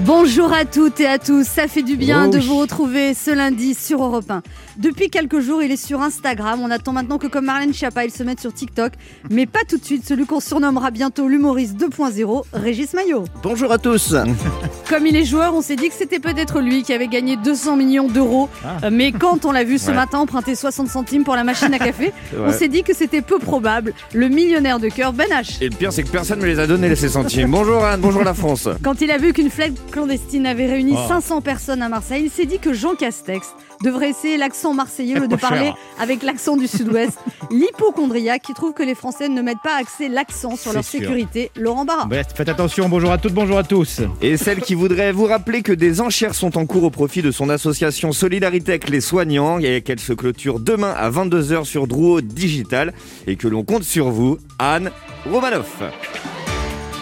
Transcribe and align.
Bonjour 0.00 0.52
à 0.52 0.64
toutes 0.64 1.00
et 1.00 1.06
à 1.06 1.18
tous, 1.18 1.46
ça 1.46 1.68
fait 1.68 1.82
du 1.82 1.96
bien 1.96 2.26
Oh 2.28 2.30
de 2.30 2.38
vous 2.38 2.58
retrouver 2.58 3.14
ce 3.14 3.30
lundi 3.30 3.74
sur 3.74 4.02
Europe 4.02 4.28
1. 4.28 4.42
Depuis 4.76 5.08
quelques 5.08 5.38
jours, 5.40 5.62
il 5.62 5.70
est 5.70 5.76
sur 5.82 6.02
Instagram. 6.02 6.60
On 6.62 6.70
attend 6.70 6.92
maintenant 6.92 7.16
que 7.16 7.28
comme 7.28 7.44
Marlène 7.44 7.72
Schiappa, 7.72 8.04
il 8.04 8.10
se 8.10 8.22
mette 8.24 8.40
sur 8.40 8.52
TikTok. 8.52 8.92
Mais 9.30 9.46
pas 9.46 9.60
tout 9.68 9.78
de 9.78 9.84
suite, 9.84 10.04
celui 10.06 10.26
qu'on 10.26 10.40
surnommera 10.40 10.90
bientôt 10.90 11.28
l'humoriste 11.28 11.76
2.0, 11.78 12.42
Régis 12.52 12.92
Maillot. 12.92 13.24
Bonjour 13.42 13.70
à 13.70 13.78
tous. 13.78 14.14
Comme 14.90 15.06
il 15.06 15.16
est 15.16 15.24
joueur, 15.24 15.54
on 15.54 15.62
s'est 15.62 15.76
dit 15.76 15.88
que 15.88 15.94
c'était 15.94 16.18
peut-être 16.18 16.60
lui 16.60 16.82
qui 16.82 16.92
avait 16.92 17.08
gagné 17.08 17.36
200 17.36 17.76
millions 17.76 18.08
d'euros. 18.08 18.48
Ah. 18.64 18.86
Euh, 18.86 18.90
Mais 18.92 19.12
quand 19.12 19.44
on 19.46 19.52
l'a 19.52 19.64
vu 19.64 19.78
ce 19.78 19.88
Ouais. 19.90 19.94
matin 19.96 20.18
emprunter 20.18 20.54
60 20.56 20.88
centimes 20.88 21.24
pour 21.24 21.36
la 21.36 21.44
machine 21.44 21.72
à 21.72 21.78
café, 21.78 22.12
on 22.38 22.52
s'est 22.52 22.68
dit 22.68 22.82
que 22.82 22.94
c'était 22.94 23.22
peu 23.22 23.38
probable. 23.38 23.94
Le 24.12 24.28
millionnaire 24.28 24.80
de 24.80 24.88
cœur, 24.88 25.12
Ben 25.12 25.28
H. 25.30 25.62
Et 25.62 25.68
le 25.68 25.76
pire, 25.76 25.92
c'est 25.92 26.02
que 26.02 26.08
personne 26.10 26.38
ne 26.40 26.42
me 26.44 26.48
les 26.48 26.58
a 26.58 26.66
donnés, 26.66 26.94
ces 26.96 27.08
centimes. 27.10 27.50
Bonjour 27.50 27.84
Anne, 27.84 28.00
bonjour 28.00 28.24
la 28.24 28.34
France. 28.34 28.68
Quand 28.82 29.00
il 29.00 29.10
a 29.12 29.18
vu 29.18 29.32
qu'une 29.32 29.50
fête 29.50 29.72
clandestine 29.90 30.46
avait 30.46 30.66
réuni 30.66 30.94
Oh. 30.96 31.08
500 31.08 31.40
personnes 31.40 31.82
à 31.82 31.88
Marseille, 31.88 32.22
il 32.24 32.30
s'est 32.30 32.46
dit 32.46 32.58
que 32.58 32.72
Jean 32.72 32.94
Castex 32.94 33.54
devrait 33.82 34.10
essayer 34.10 34.36
l'accent 34.36 34.72
marseillais 34.74 35.16
au 35.18 35.22
lieu 35.22 35.28
de 35.28 35.36
parler 35.36 35.66
cher. 35.66 35.76
avec 36.00 36.22
l'accent 36.22 36.56
du 36.56 36.66
sud-ouest. 36.66 37.18
L'hypochondriaque 37.50 38.42
qui 38.42 38.54
trouve 38.54 38.72
que 38.72 38.82
les 38.82 38.94
Français 38.94 39.28
ne 39.28 39.42
mettent 39.42 39.62
pas 39.62 39.76
accès 39.78 40.08
l'accent 40.08 40.56
sur 40.56 40.72
leur 40.72 40.84
sûr. 40.84 41.00
sécurité. 41.00 41.50
Laurent 41.56 41.84
Barra. 41.84 42.06
Bref, 42.06 42.26
faites 42.34 42.48
attention, 42.48 42.88
bonjour 42.88 43.10
à 43.12 43.18
toutes, 43.18 43.34
bonjour 43.34 43.58
à 43.58 43.62
tous. 43.64 44.00
Et 44.22 44.36
celle 44.36 44.60
qui 44.60 44.74
voudrait 44.74 45.12
vous 45.12 45.26
rappeler 45.26 45.62
que 45.62 45.72
des 45.72 46.00
enchères 46.00 46.34
sont 46.34 46.56
en 46.56 46.66
cours 46.66 46.84
au 46.84 46.90
profit 46.90 47.22
de 47.22 47.30
son 47.30 47.48
association 47.48 48.12
Solidarité 48.12 48.72
avec 48.72 48.88
les 48.88 49.00
soignants 49.00 49.58
et 49.58 49.82
qu'elle 49.82 50.00
se 50.00 50.12
clôture 50.12 50.60
demain 50.60 50.92
à 50.96 51.10
22h 51.10 51.64
sur 51.64 51.86
Drouot 51.86 52.20
Digital 52.20 52.92
et 53.26 53.36
que 53.36 53.48
l'on 53.48 53.64
compte 53.64 53.84
sur 53.84 54.10
vous, 54.10 54.38
Anne 54.58 54.90
Romanoff. 55.30 55.82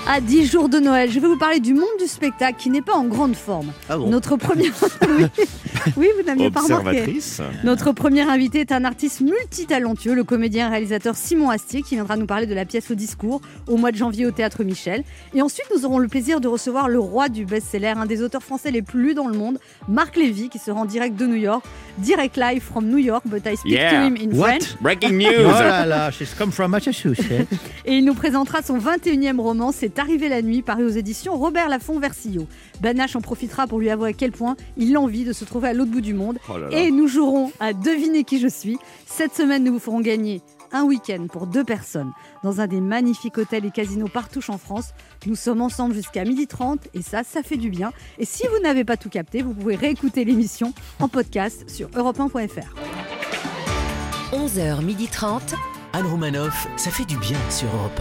À 0.08 0.20
10 0.20 0.46
jours 0.50 0.68
de 0.68 0.78
Noël, 0.80 1.10
je 1.12 1.20
vais 1.20 1.28
vous 1.28 1.38
parler 1.38 1.60
du 1.60 1.74
monde 1.74 1.86
du 2.00 2.06
spectacle 2.08 2.58
qui 2.58 2.70
n'est 2.70 2.82
pas 2.82 2.94
en 2.94 3.04
grande 3.04 3.36
forme. 3.36 3.72
Ah 3.88 3.96
Notre 3.96 4.36
première. 4.36 4.72
oui. 5.08 5.26
oui, 5.96 6.08
vous 6.18 6.26
n'aviez 6.26 6.50
pas 6.50 6.60
remarqué. 6.62 7.18
Notre 7.62 7.92
premier 7.92 8.22
invité 8.22 8.60
est 8.60 8.72
un 8.72 8.84
artiste 8.84 9.20
multitalentueux, 9.20 10.14
le 10.14 10.24
comédien 10.24 10.66
et 10.66 10.70
réalisateur 10.70 11.14
Simon 11.14 11.50
Astier, 11.50 11.82
qui 11.82 11.94
viendra 11.94 12.16
nous 12.16 12.26
parler 12.26 12.46
de 12.46 12.54
la 12.54 12.64
pièce 12.64 12.90
au 12.90 12.94
discours 12.96 13.40
au 13.68 13.76
mois 13.76 13.92
de 13.92 13.96
janvier 13.96 14.26
au 14.26 14.32
Théâtre 14.32 14.64
Michel. 14.64 15.04
Et 15.34 15.40
ensuite, 15.40 15.66
nous 15.74 15.86
aurons 15.86 15.98
le 16.00 16.08
plaisir 16.08 16.40
de 16.40 16.48
recevoir 16.48 16.88
le 16.88 16.98
roi 16.98 17.28
du 17.28 17.44
best-seller, 17.46 17.94
un 17.96 18.06
des 18.06 18.22
auteurs 18.22 18.42
français 18.42 18.72
les 18.72 18.82
plus 18.82 19.02
lus 19.02 19.14
dans 19.14 19.28
le 19.28 19.38
monde, 19.38 19.58
Marc 19.88 20.16
Lévy, 20.16 20.48
qui 20.48 20.58
se 20.58 20.72
rend 20.72 20.84
direct 20.84 21.14
de 21.16 21.26
New 21.26 21.36
York, 21.36 21.64
direct 21.98 22.36
live 22.36 22.60
from 22.60 22.86
New 22.86 22.98
York, 22.98 23.22
but 23.26 23.46
I 23.46 23.56
speak 23.56 23.72
Yeah. 23.72 23.90
to 23.92 24.06
him 24.08 24.16
in 24.20 24.36
What? 24.36 24.48
French. 24.48 24.76
Breaking 24.80 25.10
Oh 25.12 25.30
news. 25.42 25.46
là 25.52 25.86
là, 25.86 26.10
she's 26.10 26.34
come 26.36 26.50
from 26.50 26.72
Massachusetts. 26.72 27.46
Et 27.86 27.94
il 27.98 28.04
nous 28.04 28.14
présentera 28.14 28.62
son 28.62 28.78
21e 28.78 29.38
roman, 29.40 29.70
C'est 29.72 29.91
arrivé 29.98 30.28
la 30.28 30.42
nuit, 30.42 30.62
paru 30.62 30.84
aux 30.84 30.90
éditions 30.90 31.36
Robert 31.36 31.68
Laffont 31.68 31.98
Versillot. 31.98 32.46
Banache 32.80 33.16
en 33.16 33.20
profitera 33.20 33.66
pour 33.66 33.78
lui 33.78 33.90
avouer 33.90 34.10
à 34.10 34.12
quel 34.12 34.32
point 34.32 34.56
il 34.76 34.96
a 34.96 35.00
envie 35.00 35.24
de 35.24 35.32
se 35.32 35.44
trouver 35.44 35.68
à 35.68 35.72
l'autre 35.72 35.90
bout 35.90 36.00
du 36.00 36.14
monde. 36.14 36.38
Oh 36.48 36.58
là 36.58 36.68
là. 36.68 36.78
Et 36.78 36.90
nous 36.90 37.08
jouerons 37.08 37.52
à 37.60 37.72
deviner 37.72 38.24
qui 38.24 38.38
je 38.38 38.48
suis. 38.48 38.78
Cette 39.06 39.34
semaine, 39.34 39.64
nous 39.64 39.74
vous 39.74 39.78
ferons 39.78 40.00
gagner 40.00 40.42
un 40.72 40.84
week-end 40.84 41.26
pour 41.30 41.46
deux 41.46 41.64
personnes 41.64 42.12
dans 42.42 42.60
un 42.60 42.66
des 42.66 42.80
magnifiques 42.80 43.38
hôtels 43.38 43.64
et 43.64 43.70
casinos 43.70 44.08
partout 44.08 44.42
en 44.48 44.58
France. 44.58 44.92
Nous 45.26 45.36
sommes 45.36 45.60
ensemble 45.60 45.94
jusqu'à 45.94 46.24
12h30 46.24 46.78
et 46.94 47.02
ça, 47.02 47.22
ça 47.22 47.42
fait 47.42 47.56
du 47.56 47.70
bien. 47.70 47.92
Et 48.18 48.24
si 48.24 48.46
vous 48.46 48.62
n'avez 48.62 48.84
pas 48.84 48.96
tout 48.96 49.10
capté, 49.10 49.42
vous 49.42 49.54
pouvez 49.54 49.76
réécouter 49.76 50.24
l'émission 50.24 50.72
en 50.98 51.08
podcast 51.08 51.68
sur 51.68 51.88
europe1.fr. 51.90 52.74
11h30. 54.32 55.54
Anne 55.92 56.06
Romanoff, 56.06 56.68
ça 56.76 56.90
fait 56.90 57.04
du 57.04 57.18
bien 57.18 57.38
sur 57.50 57.68
Europe 57.74 58.00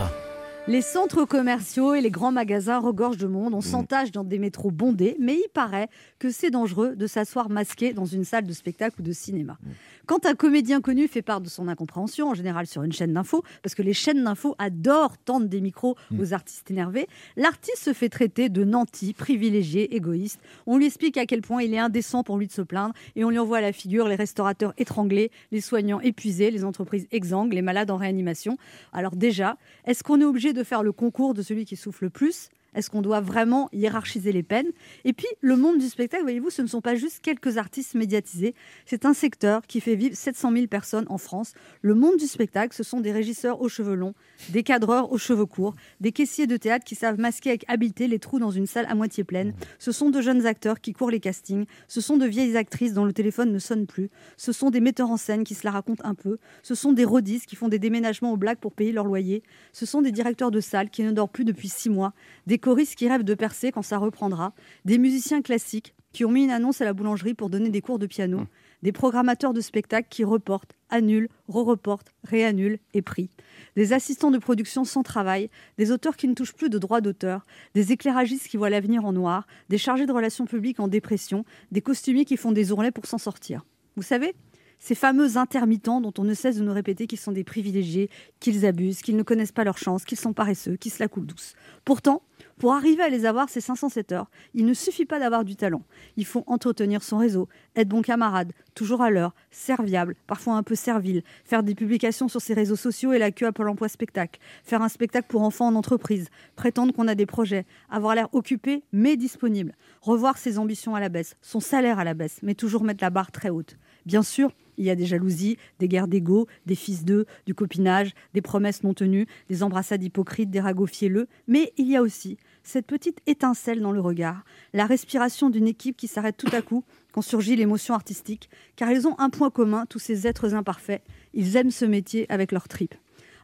Les 0.72 0.82
centres 0.82 1.26
commerciaux 1.26 1.96
et 1.96 2.00
les 2.00 2.12
grands 2.12 2.32
magasins 2.32 2.80
regorgent 2.80 3.18
de 3.18 3.28
monde. 3.28 3.54
On 3.54 3.60
s'entache 3.60 4.10
dans 4.14 4.24
des 4.24 4.40
métros 4.40 4.72
bondés, 4.72 5.18
mais 5.20 5.34
il 5.34 5.50
paraît 5.54 5.90
que 6.18 6.30
c'est 6.30 6.50
dangereux 6.50 6.96
de 6.96 7.08
s'asseoir 7.08 7.50
masqué 7.50 7.92
dans 7.92 8.06
une 8.06 8.24
salle 8.24 8.46
de 8.48 8.54
spectacle 8.54 9.02
ou 9.02 9.04
de 9.04 9.12
cinéma. 9.12 9.58
Mmh. 9.62 9.70
Quand 10.06 10.26
un 10.26 10.34
comédien 10.34 10.80
connu 10.80 11.10
fait 11.10 11.22
part 11.22 11.42
de 11.42 11.50
son 11.50 11.68
incompréhension, 11.68 12.30
en 12.30 12.36
général 12.36 12.68
sur 12.68 12.84
une 12.84 12.94
chaîne 12.94 13.12
d'infos, 13.12 13.44
parce 13.62 13.76
que 13.76 13.82
les 13.82 13.92
chaînes 13.92 14.24
d'infos 14.24 14.56
adorent 14.60 15.18
tendre 15.18 15.48
des 15.48 15.60
micros 15.60 15.98
Mmh. 16.12 16.20
aux 16.20 16.34
artistes 16.34 16.72
énervés, 16.72 17.08
l'artiste 17.36 17.84
se 17.84 17.94
fait 17.94 18.10
traiter 18.10 18.50
de 18.50 18.64
nanti, 18.64 19.14
privilégié, 19.14 19.96
égoïste. 19.96 20.40
On 20.68 20.78
lui 20.78 20.86
explique 20.86 21.18
à 21.18 21.26
quel 21.26 21.42
point 21.42 21.62
il 21.62 21.74
est 21.74 21.80
indécent 21.80 22.24
pour 22.24 22.38
lui 22.38 22.48
de 22.48 22.52
se 22.52 22.62
plaindre 22.62 22.94
et 23.16 23.24
on 23.24 23.30
lui 23.30 23.40
envoie 23.40 23.58
à 23.58 23.62
la 23.62 23.74
figure 23.74 24.08
les 24.08 24.16
restaurateurs 24.16 24.74
étranglés, 24.78 25.32
les 25.52 25.62
soignants 25.62 26.00
épuisés, 26.00 26.50
les 26.50 26.64
entreprises 26.64 27.08
exsangues, 27.12 27.54
les 27.54 27.62
malades 27.62 27.92
en 27.92 27.98
réanimation. 27.98 28.58
Alors 28.94 29.16
déjà, 29.16 29.58
est-ce 29.86 30.04
qu'on 30.04 30.22
est 30.22 30.26
obligé 30.26 30.54
de 30.54 30.61
faire 30.64 30.84
le 30.84 30.92
concours 30.92 31.34
de 31.34 31.42
celui 31.42 31.66
qui 31.66 31.76
souffle 31.76 32.06
le 32.06 32.10
plus 32.10 32.50
est-ce 32.74 32.90
qu'on 32.90 33.02
doit 33.02 33.20
vraiment 33.20 33.70
hiérarchiser 33.74 34.32
les 34.32 34.44
peines? 34.44 34.72
Et 35.04 35.14
puis, 35.14 35.28
le 35.42 35.58
monde 35.58 35.78
du 35.78 35.88
spectacle, 35.88 36.24
voyez-vous, 36.24 36.50
ce 36.50 36.62
ne 36.62 36.68
sont 36.68 36.82
pas 36.82 36.96
juste 36.96 37.20
quelques 37.22 37.58
artistes 37.58 37.96
médiatisés. 37.96 38.56
C'est 38.86 39.06
un 39.06 39.14
secteur 39.14 39.68
qui 39.68 39.82
fait 39.82 39.96
vivre 39.96 40.16
700 40.16 40.54
000 40.54 40.68
personnes 40.68 41.06
en 41.10 41.18
France. 41.18 41.54
Le 41.82 41.96
monde 41.96 42.18
du 42.18 42.28
spectacle, 42.28 42.74
ce 42.74 42.84
sont 42.84 43.02
des 43.02 43.12
régisseurs 43.12 43.62
aux 43.62 43.70
cheveux 43.70 43.96
longs, 43.96 44.14
des 44.50 44.64
cadreurs 44.64 45.12
aux 45.12 45.18
cheveux 45.18 45.46
courts, 45.46 45.76
des 46.00 46.12
caissiers 46.12 46.48
de 46.48 46.56
théâtre 46.56 46.86
qui 46.86 46.96
savent 46.96 47.20
masquer 47.20 47.50
avec 47.50 47.66
habileté 47.68 48.08
les 48.08 48.20
trous 48.20 48.40
dans 48.40 48.52
une 48.52 48.68
salle 48.68 48.86
à 48.88 48.96
moitié 48.96 49.24
pleine. 49.24 49.54
Ce 49.78 49.92
sont 49.92 50.10
de 50.10 50.22
jeunes 50.22 50.46
acteurs 50.46 50.80
qui 50.80 50.94
courent 50.94 51.12
les 51.12 51.20
castings. 51.20 51.66
Ce 51.90 52.00
sont 52.00 52.18
de 52.18 52.26
vieilles 52.26 52.56
actrices 52.56 52.94
dont 52.94 53.06
le 53.06 53.14
téléphone 53.14 53.52
ne 53.52 53.60
sonne 53.60 53.86
plus. 53.86 54.10
Ce 54.38 54.54
sont 54.54 54.70
des 54.70 54.80
metteurs 54.80 55.12
en 55.12 55.18
scène 55.18 55.44
qui 55.44 55.56
se 55.56 55.66
la 55.66 55.72
racontent 55.72 56.04
un 56.06 56.16
peu. 56.16 56.38
Ce 56.64 56.76
sont 56.76 56.94
des 56.94 57.06
rodistes 57.06 57.48
qui 57.48 57.58
font 57.58 57.68
des 57.68 57.80
déménagements 57.80 58.32
au 58.32 58.38
black 58.38 58.60
pour 58.60 58.72
payer 58.72 58.94
leur 58.94 59.06
loyer. 59.06 59.44
Ce 59.74 59.86
sont 59.86 60.02
des 60.02 60.12
directeurs 60.12 60.52
de 60.52 60.62
salle 60.62 60.90
qui 60.90 61.04
ne 61.04 61.12
dorment 61.12 61.30
plus 61.30 61.46
depuis 61.46 61.68
six 61.68 61.90
mois. 61.90 62.14
Choristes 62.62 62.96
qui 62.96 63.10
rêvent 63.10 63.24
de 63.24 63.34
percer 63.34 63.74
quand 63.74 63.82
ça 63.82 63.98
reprendra. 63.98 64.54
Des 64.86 64.98
musiciens 64.98 65.42
classiques 65.42 65.94
qui 66.14 66.26
ont 66.26 66.32
mis 66.32 66.44
une 66.44 66.52
annonce 66.52 66.82
à 66.82 66.86
la 66.86 66.94
boulangerie 66.94 67.34
pour 67.34 67.50
donner 67.50 67.70
des 67.70 67.82
cours 67.82 68.00
de 68.00 68.06
piano. 68.06 68.46
Des 68.84 68.92
programmateurs 68.92 69.54
de 69.54 69.62
spectacles 69.62 70.08
qui 70.10 70.24
reportent, 70.24 70.74
annulent, 70.90 71.30
re-reportent, 71.48 72.14
réannulent 72.24 72.80
et 72.94 73.02
prient. 73.02 73.30
Des 73.76 73.94
assistants 73.94 74.32
de 74.32 74.38
production 74.38 74.84
sans 74.84 75.04
travail, 75.04 75.50
des 75.78 75.92
auteurs 75.92 76.18
qui 76.18 76.28
ne 76.28 76.34
touchent 76.34 76.56
plus 76.56 76.70
de 76.70 76.80
droits 76.80 77.02
d'auteur, 77.02 77.46
des 77.76 77.92
éclairagistes 77.92 78.48
qui 78.48 78.58
voient 78.58 78.70
l'avenir 78.70 79.06
en 79.06 79.14
noir, 79.14 79.48
des 79.70 79.78
chargés 79.78 80.06
de 80.06 80.12
relations 80.12 80.46
publiques 80.46 80.80
en 80.80 80.88
dépression, 80.88 81.46
des 81.72 81.82
costumiers 81.82 82.26
qui 82.26 82.38
font 82.38 82.52
des 82.52 82.72
ourlets 82.72 82.92
pour 82.92 83.06
s'en 83.06 83.18
sortir. 83.18 83.66
Vous 83.96 84.04
savez, 84.04 84.34
ces 84.82 84.96
fameux 84.96 85.38
intermittents 85.38 86.02
dont 86.02 86.14
on 86.18 86.24
ne 86.24 86.34
cesse 86.34 86.58
de 86.58 86.64
nous 86.64 86.74
répéter 86.74 87.06
qu'ils 87.08 87.20
sont 87.20 87.32
des 87.32 87.44
privilégiés, 87.44 88.10
qu'ils 88.40 88.66
abusent, 88.66 89.02
qu'ils 89.02 89.16
ne 89.16 89.24
connaissent 89.24 89.52
pas 89.52 89.64
leur 89.64 89.78
chance, 89.78 90.04
qu'ils 90.04 90.20
sont 90.20 90.34
paresseux, 90.34 90.76
qu'ils 90.76 90.92
se 90.92 91.02
la 91.02 91.08
coulent 91.08 91.28
douce. 91.28 91.54
Pourtant, 91.86 92.24
pour 92.58 92.74
arriver 92.74 93.04
à 93.04 93.10
les 93.10 93.26
avoir, 93.26 93.50
ces 93.50 93.62
507 93.62 94.12
heures, 94.12 94.30
il 94.56 94.66
ne 94.66 94.74
suffit 94.74 95.06
pas 95.06 95.20
d'avoir 95.20 95.44
du 95.46 95.56
talent. 95.56 95.84
Il 96.18 96.26
faut 96.26 96.44
entretenir 96.48 97.04
son 97.04 97.20
réseau, 97.20 97.48
être 97.76 97.88
bon 97.88 98.02
camarade, 98.02 98.54
toujours 98.74 99.02
à 99.02 99.12
l'heure, 99.12 99.36
serviable, 99.52 100.16
parfois 100.26 100.56
un 100.56 100.64
peu 100.64 100.76
servile, 100.76 101.24
faire 101.46 101.62
des 101.62 101.76
publications 101.76 102.28
sur 102.28 102.42
ses 102.42 102.56
réseaux 102.56 102.76
sociaux 102.76 103.14
et 103.14 103.20
la 103.20 103.32
queue 103.32 103.46
à 103.46 103.52
Pôle 103.52 103.70
emploi 103.70 103.88
spectacle, 103.88 104.40
faire 104.64 104.82
un 104.82 104.90
spectacle 104.90 105.28
pour 105.28 105.44
enfants 105.44 105.68
en 105.68 105.76
entreprise, 105.76 106.30
prétendre 106.56 106.94
qu'on 106.94 107.08
a 107.08 107.16
des 107.16 107.28
projets, 107.28 107.66
avoir 107.90 108.16
l'air 108.16 108.30
occupé 108.32 108.84
mais 108.92 109.16
disponible, 109.16 109.76
revoir 110.02 110.40
ses 110.40 110.58
ambitions 110.58 110.96
à 110.96 111.00
la 111.00 111.10
baisse, 111.10 111.36
son 111.42 111.60
salaire 111.60 112.00
à 112.00 112.04
la 112.04 112.16
baisse, 112.16 112.40
mais 112.42 112.56
toujours 112.56 112.84
mettre 112.84 113.04
la 113.04 113.12
barre 113.12 113.32
très 113.32 113.50
haute. 113.50 113.78
Bien 114.06 114.24
sûr, 114.24 114.52
il 114.82 114.86
y 114.86 114.90
a 114.90 114.96
des 114.96 115.06
jalousies, 115.06 115.58
des 115.80 115.88
guerres 115.88 116.08
d'ego, 116.08 116.48
des 116.66 116.74
fils 116.74 117.06
d'eux, 117.06 117.28
du 117.46 117.54
copinage, 117.54 118.14
des 118.34 118.42
promesses 118.42 118.84
non 118.84 118.96
tenues, 118.96 119.28
des 119.48 119.62
embrassades 119.62 120.04
hypocrites, 120.04 120.50
des 120.50 120.60
ragots 120.60 120.88
fielleux, 120.88 121.28
mais 121.48 121.72
il 121.78 121.88
y 121.88 121.96
a 121.96 122.02
aussi 122.02 122.38
cette 122.64 122.88
petite 122.88 123.20
étincelle 123.28 123.80
dans 123.80 123.92
le 123.92 124.02
regard, 124.02 124.44
la 124.74 124.88
respiration 124.88 125.52
d'une 125.52 125.68
équipe 125.68 125.98
qui 125.98 126.08
s'arrête 126.08 126.36
tout 126.36 126.50
à 126.52 126.64
coup 126.64 126.84
quand 127.12 127.22
surgit 127.22 127.56
l'émotion 127.56 127.94
artistique, 127.94 128.50
car 128.76 128.92
ils 128.92 129.08
ont 129.08 129.16
un 129.20 129.30
point 129.30 129.52
commun, 129.52 129.86
tous 129.88 130.00
ces 130.00 130.26
êtres 130.26 130.56
imparfaits, 130.56 131.04
ils 131.36 131.56
aiment 131.58 131.72
ce 131.72 131.86
métier 131.86 132.26
avec 132.30 132.52
leurs 132.52 132.68
tripes. 132.68 132.96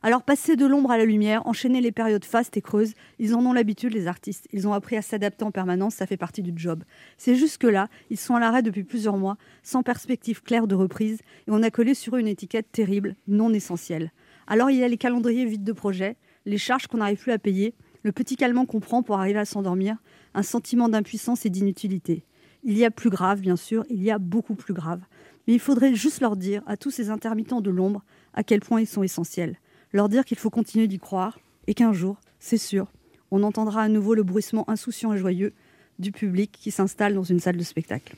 Alors 0.08 0.24
passer 0.24 0.56
de 0.56 0.66
l'ombre 0.66 0.92
à 0.92 0.98
la 0.98 1.04
lumière, 1.04 1.46
enchaîner 1.46 1.82
les 1.82 1.92
périodes 1.92 2.24
fastes 2.24 2.56
et 2.56 2.62
creuses, 2.62 2.94
ils 3.20 3.36
en 3.36 3.46
ont 3.46 3.52
l'habitude 3.52 3.94
les 3.94 4.08
artistes. 4.08 4.48
Ils 4.54 4.66
ont 4.66 4.72
appris 4.72 4.96
à 4.96 5.02
s'adapter 5.02 5.44
en 5.44 5.52
permanence, 5.52 5.96
ça 5.96 6.08
fait 6.08 6.16
partie 6.16 6.42
du 6.42 6.54
job. 6.56 6.86
C'est 7.18 7.36
jusque-là, 7.36 7.90
ils 8.10 8.18
sont 8.18 8.34
à 8.34 8.40
l'arrêt 8.40 8.62
depuis 8.62 8.86
plusieurs 8.86 9.18
mois, 9.18 9.36
sans 9.64 9.84
perspective 9.84 10.42
claire 10.44 10.66
de 10.66 10.76
reprise, 10.76 11.20
et 11.20 11.50
on 11.52 11.62
a 11.62 11.70
collé 11.72 11.94
sur 11.94 12.16
eux 12.16 12.22
une 12.22 12.30
étiquette 12.30 12.72
terrible, 12.72 13.18
non 13.28 13.52
essentielle. 13.52 14.14
Alors 14.48 14.72
il 14.72 14.78
y 14.78 14.84
a 14.86 14.88
les 14.88 14.96
calendriers 14.96 15.44
vides 15.44 15.66
de 15.66 15.74
projets, 15.74 16.16
les 16.46 16.58
charges 16.58 16.88
qu'on 16.88 17.00
n'arrive 17.00 17.20
plus 17.20 17.34
à 17.34 17.38
payer, 17.38 17.74
le 18.04 18.14
petit 18.14 18.38
calmant 18.38 18.66
qu'on 18.66 18.80
prend 18.80 19.04
pour 19.04 19.20
arriver 19.20 19.40
à 19.40 19.46
s'endormir, 19.46 19.98
un 20.34 20.44
sentiment 20.44 20.88
d'impuissance 20.88 21.46
et 21.46 21.50
d'inutilité. 21.50 22.24
Il 22.64 22.78
y 22.78 22.86
a 22.86 22.92
plus 22.92 23.10
grave, 23.10 23.42
bien 23.42 23.58
sûr, 23.58 23.84
il 23.90 24.02
y 24.02 24.10
a 24.10 24.20
beaucoup 24.20 24.56
plus 24.56 24.74
grave. 24.74 25.02
Mais 25.48 25.54
il 25.56 25.60
faudrait 25.60 25.96
juste 25.96 26.22
leur 26.22 26.38
dire, 26.38 26.64
à 26.66 26.78
tous 26.78 26.92
ces 26.92 27.10
intermittents 27.10 27.60
de 27.60 27.72
l'ombre, 27.72 28.06
à 28.34 28.46
quel 28.46 28.62
point 28.62 28.80
ils 28.80 28.88
sont 28.88 29.04
essentiels. 29.04 29.58
Leur 29.94 30.10
dire 30.10 30.26
qu'il 30.26 30.38
faut 30.38 30.50
continuer 30.50 30.88
d'y 30.88 31.00
croire 31.00 31.40
et 31.68 31.74
qu'un 31.74 31.94
jour, 31.94 32.18
c'est 32.40 32.58
sûr, 32.58 32.88
on 33.32 33.44
entendra 33.44 33.82
à 33.82 33.88
nouveau 33.88 34.16
le 34.16 34.24
bruissement 34.24 34.70
insouciant 34.70 35.14
et 35.14 35.18
joyeux 35.18 35.54
du 36.00 36.12
public 36.12 36.52
qui 36.52 36.72
s'installe 36.72 37.14
dans 37.16 37.24
une 37.24 37.40
salle 37.40 37.58
de 37.58 37.64
spectacle. 37.64 38.16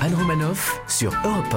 Anne 0.00 0.14
Romanoff 0.14 0.80
sur 0.88 1.12
Europe 1.24 1.56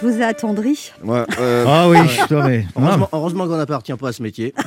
Je 0.00 0.06
vous 0.06 0.18
ai 0.20 0.24
attendri. 0.24 0.92
Ouais, 1.02 1.24
euh, 1.40 1.64
Ah 1.66 1.88
oui, 1.88 1.98
toi, 2.28 2.46
mais. 2.46 2.64
Heureusement, 2.76 3.08
heureusement 3.12 3.46
qu'on 3.48 3.56
n'appartient 3.56 3.92
pas 3.94 4.08
à 4.08 4.12
ce 4.12 4.22
métier. 4.22 4.54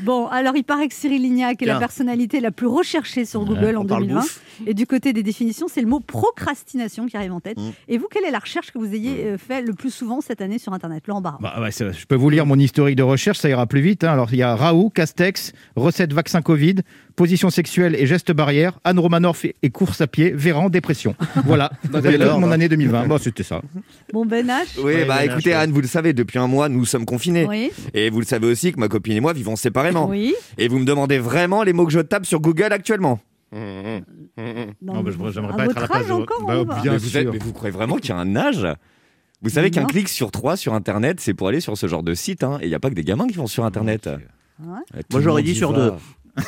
Bon, 0.00 0.26
alors 0.28 0.56
il 0.56 0.62
paraît 0.64 0.88
que 0.88 0.94
Cyril 0.94 1.20
Lignac 1.22 1.60
est 1.60 1.66
la 1.66 1.78
personnalité 1.78 2.40
la 2.40 2.50
plus 2.50 2.66
recherchée 2.66 3.24
sur 3.26 3.44
Google 3.44 3.76
en 3.76 3.82
On 3.82 3.86
parle 3.86 4.02
2020. 4.04 4.20
bouffe. 4.20 4.40
Et 4.66 4.72
du 4.72 4.86
côté 4.86 5.12
des 5.12 5.22
définitions, 5.22 5.66
c'est 5.68 5.82
le 5.82 5.86
mot 5.86 6.00
procrastination 6.00 7.06
qui 7.06 7.16
arrive 7.18 7.32
en 7.32 7.40
tête. 7.40 7.58
Mm. 7.58 7.70
Et 7.88 7.98
vous, 7.98 8.06
quelle 8.10 8.24
est 8.24 8.30
la 8.30 8.38
recherche 8.38 8.70
que 8.72 8.78
vous 8.78 8.94
ayez 8.94 9.24
euh, 9.26 9.36
fait 9.38 9.60
le 9.60 9.74
plus 9.74 9.90
souvent 9.90 10.20
cette 10.22 10.40
année 10.40 10.58
sur 10.58 10.72
Internet 10.72 11.06
Laurent 11.06 11.20
Barra 11.20 11.38
Bah, 11.42 11.54
c'est- 11.70 11.92
je 11.92 12.06
peux 12.06 12.14
vous 12.14 12.30
lire 12.30 12.46
mon 12.46 12.58
historique 12.58 12.96
de 12.96 13.02
recherche, 13.02 13.38
ça 13.38 13.48
ira 13.50 13.66
plus 13.66 13.80
vite. 13.82 14.04
hein. 14.04 14.12
Alors, 14.12 14.28
il 14.32 14.38
y 14.38 14.42
a 14.42 14.56
Raoult, 14.56 14.88
Castex, 14.90 15.52
recette 15.76 16.14
vaccin 16.14 16.40
Covid, 16.40 16.76
position 17.14 17.50
sexuelle 17.50 17.94
et 17.94 18.06
gestes 18.06 18.32
barrières, 18.32 18.78
Anne 18.84 18.98
Romanoff 19.00 19.44
et- 19.44 19.54
course 19.70 20.00
à 20.00 20.06
pied, 20.06 20.30
Véran, 20.30 20.70
dépression. 20.70 21.14
Voilà, 21.44 21.70
vous 21.90 21.96
avez 21.96 22.18
toute 22.18 22.26
mon 22.40 22.46
bah. 22.48 22.54
année 22.54 22.68
2020. 22.68 23.06
Bon, 23.06 23.18
c'était 23.18 23.42
ça. 23.42 23.60
Bon, 24.12 24.24
Ben 24.24 24.46
H 24.46 24.64
oui, 24.78 24.82
Ouais, 24.84 25.04
bah 25.04 25.24
il 25.24 25.26
y 25.26 25.28
en 25.28 25.32
a 25.32 25.34
écoutez. 25.34 25.52
Anne, 25.52 25.70
vous 25.72 25.80
le 25.80 25.86
savez, 25.86 26.12
depuis 26.12 26.38
un 26.38 26.46
mois, 26.46 26.68
nous 26.68 26.84
sommes 26.84 27.04
confinés. 27.04 27.46
Oui. 27.46 27.70
Et 27.94 28.10
vous 28.10 28.20
le 28.20 28.26
savez 28.26 28.46
aussi 28.46 28.72
que 28.72 28.80
ma 28.80 28.88
copine 28.88 29.12
et 29.14 29.20
moi 29.20 29.32
vivons 29.32 29.56
séparément. 29.56 30.08
Oui. 30.08 30.34
Et 30.56 30.68
vous 30.68 30.78
me 30.78 30.84
demandez 30.84 31.18
vraiment 31.18 31.62
les 31.62 31.72
mots 31.72 31.84
que 31.86 31.92
je 31.92 32.00
tape 32.00 32.24
sur 32.26 32.40
Google 32.40 32.72
actuellement 32.72 33.20
Non, 33.52 34.00
Non, 34.82 35.02
bah, 35.02 35.10
je- 35.10 35.32
j'aimerais 35.32 35.56
pas 35.56 35.64
être 35.66 35.76
à 35.78 35.80
la 35.82 35.86
place 35.88 36.02
âge 36.02 36.08
de- 36.08 36.12
encore 36.12 36.44
Bah, 36.46 36.64
pas 36.64 36.80
bien 36.82 36.92
mais, 36.92 36.98
vous, 36.98 37.16
êtes- 37.16 37.28
mais 37.32 37.38
vous 37.38 37.52
croyez 37.52 37.72
vraiment 37.72 37.96
qu'il 37.96 38.10
y 38.10 38.12
a 38.12 38.16
un 38.16 38.36
âge? 38.36 38.66
Vous 39.42 39.50
savez 39.50 39.70
qu'un 39.70 39.84
clic 39.84 40.08
sur 40.08 40.30
trois 40.32 40.56
sur 40.56 40.74
Internet, 40.74 41.20
c'est 41.20 41.34
pour 41.34 41.48
aller 41.48 41.60
sur 41.60 41.76
ce 41.78 41.86
genre 41.86 42.02
de 42.02 42.14
site. 42.14 42.42
hein. 42.44 42.58
Et 42.60 42.64
il 42.66 42.68
n'y 42.68 42.74
a 42.74 42.80
pas 42.80 42.90
que 42.90 42.94
des 42.94 43.04
gamins 43.04 43.26
qui 43.28 43.34
vont 43.36 43.46
sur 43.46 43.64
Internet. 43.64 44.06
Ouais. 44.06 44.14
Euh, 44.96 44.98
tout 44.98 45.04
Moi, 45.12 45.20
j'aurais 45.20 45.42
dit 45.42 45.54
sur 45.54 45.72
va. 45.72 45.78
deux. 45.90 45.92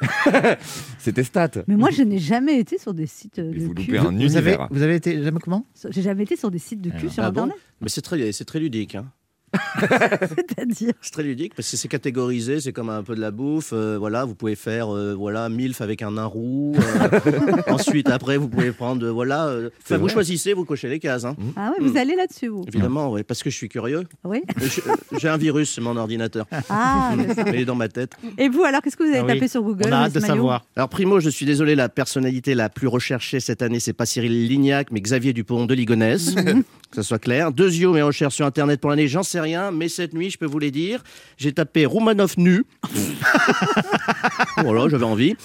C'était 0.98 1.24
stats. 1.24 1.50
Mais 1.66 1.76
moi, 1.76 1.90
je 1.90 2.02
n'ai 2.02 2.18
jamais 2.18 2.58
été 2.58 2.78
sur 2.78 2.94
des 2.94 3.06
sites 3.06 3.38
euh, 3.38 3.52
de 3.52 3.58
vous 3.60 3.74
cul. 3.74 3.92
loupez 3.92 3.98
un 3.98 4.10
Vous 4.12 4.36
avez, 4.36 4.56
vous 4.70 4.82
avez 4.82 4.96
été 4.96 5.22
jamais 5.22 5.40
comment? 5.40 5.66
J'ai 5.90 6.02
jamais 6.02 6.22
été 6.24 6.36
sur 6.36 6.50
des 6.50 6.58
sites 6.58 6.80
de 6.80 6.90
cul 6.90 6.96
Alors, 6.98 7.12
sur 7.12 7.22
ah 7.24 7.30
bon? 7.30 7.42
Internet. 7.42 7.62
Mais 7.80 7.88
c'est 7.88 8.02
très, 8.02 8.32
c'est 8.32 8.44
très 8.44 8.60
ludique. 8.60 8.94
hein. 8.94 9.06
C'est-à-dire. 9.80 10.92
C'est 11.00 11.12
très 11.12 11.22
ludique 11.22 11.54
parce 11.54 11.70
que 11.70 11.76
c'est 11.76 11.88
catégorisé, 11.88 12.60
c'est 12.60 12.72
comme 12.72 12.90
un 12.90 13.02
peu 13.02 13.14
de 13.14 13.20
la 13.20 13.30
bouffe. 13.30 13.70
euh, 13.72 13.96
voilà, 13.98 14.24
vous 14.24 14.34
pouvez 14.34 14.54
faire 14.56 14.94
euh, 14.94 15.14
voilà 15.14 15.48
milf 15.48 15.80
avec 15.80 16.02
un 16.02 16.12
nain 16.12 16.24
roux. 16.24 16.74
euh, 16.76 17.50
ensuite, 17.68 18.08
après, 18.10 18.36
vous 18.36 18.48
pouvez 18.48 18.72
prendre 18.72 19.06
euh, 19.06 19.10
voilà. 19.10 19.46
euh, 19.46 19.70
enfin, 19.82 19.96
vous 19.96 20.04
vrai. 20.04 20.12
choisissez, 20.14 20.52
vous 20.52 20.64
cochez 20.64 20.88
les 20.88 20.98
cases. 20.98 21.24
hein. 21.24 21.36
Ah 21.56 21.72
oui, 21.78 21.86
vous 21.88 21.96
allez 21.96 22.16
là-dessus, 22.16 22.48
vous 22.48 22.64
Évidemment, 22.68 23.10
ouais, 23.12 23.22
parce 23.24 23.42
que 23.42 23.50
je 23.50 23.56
suis 23.56 23.68
curieux. 23.68 24.04
Oui. 24.24 24.42
Euh, 24.48 24.66
je- 24.66 24.80
euh, 24.88 24.94
J'ai 25.18 25.28
un 25.28 25.36
virus 25.36 25.70
sur 25.70 25.82
mon 25.82 25.96
ordinateur, 25.96 26.46
Ah, 26.68 27.12
il 27.46 27.54
est 27.56 27.64
dans 27.64 27.74
ma 27.74 27.88
tête. 27.88 28.12
Et 28.36 28.48
vous, 28.48 28.64
alors, 28.64 28.82
qu'est-ce 28.82 28.96
que 28.96 29.02
vous 29.04 29.10
avez 29.10 29.18
Ah 29.20 29.24
oui. 29.26 29.34
tapé 29.34 29.48
sur 29.48 29.62
Google 29.62 29.84
On 29.88 29.92
a 29.92 29.96
hâte 29.96 30.12
de 30.12 30.18
Miss 30.18 30.28
Maillot 30.28 30.34
savoir. 30.42 30.64
Alors 30.76 30.88
Primo, 30.88 31.20
je 31.20 31.30
suis 31.30 31.46
désolé, 31.46 31.74
la 31.74 31.88
personnalité 31.88 32.54
la 32.54 32.68
plus 32.68 32.86
recherchée 32.88 33.40
cette 33.40 33.62
année, 33.62 33.80
c'est 33.80 33.92
pas 33.92 34.06
Cyril 34.06 34.46
Lignac, 34.48 34.88
mais 34.90 35.00
Xavier 35.00 35.32
Dupont 35.32 35.66
de 35.66 35.74
Ligonnès, 35.74 36.34
que 36.34 36.96
ça 36.96 37.02
soit 37.02 37.18
clair. 37.18 37.52
Deuxième 37.52 37.92
mes 37.92 38.02
recherches 38.02 38.34
sur 38.34 38.46
Internet 38.46 38.80
pour 38.80 38.90
l'année, 38.90 39.08
j'en 39.08 39.22
sais 39.22 39.37
rien, 39.40 39.70
mais 39.70 39.88
cette 39.88 40.14
nuit, 40.14 40.30
je 40.30 40.38
peux 40.38 40.46
vous 40.46 40.58
les 40.58 40.70
dire, 40.70 41.02
j'ai 41.36 41.52
tapé 41.52 41.86
Romanov 41.86 42.34
nu. 42.36 42.64
voilà, 44.58 44.88
j'avais 44.88 45.04
envie. 45.04 45.36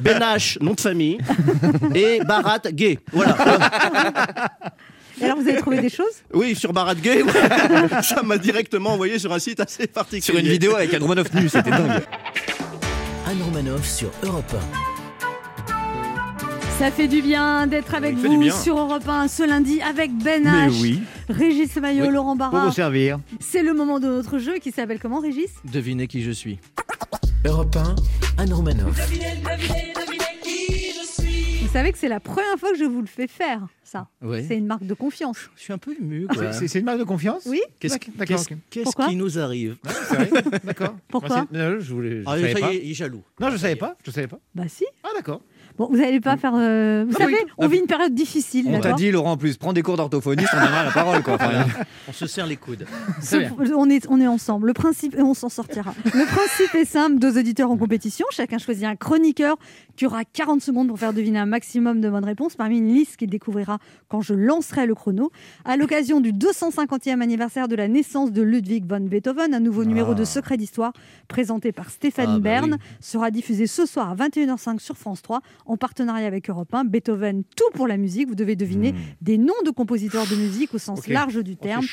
Benache, 0.00 0.58
nom 0.60 0.74
de 0.74 0.80
famille. 0.80 1.18
Et 1.94 2.20
Barat, 2.20 2.60
gay. 2.72 2.98
Voilà. 3.12 3.36
Et 5.20 5.24
alors, 5.24 5.38
vous 5.38 5.48
avez 5.48 5.58
trouvé 5.58 5.80
des 5.80 5.90
choses? 5.90 6.22
Oui, 6.32 6.54
sur 6.54 6.72
Barat 6.72 6.94
gay, 6.94 7.22
ouais. 7.22 7.32
ça 8.02 8.22
m'a 8.22 8.38
directement 8.38 8.94
envoyé 8.94 9.18
sur 9.18 9.32
un 9.32 9.38
site 9.38 9.60
assez 9.60 9.86
particulier. 9.86 10.22
Sur 10.22 10.36
une 10.36 10.48
vidéo 10.48 10.74
avec 10.74 10.92
Anne 10.94 11.02
Romanoff 11.02 11.32
nu, 11.34 11.48
c'était 11.48 11.70
dingue. 11.70 12.02
Anne 13.26 13.42
Romanoff 13.42 13.88
sur 13.88 14.10
Europe 14.22 14.54
Ça 16.82 16.90
fait 16.90 17.06
du 17.06 17.22
bien 17.22 17.68
d'être 17.68 17.94
avec 17.94 18.16
vous 18.16 18.50
sur 18.50 18.76
Europe 18.76 19.06
1 19.06 19.28
ce 19.28 19.44
lundi 19.48 19.80
avec 19.82 20.10
Ben 20.18 20.42
Mais 20.42 20.66
H, 20.68 20.80
oui. 20.82 21.00
Régis 21.28 21.76
Maillot, 21.76 22.06
Oui. 22.06 22.12
Laurent 22.12 22.36
Pour 22.36 22.50
Barra. 22.50 22.66
vous 22.66 22.72
servir. 22.72 23.20
C'est 23.38 23.62
le 23.62 23.72
moment 23.72 24.00
de 24.00 24.08
notre 24.08 24.38
jeu 24.40 24.58
qui 24.58 24.72
s'appelle 24.72 24.98
comment, 24.98 25.20
Régis? 25.20 25.50
Devinez 25.72 26.08
qui 26.08 26.22
je 26.24 26.32
suis. 26.32 26.58
1. 27.44 27.48
Europe 27.50 27.76
1, 27.76 28.42
Anne 28.42 28.52
Romanoff. 28.52 28.98
Vous 31.62 31.68
savez 31.78 31.92
que 31.92 31.98
c'est 31.98 32.08
la 32.08 32.18
première 32.18 32.58
fois 32.58 32.72
que 32.72 32.78
je 32.78 32.84
vous 32.84 33.00
le 33.00 33.06
fais 33.06 33.28
faire, 33.28 33.60
ça. 33.84 34.08
Oui. 34.20 34.44
C'est 34.48 34.56
une 34.58 34.66
marque 34.66 34.84
de 34.84 34.94
confiance. 34.94 35.38
Je 35.56 35.62
suis 35.62 35.72
un 35.72 35.78
peu 35.78 35.94
ému. 35.98 36.26
C'est- 36.34 36.52
C'est 36.52 36.68
c'est 36.68 36.78
une 36.80 36.84
marque 36.84 36.98
de 36.98 37.04
confiance? 37.04 37.44
Oui 37.46 37.60
Qu'est-ce 37.78 37.96
qui 37.98 39.16
nous 39.16 39.38
arrive? 39.38 39.76
D'accord. 40.64 40.96
Pourquoi? 41.08 41.36
Moi, 41.36 41.46
Non, 41.52 41.76
je 41.78 41.94
voulais. 41.94 42.22
Je 42.22 42.24
Ah, 42.26 42.32
savais 42.32 42.52
ça 42.54 42.58
pas. 42.58 42.72
y 42.72 42.76
est, 42.76 42.80
il 42.84 42.90
est 42.90 42.94
jaloux. 42.94 43.22
Non, 43.40 43.50
je 43.50 43.56
savais 43.56 43.76
pas. 43.76 43.96
Je 44.04 44.10
savais 44.10 44.26
pas. 44.26 44.40
Bah 44.54 44.64
si. 44.68 44.84
Ah 45.04 45.08
d'accord. 45.16 45.40
Bon, 45.82 45.88
vous 45.90 45.96
n'allez 46.00 46.20
pas 46.20 46.36
faire... 46.36 46.52
euh, 46.54 47.04
Vous 47.08 47.16
Ah 47.18 47.24
oui. 47.26 47.32
savez, 47.34 47.46
on 47.58 47.66
vit 47.66 47.78
une 47.78 47.86
période 47.86 48.14
difficile, 48.14 48.66
On 48.68 48.78
t'a 48.78 48.92
dit, 48.92 49.10
Laurent, 49.10 49.32
en 49.32 49.36
plus, 49.36 49.56
prends 49.56 49.72
des 49.72 49.82
cours 49.82 49.96
d'orthophoniste, 49.96 50.48
on 50.54 50.60
donnera 50.60 50.84
la 50.84 50.90
parole. 50.92 51.22
Quoi. 51.22 51.34
Enfin, 51.34 51.64
On 52.08 52.12
se 52.12 52.26
serre 52.26 52.46
les 52.46 52.56
coudes. 52.56 52.86
Ce- 53.20 53.36
on, 53.74 53.90
est, 53.90 54.06
on 54.08 54.20
est 54.20 54.26
ensemble. 54.28 54.68
Le 54.68 54.72
principe, 54.74 55.16
et 55.16 55.22
on 55.22 55.34
s'en 55.34 55.48
sortira. 55.48 55.92
Le 56.04 56.26
principe 56.26 56.74
est 56.76 56.84
simple 56.84 57.18
deux 57.18 57.36
auditeurs 57.38 57.70
en 57.70 57.76
compétition. 57.76 58.26
Chacun 58.30 58.58
choisit 58.58 58.84
un 58.84 58.94
chroniqueur 58.96 59.56
qui 59.96 60.06
aura 60.06 60.24
40 60.24 60.60
secondes 60.60 60.88
pour 60.88 60.98
faire 60.98 61.12
deviner 61.12 61.38
un 61.40 61.46
maximum 61.46 62.00
de 62.00 62.08
bonnes 62.08 62.24
réponses 62.24 62.54
parmi 62.54 62.78
une 62.78 62.88
liste 62.94 63.16
qu'il 63.16 63.30
découvrira 63.30 63.78
quand 64.08 64.20
je 64.20 64.34
lancerai 64.34 64.86
le 64.86 64.94
chrono. 64.94 65.30
À 65.64 65.76
l'occasion 65.76 66.20
du 66.20 66.32
250e 66.32 67.20
anniversaire 67.20 67.66
de 67.68 67.74
la 67.76 67.88
naissance 67.88 68.30
de 68.32 68.42
Ludwig 68.42 68.84
von 68.88 69.00
Beethoven, 69.00 69.54
un 69.54 69.60
nouveau 69.60 69.84
numéro 69.84 70.14
de 70.14 70.24
Secret 70.24 70.56
d'Histoire 70.56 70.92
présenté 71.28 71.72
par 71.72 71.90
Stéphanie 71.90 72.34
Ah, 72.36 72.40
bah 72.40 72.60
Bern 72.60 72.72
oui. 72.72 72.78
sera 73.00 73.30
diffusé 73.30 73.66
ce 73.66 73.86
soir 73.86 74.10
à 74.10 74.14
21h05 74.14 74.78
sur 74.78 74.96
France 74.96 75.22
3 75.22 75.40
en 75.66 75.71
partenariat 75.76 76.26
avec 76.26 76.48
Europe 76.50 76.74
1. 76.74 76.84
Beethoven, 76.84 77.42
tout 77.56 77.70
pour 77.74 77.86
la 77.88 77.96
musique. 77.96 78.28
Vous 78.28 78.34
devez 78.34 78.56
deviner 78.56 78.94
des 79.20 79.38
noms 79.38 79.52
de 79.64 79.70
compositeurs 79.70 80.26
de 80.26 80.34
musique 80.36 80.74
au 80.74 80.78
sens 80.78 81.06
large 81.08 81.42
du 81.42 81.52
Oh, 81.52 81.62
terme 81.62 81.84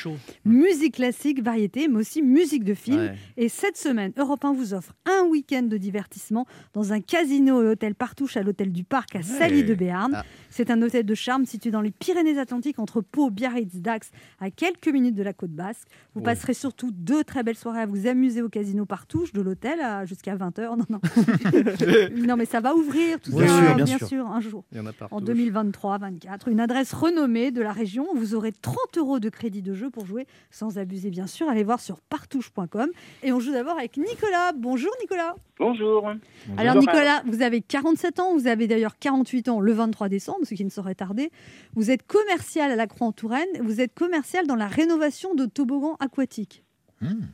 musique 0.44 0.94
classique, 0.94 1.42
variété, 1.42 1.88
mais 1.88 1.98
aussi 1.98 2.22
musique 2.22 2.64
de 2.64 2.74
film. 2.74 2.98
Ouais. 2.98 3.14
Et 3.36 3.48
cette 3.48 3.76
semaine, 3.76 4.12
Europe 4.16 4.44
1 4.44 4.52
vous 4.52 4.74
offre 4.74 4.92
un 5.06 5.26
week-end 5.28 5.62
de 5.62 5.76
divertissement 5.76 6.46
dans 6.72 6.92
un 6.92 7.00
casino 7.00 7.62
et 7.62 7.66
hôtel 7.66 7.94
Partouche 7.94 8.36
à 8.36 8.42
l'hôtel 8.42 8.72
du 8.72 8.84
Parc 8.84 9.16
à 9.16 9.22
Sally 9.22 9.64
de 9.64 9.74
Béarn. 9.74 10.12
Ah. 10.14 10.24
C'est 10.50 10.70
un 10.70 10.80
hôtel 10.82 11.04
de 11.04 11.14
charme 11.14 11.44
situé 11.46 11.70
dans 11.70 11.80
les 11.80 11.90
Pyrénées-Atlantiques 11.90 12.78
entre 12.78 13.00
Pau, 13.00 13.30
Biarritz, 13.30 13.76
Dax, 13.76 14.10
à 14.40 14.50
quelques 14.50 14.88
minutes 14.88 15.14
de 15.14 15.22
la 15.22 15.32
côte 15.32 15.50
basque. 15.52 15.86
Vous 16.14 16.22
passerez 16.22 16.54
surtout 16.54 16.90
deux 16.92 17.22
très 17.24 17.42
belles 17.42 17.56
soirées 17.56 17.80
à 17.82 17.86
vous 17.86 18.06
amuser 18.06 18.42
au 18.42 18.48
casino 18.48 18.84
Partouche 18.86 19.32
de 19.32 19.40
l'hôtel 19.40 19.80
à- 19.80 20.04
jusqu'à 20.06 20.34
20h. 20.36 20.76
Non, 20.76 20.84
non. 20.88 21.00
non, 22.26 22.36
mais 22.36 22.46
ça 22.46 22.60
va 22.60 22.74
ouvrir 22.74 23.20
tout 23.20 23.30
ça, 23.32 23.38
sûr, 23.66 23.74
bien 23.74 23.84
bien 23.84 23.98
sûr. 23.98 24.08
sûr, 24.08 24.26
un 24.26 24.40
jour. 24.40 24.64
Il 24.72 24.78
y 24.78 24.80
en 24.80 24.86
a 24.86 24.92
partout. 24.92 25.14
En 25.14 25.20
2023-24, 25.20 26.50
une 26.50 26.60
adresse 26.60 26.92
renommée 26.92 27.50
de 27.50 27.62
la 27.62 27.72
région. 27.72 28.06
Vous 28.14 28.34
aurez 28.34 28.52
30 28.52 28.76
euros 28.98 29.20
de 29.20 29.28
crédit 29.28 29.62
de 29.62 29.74
jeu 29.74 29.90
pour 29.90 30.06
jouer 30.06 30.26
sans 30.50 30.78
abuser, 30.78 31.10
bien 31.10 31.26
sûr. 31.26 31.48
Allez 31.48 31.64
voir 31.64 31.80
sur 31.80 32.00
partouche.com. 32.00 32.90
Et 33.22 33.32
on 33.32 33.40
joue 33.40 33.52
d'abord 33.52 33.78
avec 33.78 33.96
Nicolas. 33.96 34.52
Bonjour 34.56 34.90
Nicolas. 35.00 35.34
Bonjour. 35.58 36.10
Alors. 36.56 36.76
Nicolas, 36.76 37.22
vous 37.26 37.42
avez 37.42 37.60
47 37.60 38.20
ans, 38.20 38.34
vous 38.34 38.46
avez 38.46 38.66
d'ailleurs 38.66 38.98
48 38.98 39.48
ans 39.48 39.60
le 39.60 39.72
23 39.72 40.08
décembre, 40.08 40.40
ce 40.44 40.54
qui 40.54 40.64
ne 40.64 40.70
saurait 40.70 40.94
tarder. 40.94 41.30
Vous 41.74 41.90
êtes 41.90 42.06
commercial 42.06 42.70
à 42.70 42.76
la 42.76 42.86
Croix-en-Touraine. 42.86 43.48
Vous 43.62 43.80
êtes 43.80 43.94
commercial 43.94 44.46
dans 44.46 44.56
la 44.56 44.66
rénovation 44.68 45.34
de 45.34 45.46
toboggans 45.46 45.96
aquatiques. 46.00 46.64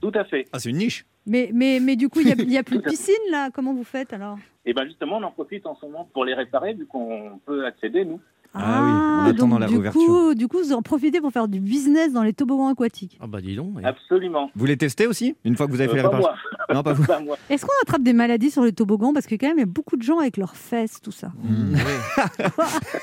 Tout 0.01 0.13
à 0.15 0.25
fait. 0.25 0.47
Ah, 0.53 0.59
c'est 0.59 0.71
une 0.71 0.79
niche. 0.79 1.07
Mais, 1.27 1.51
mais, 1.53 1.81
mais 1.81 1.97
du 1.97 2.09
coup, 2.09 2.21
il 2.21 2.27
n'y 2.27 2.59
a, 2.59 2.63
plus 2.63 2.79
de 2.79 2.83
piscine 2.89 3.15
là? 3.31 3.51
Comment 3.51 3.75
vous 3.75 3.85
faites 3.85 4.13
alors? 4.13 4.39
Et 4.65 4.73
bien 4.73 4.85
justement, 4.85 5.19
on 5.19 5.23
en 5.23 5.31
profite 5.31 5.67
en 5.67 5.77
ce 5.77 5.87
moment 5.87 6.09
pour 6.13 6.25
les 6.25 6.35
réparer, 6.35 6.75
vu 6.75 6.87
qu'on 6.87 7.41
peut 7.45 7.65
accéder, 7.65 8.05
nous. 8.05 8.21
Ah 8.55 8.83
oui, 8.85 8.91
en 8.91 9.25
attendant 9.31 9.49
donc, 9.57 9.61
la 9.61 9.67
du 9.67 9.73
réouverture. 9.75 10.01
coup, 10.07 10.35
du 10.35 10.49
coup, 10.49 10.59
vous 10.59 10.73
en 10.73 10.83
profitez 10.83 11.21
pour 11.21 11.33
faire 11.33 11.49
du 11.49 11.61
business 11.61 12.13
dans 12.13 12.23
les 12.23 12.33
toboggans 12.33 12.69
aquatiques. 12.69 13.19
Ah 13.21 13.27
bah 13.27 13.41
dis 13.41 13.57
donc. 13.57 13.77
ouais. 13.77 13.85
Absolument. 13.85 14.51
Vous 14.55 14.67
les 14.67 14.77
testez 14.77 15.07
aussi 15.07 15.35
Une 15.45 15.57
fois 15.57 15.67
que 15.67 15.73
vous 15.73 15.81
avez 15.81 15.89
Euh, 15.89 15.93
fait 15.93 15.97
les 15.99 16.03
pas 16.03 16.09
réparations 16.11 16.39
moi. 16.69 16.75
Non, 16.75 16.83
pas 16.83 16.93
vous. 16.93 17.05
Pas 17.07 17.21
moi. 17.21 17.37
Est-ce 17.51 17.65
qu'on 17.65 17.73
attrape 17.83 18.03
des 18.03 18.13
maladies 18.13 18.51
sur 18.51 18.63
les 18.65 18.73
toboggans 18.73 19.13
Parce 19.13 19.27
que 19.27 19.35
quand 19.37 19.47
même, 19.49 19.57
il 19.59 19.61
y 19.61 19.65
a 19.65 19.67
beaucoup 19.67 19.97
de 19.97 20.03
gens 20.03 20.19
avec 20.19 20.37
leurs 20.37 20.57
fesses, 20.57 21.01
tout 21.03 21.13
ça. 21.13 21.33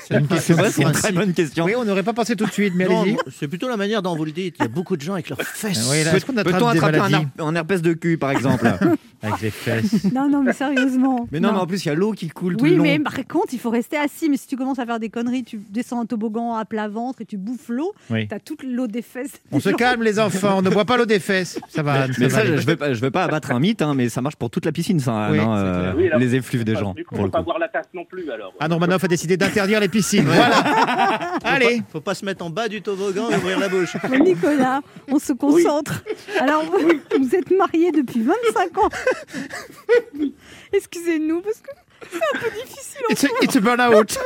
C'est 0.06 0.18
une 0.18 0.26
question. 0.26 0.56
C'est 0.70 0.82
une 0.82 0.92
très 0.92 1.00
principe. 1.00 1.14
bonne 1.14 1.32
question. 1.32 1.64
Oui, 1.64 1.72
on 1.76 1.84
n'aurait 1.84 2.02
pas 2.02 2.12
pensé 2.12 2.36
tout 2.36 2.44
de 2.46 2.50
suite, 2.50 2.74
mais 2.76 2.86
Non, 2.86 3.02
allez-y. 3.02 3.16
c'est 3.30 3.48
plutôt 3.48 3.68
la 3.68 3.76
manière 3.76 4.02
dont 4.02 4.14
vous 4.16 4.24
le 4.24 4.32
dites. 4.32 4.56
Il 4.58 4.62
y 4.62 4.66
a 4.66 4.68
beaucoup 4.68 4.96
de 4.96 5.02
gens 5.02 5.14
avec 5.14 5.28
leurs 5.28 5.40
fesses. 5.40 5.88
Oui, 5.90 6.04
là, 6.04 6.14
est-ce 6.16 6.26
qu'on 6.26 6.32
Peut-on 6.34 6.68
attrape 6.68 6.72
des 6.72 6.78
attraper 6.78 6.96
un, 6.98 7.02
maladies 7.02 7.26
her- 7.38 7.44
un 7.46 7.54
herpès 7.54 7.82
de 7.82 7.92
cul, 7.92 8.18
par 8.18 8.30
exemple 8.30 8.66
avec 9.22 9.40
les 9.40 9.50
fesses 9.50 10.04
Non, 10.12 10.28
non, 10.28 10.42
mais 10.42 10.52
sérieusement. 10.52 11.26
Mais 11.32 11.40
non, 11.40 11.52
mais 11.52 11.58
en 11.58 11.66
plus, 11.66 11.84
il 11.84 11.88
y 11.88 11.90
a 11.90 11.94
l'eau 11.94 12.12
qui 12.12 12.28
coule 12.28 12.56
tout 12.56 12.64
Oui, 12.64 12.70
le 12.72 12.76
long. 12.78 12.82
mais 12.82 12.98
par 12.98 13.14
contre, 13.26 13.52
il 13.54 13.58
faut 13.58 13.70
rester 13.70 13.96
assis. 13.96 14.28
Mais 14.28 14.36
si 14.36 14.46
tu 14.46 14.56
commences 14.56 14.78
à 14.78 14.86
faire 14.86 14.98
des 15.00 15.08
conneries, 15.10 15.43
tu 15.44 15.60
descends 15.70 16.00
un 16.00 16.06
toboggan 16.06 16.54
à 16.54 16.64
plat 16.64 16.88
ventre 16.88 17.20
et 17.20 17.24
tu 17.24 17.36
bouffes 17.36 17.68
l'eau, 17.68 17.92
Oui. 18.10 18.26
t'as 18.28 18.38
toute 18.38 18.62
l'eau 18.62 18.86
des 18.86 19.02
fesses. 19.02 19.32
On 19.52 19.60
se 19.60 19.70
calme, 19.70 20.02
les 20.02 20.18
enfants. 20.18 20.58
On 20.58 20.62
ne 20.62 20.70
boit 20.70 20.84
pas 20.84 20.96
l'eau 20.96 21.06
des 21.06 21.20
fesses. 21.20 21.58
Ça 21.68 21.82
va. 21.82 22.06
Mais 22.18 22.28
va 22.28 22.38
ça, 22.38 22.44
je 22.46 22.66
vais 22.66 22.76
pas, 22.76 22.92
je 22.94 23.00
vais 23.00 23.10
pas 23.10 23.24
abattre 23.24 23.50
un 23.52 23.60
mythe, 23.60 23.82
hein, 23.82 23.94
mais 23.94 24.08
ça 24.08 24.20
marche 24.20 24.36
pour 24.36 24.50
toute 24.50 24.64
la 24.64 24.72
piscine, 24.72 24.98
ça, 25.00 25.28
Oui, 25.30 25.38
c'est 25.38 25.44
euh, 25.46 25.80
clair. 25.82 25.94
Oui, 25.96 26.06
alors- 26.08 26.18
les 26.18 26.34
effluves 26.34 26.64
des 26.64 26.74
Ah, 26.76 26.80
gens. 26.80 26.94
Du 26.94 27.04
coup, 27.04 27.10
pour 27.14 27.18
faut 27.18 27.24
le 27.26 27.30
pas 27.30 27.42
boire 27.42 27.58
la 27.58 27.68
tasse 27.68 27.86
non 27.94 28.04
plus, 28.04 28.30
alors. 28.30 28.52
Anne 28.60 28.72
Romanoff 28.72 29.04
a 29.04 29.08
décidé 29.08 29.36
d'interdire 29.36 29.80
les 29.80 29.88
piscines. 29.88 30.24
Voilà. 30.24 30.56
Allez. 31.44 31.82
Faut 31.92 32.00
pas 32.00 32.14
se 32.14 32.24
mettre 32.24 32.44
en 32.44 32.50
bas 32.50 32.68
du 32.68 32.82
toboggan 32.82 33.30
et 33.30 33.36
ouvrir 33.36 33.58
la 33.58 33.68
bouche. 33.68 33.96
Nicolas, 34.20 34.80
on 35.08 35.18
se 35.18 35.32
concentre. 35.32 36.02
Alors, 36.40 36.64
vous, 36.64 36.78
vous 37.18 37.34
êtes 37.34 37.50
marié 37.50 37.92
depuis 37.92 38.22
25 38.22 38.78
ans. 38.78 38.88
Excusez-nous, 40.72 41.40
parce 41.40 41.60
que 41.60 41.70
c'est 42.10 42.36
un 42.36 42.40
peu 42.40 42.50
difficile. 42.50 43.02
en 43.08 43.12
It's 43.12 43.24
a, 43.24 43.28
it's 43.42 43.56
a 43.56 43.60
burn-out. 43.60 44.18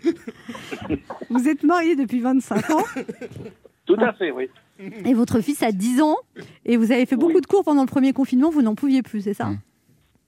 Vous 1.30 1.48
êtes 1.48 1.62
marié 1.62 1.96
depuis 1.96 2.20
25 2.20 2.70
ans. 2.70 2.84
Tout 3.86 3.96
à 4.00 4.12
fait, 4.12 4.30
oui. 4.30 4.48
Et 5.04 5.14
votre 5.14 5.40
fils 5.40 5.62
a 5.62 5.72
10 5.72 6.00
ans 6.00 6.16
et 6.64 6.76
vous 6.76 6.92
avez 6.92 7.06
fait 7.06 7.16
beaucoup 7.16 7.40
de 7.40 7.46
cours 7.46 7.64
pendant 7.64 7.82
le 7.82 7.88
premier 7.88 8.12
confinement, 8.12 8.50
vous 8.50 8.62
n'en 8.62 8.74
pouviez 8.74 9.02
plus, 9.02 9.22
c'est 9.22 9.34
ça? 9.34 9.46
Mm. 9.46 9.58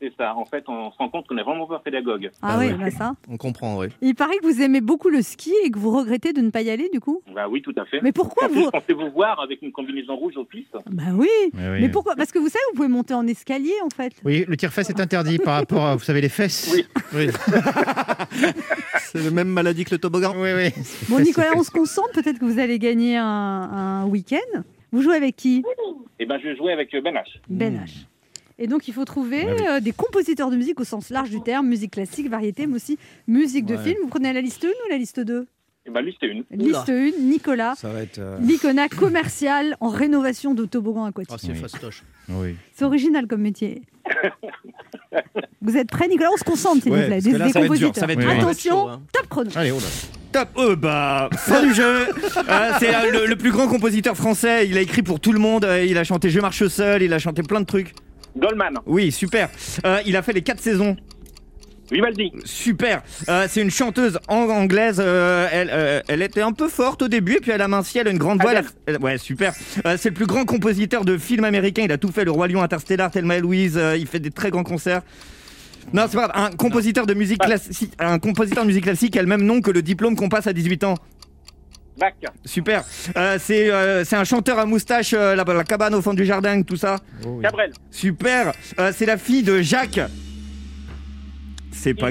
C'est 0.02 0.12
ça. 0.18 0.34
En 0.34 0.44
fait, 0.44 0.64
on 0.66 0.90
se 0.90 0.96
rend 0.98 1.08
compte 1.10 1.28
qu'on 1.28 1.38
est 1.38 1.44
vraiment 1.44 1.64
pas 1.68 1.78
pédagogue. 1.78 2.30
Ah, 2.42 2.54
Ah 2.54 2.58
oui, 2.58 2.66
ouais. 2.66 2.74
bah 2.74 2.90
ça. 2.90 3.12
On 3.30 3.36
comprend, 3.36 3.78
oui. 3.78 3.86
Il 4.00 4.16
paraît 4.16 4.36
que 4.38 4.44
vous 4.46 4.60
aimez 4.60 4.80
beaucoup 4.80 5.10
le 5.10 5.22
ski 5.22 5.52
et 5.64 5.70
que 5.70 5.78
vous 5.78 5.96
regrettez 5.96 6.32
de 6.32 6.40
ne 6.40 6.50
pas 6.50 6.60
y 6.62 6.70
aller 6.70 6.88
du 6.92 6.98
coup. 6.98 7.22
Bah 7.32 7.46
oui, 7.48 7.62
tout 7.62 7.72
à 7.76 7.84
fait. 7.84 8.00
Mais 8.02 8.10
pourquoi 8.10 8.46
En 8.48 8.50
plus, 8.50 8.62
vous 8.64 8.70
on 8.74 8.80
fait 8.80 8.94
vous 8.94 9.10
voir 9.12 9.38
avec 9.40 9.62
une 9.62 9.70
combinaison 9.70 10.16
rouge 10.16 10.36
aux 10.36 10.44
pistes. 10.44 10.76
Bah 10.90 11.04
oui. 11.14 11.28
Oui, 11.54 11.60
oui. 11.72 11.80
Mais 11.82 11.88
pourquoi? 11.88 12.16
Parce 12.16 12.32
que 12.32 12.40
vous 12.40 12.48
savez, 12.48 12.64
vous 12.72 12.76
pouvez 12.78 12.88
monter 12.88 13.14
en 13.14 13.24
escalier 13.28 13.74
en 13.84 13.90
fait. 13.90 14.12
Oui, 14.24 14.44
le 14.48 14.56
tire-fesse 14.56 14.90
est 14.90 14.98
interdit 15.00 15.38
par 15.38 15.54
rapport 15.54 15.84
à, 15.86 15.94
vous 15.94 16.02
savez, 16.02 16.20
les 16.20 16.28
fesses. 16.28 16.72
Oui. 16.74 16.84
Oui. 17.14 17.28
c'est 18.98 19.22
la 19.22 19.30
même 19.30 19.48
maladie 19.48 19.84
que 19.84 19.92
le 19.94 19.98
toboggan. 19.98 20.34
Oui, 20.36 20.50
oui. 20.54 20.70
Bon 21.08 21.20
Nicolas, 21.20 21.52
on 21.56 21.62
se 21.62 21.70
concentre. 21.70 22.10
Peut-être 22.12 22.38
que 22.40 22.44
vous 22.44 22.58
allez 22.58 22.78
gagner 22.78 23.16
un, 23.16 23.24
un 23.24 24.06
week-end. 24.06 24.62
Vous 24.90 25.00
jouez 25.02 25.16
avec 25.16 25.36
qui? 25.36 25.64
Et 26.18 26.26
ben, 26.26 26.38
je 26.42 26.48
vais 26.48 26.56
jouer 26.56 26.72
avec 26.72 26.92
euh, 26.94 27.00
Ben 27.00 27.14
H. 27.14 27.38
Ben 27.48 27.76
H. 27.84 28.06
Et 28.62 28.68
donc, 28.68 28.86
il 28.86 28.94
faut 28.94 29.04
trouver 29.04 29.44
euh, 29.68 29.80
des 29.80 29.90
compositeurs 29.92 30.48
de 30.50 30.56
musique 30.56 30.78
au 30.78 30.84
sens 30.84 31.10
large 31.10 31.30
du 31.30 31.40
terme, 31.42 31.66
musique 31.66 31.90
classique, 31.92 32.28
variété, 32.30 32.66
mais 32.68 32.76
aussi 32.76 32.96
musique 33.26 33.66
de 33.66 33.74
Ouais. 33.74 33.82
film. 33.82 33.96
Vous 34.02 34.08
prenez 34.08 34.32
la 34.32 34.40
liste 34.40 34.64
1 34.64 34.68
ou 34.68 34.90
la 34.90 34.98
liste 34.98 35.18
2 35.18 35.46
Et 35.86 35.90
ben, 35.90 36.04
c'était 36.12 36.28
une. 36.32 36.44
Liste 36.52 36.88
1, 36.88 37.10
Nicolas, 37.22 37.74
Ça 37.76 37.88
va 37.88 38.02
être. 38.02 38.18
euh, 38.20 38.38
l'icona 38.40 38.88
commercial 38.88 39.76
en 39.80 39.88
rénovation 39.88 40.54
de 40.54 40.64
toboggan 40.64 41.06
aquatique. 41.06 41.34
Ah, 41.34 41.38
c'est 41.44 41.52
Oui. 41.52 41.58
fastoche. 41.58 42.04
oui. 42.28 42.54
C'est 42.72 42.84
original 42.84 43.26
comme 43.26 43.40
métier. 43.42 43.82
Vous 45.60 45.76
êtes 45.76 45.88
prêts, 45.90 46.06
Nicolas? 46.08 46.30
On 46.32 46.36
se 46.36 46.44
concentre, 46.44 46.82
s'il 46.82 46.92
Ouais, 46.92 47.00
vous 47.02 47.06
plaît. 47.06 47.18
parce 47.20 47.32
que 47.34 47.38
là, 47.38 47.48
ça 47.50 47.60
va 47.60 47.66
être 47.66 47.74
dur, 47.74 47.92
ça 47.94 48.06
va 48.06 48.12
être 48.12 48.18
dur. 48.20 48.28
Oui, 48.28 48.34
oui. 48.36 48.40
Attention, 48.42 48.70
Ça 48.72 48.84
va 48.86 48.92
être 48.92 48.94
chaud, 48.94 49.02
hein. 49.02 49.02
top 49.12 49.28
chrono. 49.28 49.50
Allez, 49.56 49.70
oh 49.72 49.78
là. 49.78 49.86
Top 50.32 50.48
euh, 50.56 50.76
bah, 50.76 51.28
fin 51.36 51.62
du 51.62 51.74
jeu 51.74 52.06
Euh, 52.48 52.72
C'est 52.80 52.94
euh, 52.94 53.10
le, 53.12 53.26
le 53.26 53.36
plus 53.36 53.50
grand 53.50 53.68
compositeur 53.68 54.16
français, 54.16 54.66
il 54.68 54.78
a 54.78 54.80
écrit 54.80 55.02
pour 55.02 55.20
tout 55.20 55.32
le 55.32 55.38
monde, 55.38 55.64
euh, 55.64 55.84
il 55.84 55.98
a 55.98 56.04
chanté 56.04 56.30
Je 56.30 56.40
marche 56.40 56.66
seul, 56.68 57.02
il 57.02 57.12
a 57.12 57.18
chanté 57.18 57.42
plein 57.42 57.60
de 57.60 57.66
trucs. 57.66 57.92
Goldman. 58.36 58.74
Oui, 58.86 59.12
super. 59.12 59.48
Euh, 59.84 60.00
il 60.06 60.16
a 60.16 60.22
fait 60.22 60.32
les 60.32 60.42
quatre 60.42 60.60
saisons, 60.60 60.96
Vivaldi. 61.90 62.32
super. 62.44 63.02
Euh, 63.28 63.46
c'est 63.48 63.60
une 63.60 63.70
chanteuse 63.70 64.18
ang- 64.28 64.48
anglaise, 64.50 64.96
euh, 65.04 65.46
elle, 65.52 65.68
euh, 65.70 66.00
elle 66.08 66.22
était 66.22 66.40
un 66.40 66.52
peu 66.52 66.68
forte 66.68 67.02
au 67.02 67.08
début, 67.08 67.34
et 67.34 67.40
puis 67.40 67.50
elle 67.50 67.60
a 67.60 67.68
minci, 67.68 67.98
elle 67.98 68.08
a 68.08 68.10
une 68.10 68.18
grande 68.18 68.40
voix. 68.40 68.52
elle 68.52 68.58
a- 68.58 68.62
elle- 68.86 68.98
ouais, 68.98 69.18
super. 69.18 69.52
Euh, 69.86 69.96
c'est 69.98 70.08
le 70.08 70.14
plus 70.14 70.26
grand 70.26 70.44
compositeur 70.44 71.04
de 71.04 71.18
films 71.18 71.44
américains, 71.44 71.82
il 71.84 71.92
a 71.92 71.98
tout 71.98 72.10
fait, 72.10 72.24
Le 72.24 72.30
Roi 72.30 72.48
Lion, 72.48 72.62
Interstellar, 72.62 73.10
Thelma 73.10 73.36
et 73.36 73.40
Louise, 73.40 73.76
euh, 73.76 73.96
il 73.96 74.06
fait 74.06 74.20
des 74.20 74.30
très 74.30 74.50
grands 74.50 74.64
concerts. 74.64 75.02
Non, 75.92 76.04
c'est 76.08 76.16
pas 76.16 76.28
grave. 76.28 76.44
Un 76.52 76.56
compositeur 76.56 77.06
de 77.06 77.12
musique 77.14 77.40
classique, 77.40 77.92
un 77.98 78.18
compositeur 78.20 78.62
de 78.62 78.68
musique 78.68 78.84
classique 78.84 79.16
a 79.16 79.20
le 79.20 79.28
même 79.28 79.42
nom 79.42 79.60
que 79.60 79.70
le 79.72 79.82
diplôme 79.82 80.14
qu'on 80.16 80.28
passe 80.28 80.46
à 80.46 80.52
18 80.52 80.84
ans. 80.84 80.94
Super. 82.44 82.84
Euh, 83.16 83.38
c'est 83.40 83.70
euh, 83.70 84.04
c'est 84.04 84.16
un 84.16 84.24
chanteur 84.24 84.58
à 84.58 84.66
moustache, 84.66 85.14
euh, 85.14 85.34
la, 85.34 85.44
la 85.44 85.64
cabane 85.64 85.94
au 85.94 86.02
fond 86.02 86.14
du 86.14 86.24
jardin, 86.24 86.62
tout 86.62 86.76
ça. 86.76 86.96
Oh, 87.24 87.34
oui. 87.36 87.42
Cabrel. 87.42 87.72
Super. 87.90 88.52
C'est 88.92 89.06
la 89.06 89.18
fille 89.18 89.42
de 89.42 89.60
Jacques. 89.60 90.00
C'est 91.72 91.94
pas. 91.94 92.10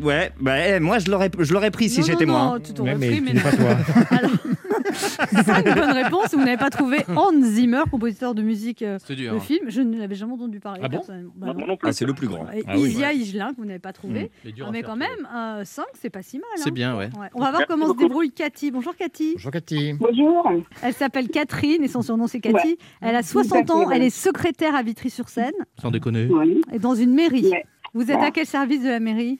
Ouais, 0.00 0.30
bah 0.40 0.68
eh, 0.68 0.80
moi 0.80 0.98
je 0.98 1.10
l'aurais 1.10 1.30
je 1.38 1.52
l'aurais 1.52 1.70
pris 1.70 1.88
si 1.88 2.02
j'étais 2.02 2.26
moi. 2.26 2.38
non, 2.38 2.54
hein. 2.54 2.60
tu 2.64 2.72
t'aurais 2.72 2.94
mais 2.94 3.08
pris, 3.08 3.16
tu 3.18 3.22
mais 3.24 3.32
n'es 3.32 3.40
pas 3.40 3.52
toi. 3.52 3.76
Cinq 5.44 5.64
bonnes 5.74 5.90
réponses. 5.92 6.32
Vous 6.32 6.38
n'avez 6.44 6.56
pas 6.56 6.70
trouvé 6.70 6.98
Hans 7.14 7.32
Zimmer, 7.42 7.82
compositeur 7.90 8.34
de 8.34 8.42
musique 8.42 8.82
euh, 8.82 8.98
C'est 9.04 9.14
dur. 9.16 9.32
de 9.32 9.38
hein. 9.38 9.40
film. 9.40 9.68
Je 9.68 9.80
ne 9.80 9.98
l'avais 9.98 10.14
jamais 10.14 10.32
entendu 10.34 10.60
parler 10.60 10.80
Ah 10.82 10.88
bon 10.88 10.96
personnellement. 10.98 11.32
Bah 11.36 11.46
Non, 11.48 11.54
non. 11.54 11.66
non 11.68 11.76
plus. 11.76 11.88
Ah, 11.88 11.92
c'est 11.92 12.04
le 12.04 12.14
plus 12.14 12.26
grand. 12.28 12.46
Et 12.52 12.62
Ah 12.66 12.74
oui. 12.76 12.90
Isia 12.90 13.12
Higelin, 13.12 13.50
que 13.52 13.56
vous 13.56 13.64
n'avez 13.64 13.78
pas 13.78 13.92
trouvé. 13.92 14.30
Dur 14.44 14.66
Ah, 14.68 14.70
mais 14.72 14.82
quand 14.82 14.96
même, 14.96 15.08
5, 15.64 15.84
c'est 16.00 16.10
pas 16.10 16.22
si 16.22 16.38
mal. 16.38 16.46
C'est 16.56 16.68
hein. 16.68 16.72
bien, 16.72 16.96
ouais. 16.96 17.10
Ouais. 17.18 17.28
On 17.34 17.40
va 17.40 17.50
voir 17.50 17.52
Merci 17.52 17.64
comment 17.68 17.84
se 17.86 17.88
beaucoup. 17.90 18.02
débrouille 18.04 18.30
Cathy. 18.30 18.70
Bonjour 18.70 18.94
Cathy. 18.96 19.32
Bonjour 19.34 19.50
Cathy. 19.52 19.92
Bonjour. 19.94 20.52
Elle 20.82 20.94
s'appelle 20.94 21.28
Catherine 21.28 21.82
et 21.82 21.88
son 21.88 22.02
surnom 22.02 22.26
c'est 22.26 22.40
Cathy. 22.40 22.78
Elle 23.00 23.16
a 23.16 23.22
60 23.22 23.48
Tout 23.50 23.54
à 23.54 23.58
fait, 23.64 23.70
ans, 23.86 23.90
elle 23.90 24.02
est 24.02 24.10
secrétaire 24.10 24.74
à 24.74 24.82
Vitry-sur-Seine 24.82 25.52
Sans 25.80 25.90
déconner. 25.90 26.28
Et 26.72 26.78
dans 26.78 26.94
une 26.94 27.12
mairie. 27.14 27.48
Ouais. 27.50 27.64
Vous 27.98 28.10
êtes 28.12 28.22
à 28.22 28.30
quel 28.30 28.46
service 28.46 28.82
de 28.82 28.88
la 28.88 29.00
mairie 29.00 29.38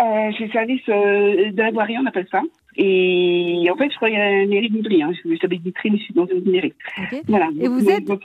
Euh, 0.00 0.04
j'ai 0.38 0.46
le 0.46 0.52
service 0.52 0.82
euh, 0.88 1.50
de 1.50 1.56
la 1.62 1.70
voirie, 1.72 1.96
on 2.00 2.06
appelle 2.06 2.28
ça. 2.30 2.40
Et 2.78 3.66
en 3.72 3.76
fait, 3.76 3.88
je 3.90 3.94
travaille 3.96 4.16
à 4.16 4.40
la 4.42 4.46
mairie 4.46 4.68
de 4.68 4.76
Vitry. 4.76 5.02
Hein. 5.02 5.10
Je 5.24 5.34
j'habite 5.40 5.62
Vitry, 5.62 5.90
mais 5.90 5.98
je 5.98 6.02
suis 6.04 6.14
dans 6.14 6.26
une 6.26 6.48
mairie. 6.50 6.74
Ok. 6.98 7.22
Voilà. 7.26 7.48
Et 7.58 7.68
vous 7.68 7.88
êtes- 7.88 8.04
donc, 8.04 8.20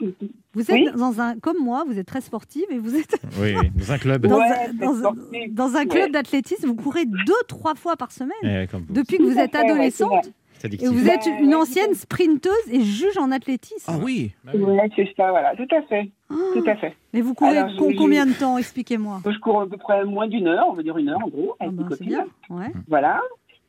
Vous 0.54 0.70
êtes 0.70 0.76
Oui. 0.76 0.88
dans 0.96 1.20
un, 1.20 1.38
comme 1.38 1.56
moi, 1.62 1.84
vous 1.86 1.98
êtes 1.98 2.06
très 2.06 2.20
sportive 2.20 2.66
et 2.70 2.78
vous 2.78 2.94
êtes 2.94 3.16
Oui, 3.40 3.54
dans 3.74 3.92
un 3.92 3.98
club. 3.98 4.26
dans, 4.26 4.36
Ouais, 4.38 4.44
un, 4.44 4.74
dans, 4.74 5.08
un, 5.08 5.12
dans 5.50 5.76
un 5.76 5.86
club 5.86 6.04
Ouais. 6.04 6.10
d'athlétisme. 6.10 6.68
Vous 6.68 6.74
courez 6.74 7.06
deux, 7.06 7.42
trois 7.48 7.74
fois 7.74 7.96
par 7.96 8.12
semaine 8.12 8.36
Eh, 8.42 8.46
ouais, 8.46 8.68
comme 8.70 8.82
vous. 8.86 8.92
depuis 8.92 9.16
que 9.16 9.22
vous 9.22 9.38
êtes 9.38 9.54
adolescente. 9.56 10.30
Et 10.64 10.86
vous 10.88 11.08
êtes 11.08 11.26
une 11.40 11.54
ancienne 11.54 11.94
sprinteuse 11.94 12.68
et 12.70 12.82
juge 12.82 13.18
en 13.18 13.30
athlétisme. 13.30 13.84
Ah 13.92 13.98
oui. 14.02 14.32
Ouais, 14.54 14.90
c'est 14.96 15.08
ça, 15.16 15.30
voilà. 15.30 15.54
Tout 15.56 15.68
à 15.74 15.82
fait. 15.82 16.10
Ah. 16.30 16.34
Tout 16.54 16.64
à 16.66 16.76
fait. 16.76 16.94
Mais 17.12 17.20
vous 17.20 17.34
courez 17.34 17.58
Alors, 17.58 17.70
combien 17.98 18.26
de 18.26 18.32
temps 18.32 18.58
Expliquez-moi? 18.58 19.20
Je 19.26 19.38
cours 19.38 19.62
à 19.62 19.66
peu 19.66 19.76
près 19.76 20.04
moins 20.04 20.28
d'une 20.28 20.46
heure, 20.46 20.66
on 20.70 20.74
va 20.74 20.82
dire 20.82 20.96
une 20.98 21.08
heure 21.08 21.18
en 21.24 21.28
gros, 21.28 21.54
Ah 21.60 21.64
avec 21.64 21.76
ben, 21.76 21.82
mes 21.84 21.88
c'est 21.90 21.98
copines. 21.98 22.08
bien. 22.08 22.26
Ouais. 22.56 22.72
Voilà. 22.88 23.20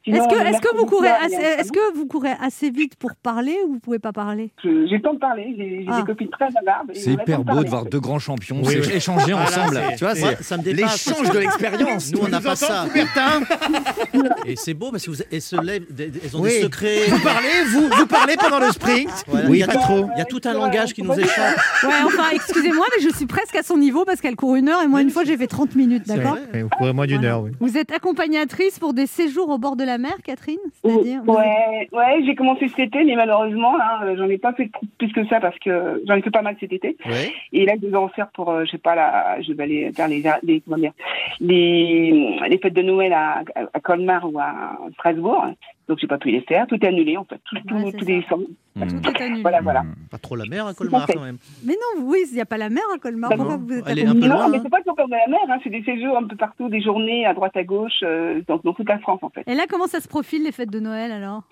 Est-ce 0.06 0.60
que, 0.60 0.78
vous 0.78 0.86
courez 0.86 1.08
assez, 1.10 1.36
a 1.36 1.38
un 1.38 1.58
est-ce 1.60 1.72
que 1.72 1.96
vous 1.96 2.06
courez 2.08 2.34
assez 2.42 2.70
vite 2.70 2.96
pour 2.98 3.16
parler 3.16 3.56
ou 3.66 3.74
vous 3.74 3.80
pouvez 3.80 4.00
pas 4.00 4.12
parler? 4.12 4.52
J'ai 4.64 4.70
le 4.70 5.02
temps 5.02 5.14
de 5.14 5.20
parler, 5.20 5.54
j'ai 5.58 5.86
Ah. 5.90 6.00
des 6.02 6.06
copines 6.06 6.30
très 6.30 6.50
bavardes. 6.52 6.92
C'est 6.94 7.12
hyper 7.14 7.40
beau 7.40 7.44
parler, 7.46 7.64
de 7.64 7.70
voir 7.70 7.86
deux 7.86 8.00
grands 8.02 8.20
champions 8.20 8.58
Oui, 8.64 8.74
c'est 8.84 8.88
oui. 8.88 8.94
échanger 8.98 9.32
Voilà, 9.32 9.44
ensemble. 9.48 9.80
tu 9.98 10.04
vois, 10.04 10.16
c'est- 10.16 10.74
l'échange 10.74 11.30
de 11.32 11.40
l'expérience. 11.40 12.12
Nous, 12.12 12.20
on 12.22 12.28
n'a 12.28 12.42
pas 12.42 12.56
ça. 12.58 12.86
Et 14.46 14.56
c'est 14.56 14.74
beau 14.74 14.92
parce 14.92 15.06
qu'elles 15.06 15.42
se 15.42 15.56
lèvent, 15.62 15.86
elles 15.98 16.36
ont 16.36 16.42
Oui. 16.42 16.50
des 16.50 16.62
secrets. 16.64 17.06
vous 17.08 17.20
parlez, 17.20 17.64
vous, 17.72 17.88
vous 17.88 18.06
parlez 18.08 18.36
pendant 18.38 18.60
le 18.60 18.72
sprint 18.72 19.10
Voilà, 19.28 19.50
Oui, 19.50 19.58
il 19.58 19.60
y 19.62 19.64
a 19.64 19.68
pas 19.68 19.74
tout- 19.74 19.80
trop. 19.80 20.10
Il 20.16 20.20
y 20.20 20.22
a 20.22 20.26
tout 20.26 20.42
un 20.46 20.54
langage 20.54 20.94
qui 20.94 21.02
nous 21.04 21.14
échappe. 21.14 21.58
Ouais, 21.84 21.90
enfin, 22.06 22.30
excusez-moi, 22.34 22.86
mais 22.98 23.04
je 23.04 23.16
suis 23.16 23.26
presque 23.26 23.56
à 23.56 23.64
son 23.64 23.78
niveau 23.78 24.04
parce 24.06 24.20
qu'elle 24.22 24.36
court 24.36 24.56
une 24.56 24.70
heure 24.70 24.82
et 24.82 24.88
moi, 24.88 25.02
une 25.02 25.10
fois, 25.12 25.24
j'ai 25.24 25.38
fait 25.38 25.48
30 25.48 25.76
minutes, 25.76 26.08
d'accord? 26.08 26.38
Vous 26.54 26.70
courez 26.78 26.94
moins 26.94 27.08
d'une 27.08 27.24
heure, 27.26 27.42
oui. 27.44 27.52
Vous 27.60 27.78
êtes 27.78 27.92
accompagnatrice 27.92 28.80
pour 28.80 28.94
des 28.94 29.08
séjours 29.08 29.50
au 29.50 29.58
bord 29.58 29.76
de 29.76 29.84
la 29.84 29.93
mer, 29.98 30.16
Catherine 30.24 30.58
C'est-à-dire 30.84 31.22
Ouais, 31.28 31.90
ouais, 31.92 32.22
j'ai 32.26 32.36
commencé 32.36 32.68
cet 32.68 32.80
été, 32.80 33.04
mais 33.04 33.16
malheureusement, 33.16 33.76
euh, 34.04 34.16
j'en 34.18 34.30
ai 34.30 34.38
pas 34.38 34.54
fait 34.54 34.70
plus 34.98 35.12
que 35.12 35.26
ça 35.28 35.40
parce 35.40 35.58
que 35.60 36.04
j'en 36.08 36.16
ai 36.16 36.22
fait 36.22 36.32
pas 36.32 36.42
mal 36.42 36.56
cet 36.60 36.74
été. 36.74 36.98
Ouais. 37.06 37.34
Et 37.52 37.66
là, 37.66 37.74
je 37.82 37.88
vais 37.88 37.98
en 37.98 38.10
faire 38.10 38.30
pour, 38.30 38.50
euh, 38.50 38.66
je 38.66 38.72
sais 38.72 38.78
pas, 38.78 38.96
là, 38.96 39.42
je 39.42 39.54
vais 39.54 39.64
aller 39.64 39.92
faire 39.94 40.08
les, 40.08 40.24
les, 40.44 40.62
comment 40.62 40.78
dire, 40.78 40.94
les, 41.40 42.40
les 42.48 42.58
fêtes 42.58 42.74
de 42.74 42.82
Noël 42.82 43.14
à, 43.14 43.44
à 43.56 43.80
Colmar 43.80 44.32
ou 44.32 44.40
à 44.40 44.78
Strasbourg. 44.94 45.48
Donc, 45.88 46.00
j'ai 46.00 46.08
pas 46.08 46.18
pu 46.18 46.30
les 46.32 46.42
faire. 46.42 46.66
Tout 46.68 46.76
est 46.84 46.88
annulé, 46.88 47.18
en 47.18 47.26
fait. 47.26 47.40
Tout, 47.46 47.58
tout, 47.68 47.76
Ouais, 47.76 47.92
Tout 47.92 49.12
est 49.12 49.22
annulé. 49.22 49.42
Voilà, 49.42 49.62
voilà. 49.62 49.84
Pas 50.10 50.18
trop 50.18 50.36
la 50.36 50.46
mer 50.46 50.66
à 50.68 50.74
Colmar 50.74 51.06
quand 51.08 51.22
même. 51.22 51.38
Mais 51.66 51.74
non, 51.74 52.06
oui, 52.06 52.20
il 52.30 52.36
n'y 52.36 52.42
a 52.42 52.46
pas 52.46 52.58
la 52.58 52.70
mer 52.70 52.84
à 52.94 52.98
Colmar. 52.98 53.30
Bah 53.30 53.36
Pourquoi 53.38 53.58
non. 53.58 53.64
vous 53.66 53.74
êtes 53.74 53.84
Elle 53.88 54.00
est 54.00 54.06
un 54.06 54.14
peu 54.14 54.20
Colmar 54.22 54.38
loin, 54.38 54.48
non, 54.48 54.52
mais 54.54 54.60
c'est 54.64 54.70
pas 54.70 54.82
sur 54.84 54.96
de 54.96 55.02
la 55.12 55.28
mer, 55.28 55.40
hein, 55.50 55.58
c'est 55.64 55.70
des 55.70 55.84
séjours 55.84 56.18
un 56.18 56.24
peu 56.24 56.36
partout, 56.36 56.70
des 56.70 56.82
journées 56.82 57.26
à 57.26 57.34
droite 57.34 57.56
à 57.56 57.64
gauche, 57.64 58.00
euh, 58.04 58.42
dans, 58.48 58.58
dans 58.64 58.74
toute 58.74 58.90
la 58.90 59.00
France, 59.00 59.20
en 59.22 59.30
fait. 59.30 59.44
Et 59.48 59.54
là, 59.56 59.64
comment 59.70 59.88
ça 59.88 60.00
se 60.00 60.08
profile 60.08 60.44
les 60.44 60.52
fêtes 60.52 60.72
de 60.72 60.80
Noël 60.80 61.12
alors? 61.12 61.44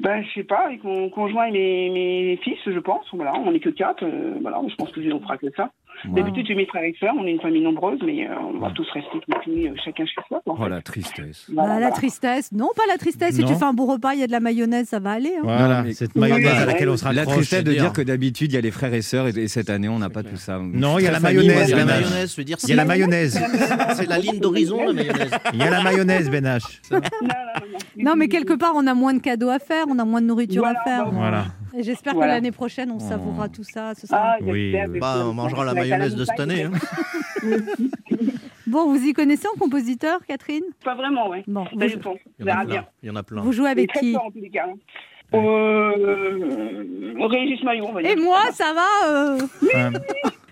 Ben, 0.00 0.22
je 0.22 0.32
sais 0.32 0.44
pas, 0.44 0.66
avec 0.66 0.84
mon 0.84 1.08
conjoint 1.10 1.46
et 1.46 1.50
mes, 1.50 1.90
mes 1.90 2.36
fils, 2.38 2.58
je 2.66 2.78
pense. 2.78 3.04
Voilà, 3.12 3.32
on 3.34 3.52
est 3.52 3.60
que 3.60 3.68
quatre. 3.70 4.04
euh, 4.04 4.34
voilà, 4.40 4.60
je 4.68 4.74
pense 4.76 4.90
que 4.92 5.00
on 5.12 5.20
fera 5.20 5.36
que 5.38 5.46
ça. 5.56 5.70
D'habitude, 6.08 6.46
j'ai 6.48 6.54
mes 6.54 6.66
frères 6.66 6.82
et 6.84 6.94
sœurs, 6.98 7.14
on 7.18 7.26
est 7.26 7.30
une 7.30 7.40
famille 7.40 7.62
nombreuse, 7.62 7.98
mais 8.04 8.26
euh, 8.26 8.32
on 8.54 8.58
va 8.58 8.70
tous 8.70 8.86
rester 8.92 9.18
confinés, 9.30 9.68
euh, 9.70 9.74
chacun 9.84 10.04
chez 10.06 10.20
soi. 10.28 10.42
en 10.46 10.54
Oh 10.58 10.62
fait. 10.64 10.68
la 10.68 10.82
tristesse. 10.82 11.46
Voilà, 11.52 11.74
Bah, 11.74 11.80
La 11.80 11.90
tristesse. 11.90 12.50
Non, 12.52 12.68
pas 12.76 12.82
la 12.88 12.98
tristesse. 12.98 13.34
Si 13.36 13.44
tu 13.44 13.54
fais 13.54 13.64
un 13.64 13.72
bon 13.72 13.86
repas, 13.86 14.14
il 14.14 14.20
y 14.20 14.22
a 14.22 14.26
de 14.26 14.32
la 14.32 14.40
mayonnaise, 14.40 14.88
ça 14.88 14.98
va 14.98 15.12
aller. 15.12 15.32
hein. 15.38 15.42
Voilà, 15.44 15.82
mais- 15.82 15.92
cette 15.92 16.14
mayonnaise 16.16 16.52
Oui, 16.52 16.62
à 16.62 16.66
laquelle 16.66 16.88
on 16.88 16.96
se 16.96 17.04
La 17.04 17.10
raccroche. 17.10 17.36
tristesse 17.36 17.64
de 17.64 17.72
dire 17.72 17.92
que 17.92 18.02
d'habitude 18.02 18.52
il 18.52 18.54
y 18.54 18.58
a 18.58 18.60
les 18.60 18.70
frères 18.70 18.94
et 18.94 19.02
sœurs 19.02 19.28
et, 19.28 19.38
et 19.38 19.48
cette 19.48 19.70
année 19.70 19.88
on 19.88 19.98
n'a 19.98 20.10
pas 20.10 20.22
tout 20.22 20.36
ça. 20.36 20.58
Non, 20.58 20.98
il 20.98 21.04
y 21.04 21.08
a 21.08 21.12
la 21.12 21.20
mayonnaise, 21.20 21.68
Il 21.68 21.70
y 21.70 21.74
a 21.74 21.76
la 21.76 21.84
mayonnaise, 21.84 22.32
je 22.32 22.36
veux 22.36 22.44
dire, 22.44 22.56
Il 22.64 22.68
y 22.70 22.72
a 22.72 22.76
la 22.76 22.84
mayonnaise. 22.84 23.40
c'est 23.94 24.08
la 24.08 24.18
ligne 24.18 24.40
d'horizon, 24.40 24.84
la 24.84 24.92
mayonnaise. 24.92 25.30
Il 25.52 25.58
y 25.60 25.62
a 25.62 25.70
la 25.70 25.82
mayonnaise, 25.82 26.30
Ben 26.30 26.44
H. 26.44 26.80
Non, 27.96 28.14
mais 28.16 28.28
quelque 28.28 28.54
part, 28.54 28.72
on 28.74 28.86
a 28.86 28.94
moins 28.94 29.14
de 29.14 29.20
cadeaux 29.20 29.48
à 29.50 29.58
faire, 29.58 29.86
on 29.88 29.98
a 29.98 30.04
moins 30.04 30.20
de 30.22 30.26
nourriture 30.26 30.62
Voilà, 30.62 30.80
à 30.80 30.84
faire. 30.84 31.10
Voilà. 31.10 31.44
Et 31.76 31.82
j'espère 31.82 32.14
Voilà. 32.14 32.32
que 32.32 32.36
l'année 32.36 32.52
prochaine, 32.52 32.90
on 32.90 32.98
savourera 32.98 33.48
tout 33.48 33.64
ça. 33.64 33.94
Ce 33.94 34.06
sera... 34.06 34.34
Ah, 34.34 34.36
Oui, 34.42 34.74
oui. 34.88 34.98
Bah, 34.98 35.24
on 35.26 35.32
mangera 35.34 35.64
la 35.64 35.74
mayonnaise 35.74 36.14
de 36.16 36.24
cette 36.24 36.40
année. 36.40 36.64
hein. 36.64 36.70
Bon, 38.66 38.86
vous 38.86 39.04
y 39.04 39.12
connaissez 39.12 39.46
en 39.54 39.58
compositeur, 39.58 40.20
Catherine? 40.26 40.62
Pas 40.84 40.94
vraiment, 40.94 41.28
ouais. 41.28 41.42
Bon, 41.46 41.66
Ça 41.78 41.86
dépend. 41.88 42.14
Il 42.38 42.44
On 42.44 42.46
y 42.46 42.50
en 42.50 42.52
a 42.52 42.54
verra 42.54 42.64
plein. 42.64 42.70
bien. 42.74 42.86
Il 43.02 43.06
y 43.08 43.10
en 43.10 43.16
a 43.16 43.22
plein. 43.22 43.42
vous 43.42 43.52
jouez 43.52 43.68
avec 43.68 43.92
qui? 43.92 44.12
fort, 44.12 44.26
en 44.26 44.30
tous 44.30 44.38
les 44.40 44.48
cas. 44.50 44.66
hein. 44.70 44.74
Euh, 45.34 47.14
Régis 47.28 47.62
Maillot, 47.64 47.86
on 47.88 47.92
va 47.92 48.02
dire. 48.02 48.10
Et 48.12 48.16
moi, 48.16 48.38
ça 48.52 48.72
va 48.72 49.08
euh, 49.10 49.38
Euh, 49.74 49.90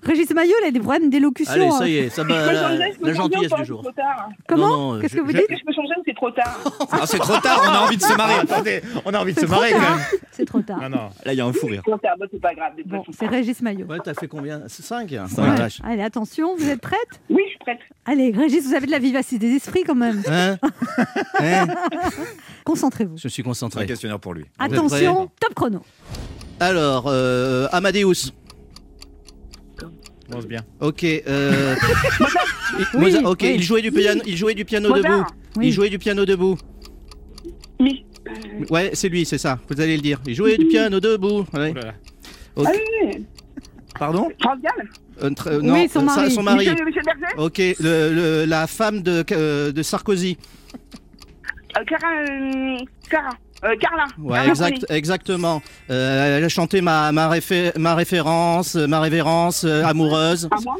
Régis 0.02 0.30
Maillot, 0.30 0.54
il 0.62 0.69
a 0.69 0.71
des 0.71 0.80
problèmes 0.80 1.11
d'élocution. 1.11 1.52
Allez, 1.52 1.66
hein. 1.66 1.71
ça 1.78 1.88
y 1.88 1.97
est, 1.99 2.09
ça 2.11 2.23
va, 2.25 2.52
la, 2.52 2.90
je 2.92 2.99
peux 2.99 3.07
la 3.07 3.14
changer 3.14 3.14
gentillesse 3.14 3.50
du 3.52 3.57
c'est 3.59 3.64
jour. 3.64 3.83
trop 3.83 3.92
tard. 3.92 4.28
Comment 4.49 4.99
Qu'est-ce 5.00 5.14
que 5.16 5.21
vous 5.21 5.33
dites 5.33 5.45
je 5.50 5.64
peux 5.64 5.73
changer 5.73 5.92
ou 5.99 6.02
c'est 6.07 6.14
trop 6.14 6.30
tard 6.30 6.59
Ah, 6.92 7.07
c'est 7.07 7.19
trop 7.19 7.38
tard, 7.38 7.61
on 7.66 7.71
a 7.75 7.78
envie 7.87 7.97
de 7.97 8.02
se 8.02 8.16
marrer. 8.16 8.35
attendez, 8.42 8.80
on 9.04 9.12
a 9.14 9.19
envie 9.21 9.33
de 9.35 9.38
C'est 9.40 9.47
se 9.47 9.50
trop 9.50 9.61
marrer 9.61 9.73
quand 9.73 9.78
tard. 9.80 9.97
même. 9.97 10.07
C'est 10.33 10.45
trop 10.47 10.61
tard. 10.62 10.80
Non, 10.80 10.88
non. 10.88 11.11
Là 11.25 11.33
il 11.33 11.37
y 11.37 11.40
a 11.40 11.47
un 11.47 11.52
fou 11.52 11.66
rire. 11.66 11.83
Bah, 11.87 11.99
c'est 12.30 12.40
pas 12.40 12.54
grave. 12.54 12.73
de 12.76 12.83
toute 12.83 12.90
Bon, 12.90 13.02
c'est 13.19 13.26
Régis 13.26 13.61
Maillot. 13.62 13.87
Ouais, 13.87 13.99
t'as 14.02 14.14
fait 14.14 14.28
combien? 14.28 14.62
5 14.69 15.11
Ouais. 15.11 15.19
Allez, 15.85 16.02
attention, 16.02 16.57
vous 16.57 16.69
êtes 16.69 16.80
prête? 16.80 16.99
Oui, 17.28 17.42
je 17.45 17.50
suis 17.50 17.59
prête. 17.59 17.78
Allez, 18.07 18.30
Régis, 18.33 18.64
vous 18.66 18.75
avez 18.75 18.87
de 18.87 18.90
la 18.90 18.99
vivacité 18.99 19.50
d'esprit 19.50 19.83
quand 19.85 19.95
même. 19.95 20.23
Hein? 20.28 20.57
Hein? 21.40 21.66
Concentrez-vous. 22.64 23.16
Je 23.16 23.28
suis 23.28 23.42
C'est 23.42 23.47
un 23.47 23.50
concentré. 23.50 23.87
questionnaire 23.87 24.21
pour 24.21 24.35
lui. 24.35 24.45
Attention, 24.59 25.30
top 25.40 25.54
chrono. 25.54 25.83
Alors, 26.59 27.04
euh, 27.07 27.69
Amadeus. 27.73 28.33
Bien. 30.49 30.60
Ok. 30.80 31.04
euh, 31.04 31.75
Oui, 32.94 33.00
Mozart, 33.00 33.25
ok, 33.25 33.38
oui. 33.42 33.52
il 33.56 33.62
jouait 33.62 33.82
du 33.82 33.90
piano, 33.92 34.22
il 34.26 34.37
jouait 34.37 34.54
du 34.54 34.64
piano 34.64 34.88
Mozart. 34.88 35.02
debout. 35.18 35.26
Oui. 35.56 35.66
Il 35.68 35.72
jouait 35.72 35.88
du 35.90 35.99
piano 35.99 36.25
debout. 36.25 36.56
Mi- 37.80 38.04
Ouais, 38.70 38.90
c'est 38.94 39.08
lui, 39.08 39.25
c'est 39.25 39.38
ça. 39.38 39.58
Vous 39.68 39.80
allez 39.80 39.96
le 39.96 40.02
dire. 40.02 40.20
Il 40.26 40.34
jouait 40.34 40.56
du 40.56 40.66
piano 40.66 41.00
debout. 41.00 41.44
Ouais. 41.52 41.72
Oh 41.75 41.75
là 41.75 41.82
là. 41.82 41.94
Ok. 42.56 42.66
Ah 42.68 42.72
oui, 43.06 43.26
Pardon 43.99 44.28
Gall 44.40 44.88
Euh, 45.22 45.30
euh, 45.49 45.60
Non, 45.62 45.75
Oui, 45.75 45.88
son 45.88 46.00
ça, 46.00 46.16
mari. 46.16 46.30
son 46.30 46.42
mari. 46.42 46.58
Michel, 46.68 46.84
Michel 46.84 47.02
Berger 47.04 47.37
Ok, 47.38 47.58
le- 47.80 48.12
le- 48.14 48.44
la 48.46 48.66
femme 48.66 49.02
de, 49.02 49.25
euh, 49.32 49.72
de 49.72 49.82
Sarkozy. 49.82 50.38
euh, 51.76 51.84
Cara, 53.10 53.30
euh, 53.64 53.76
Carla. 53.76 54.07
Ouais, 54.19 54.35
Carla 54.37 54.49
exact, 54.50 54.81
Bruni. 54.83 54.99
exactement. 54.99 55.62
Euh, 55.90 56.38
elle 56.38 56.45
a 56.45 56.49
chanté 56.49 56.81
ma, 56.81 57.12
ma, 57.12 57.29
réfé- 57.29 57.73
ma 57.79 57.95
référence, 57.95 58.75
ma 58.75 59.00
révérence 59.00 59.64
euh, 59.64 59.85
amoureuse. 59.85 60.49
Moi 60.64 60.76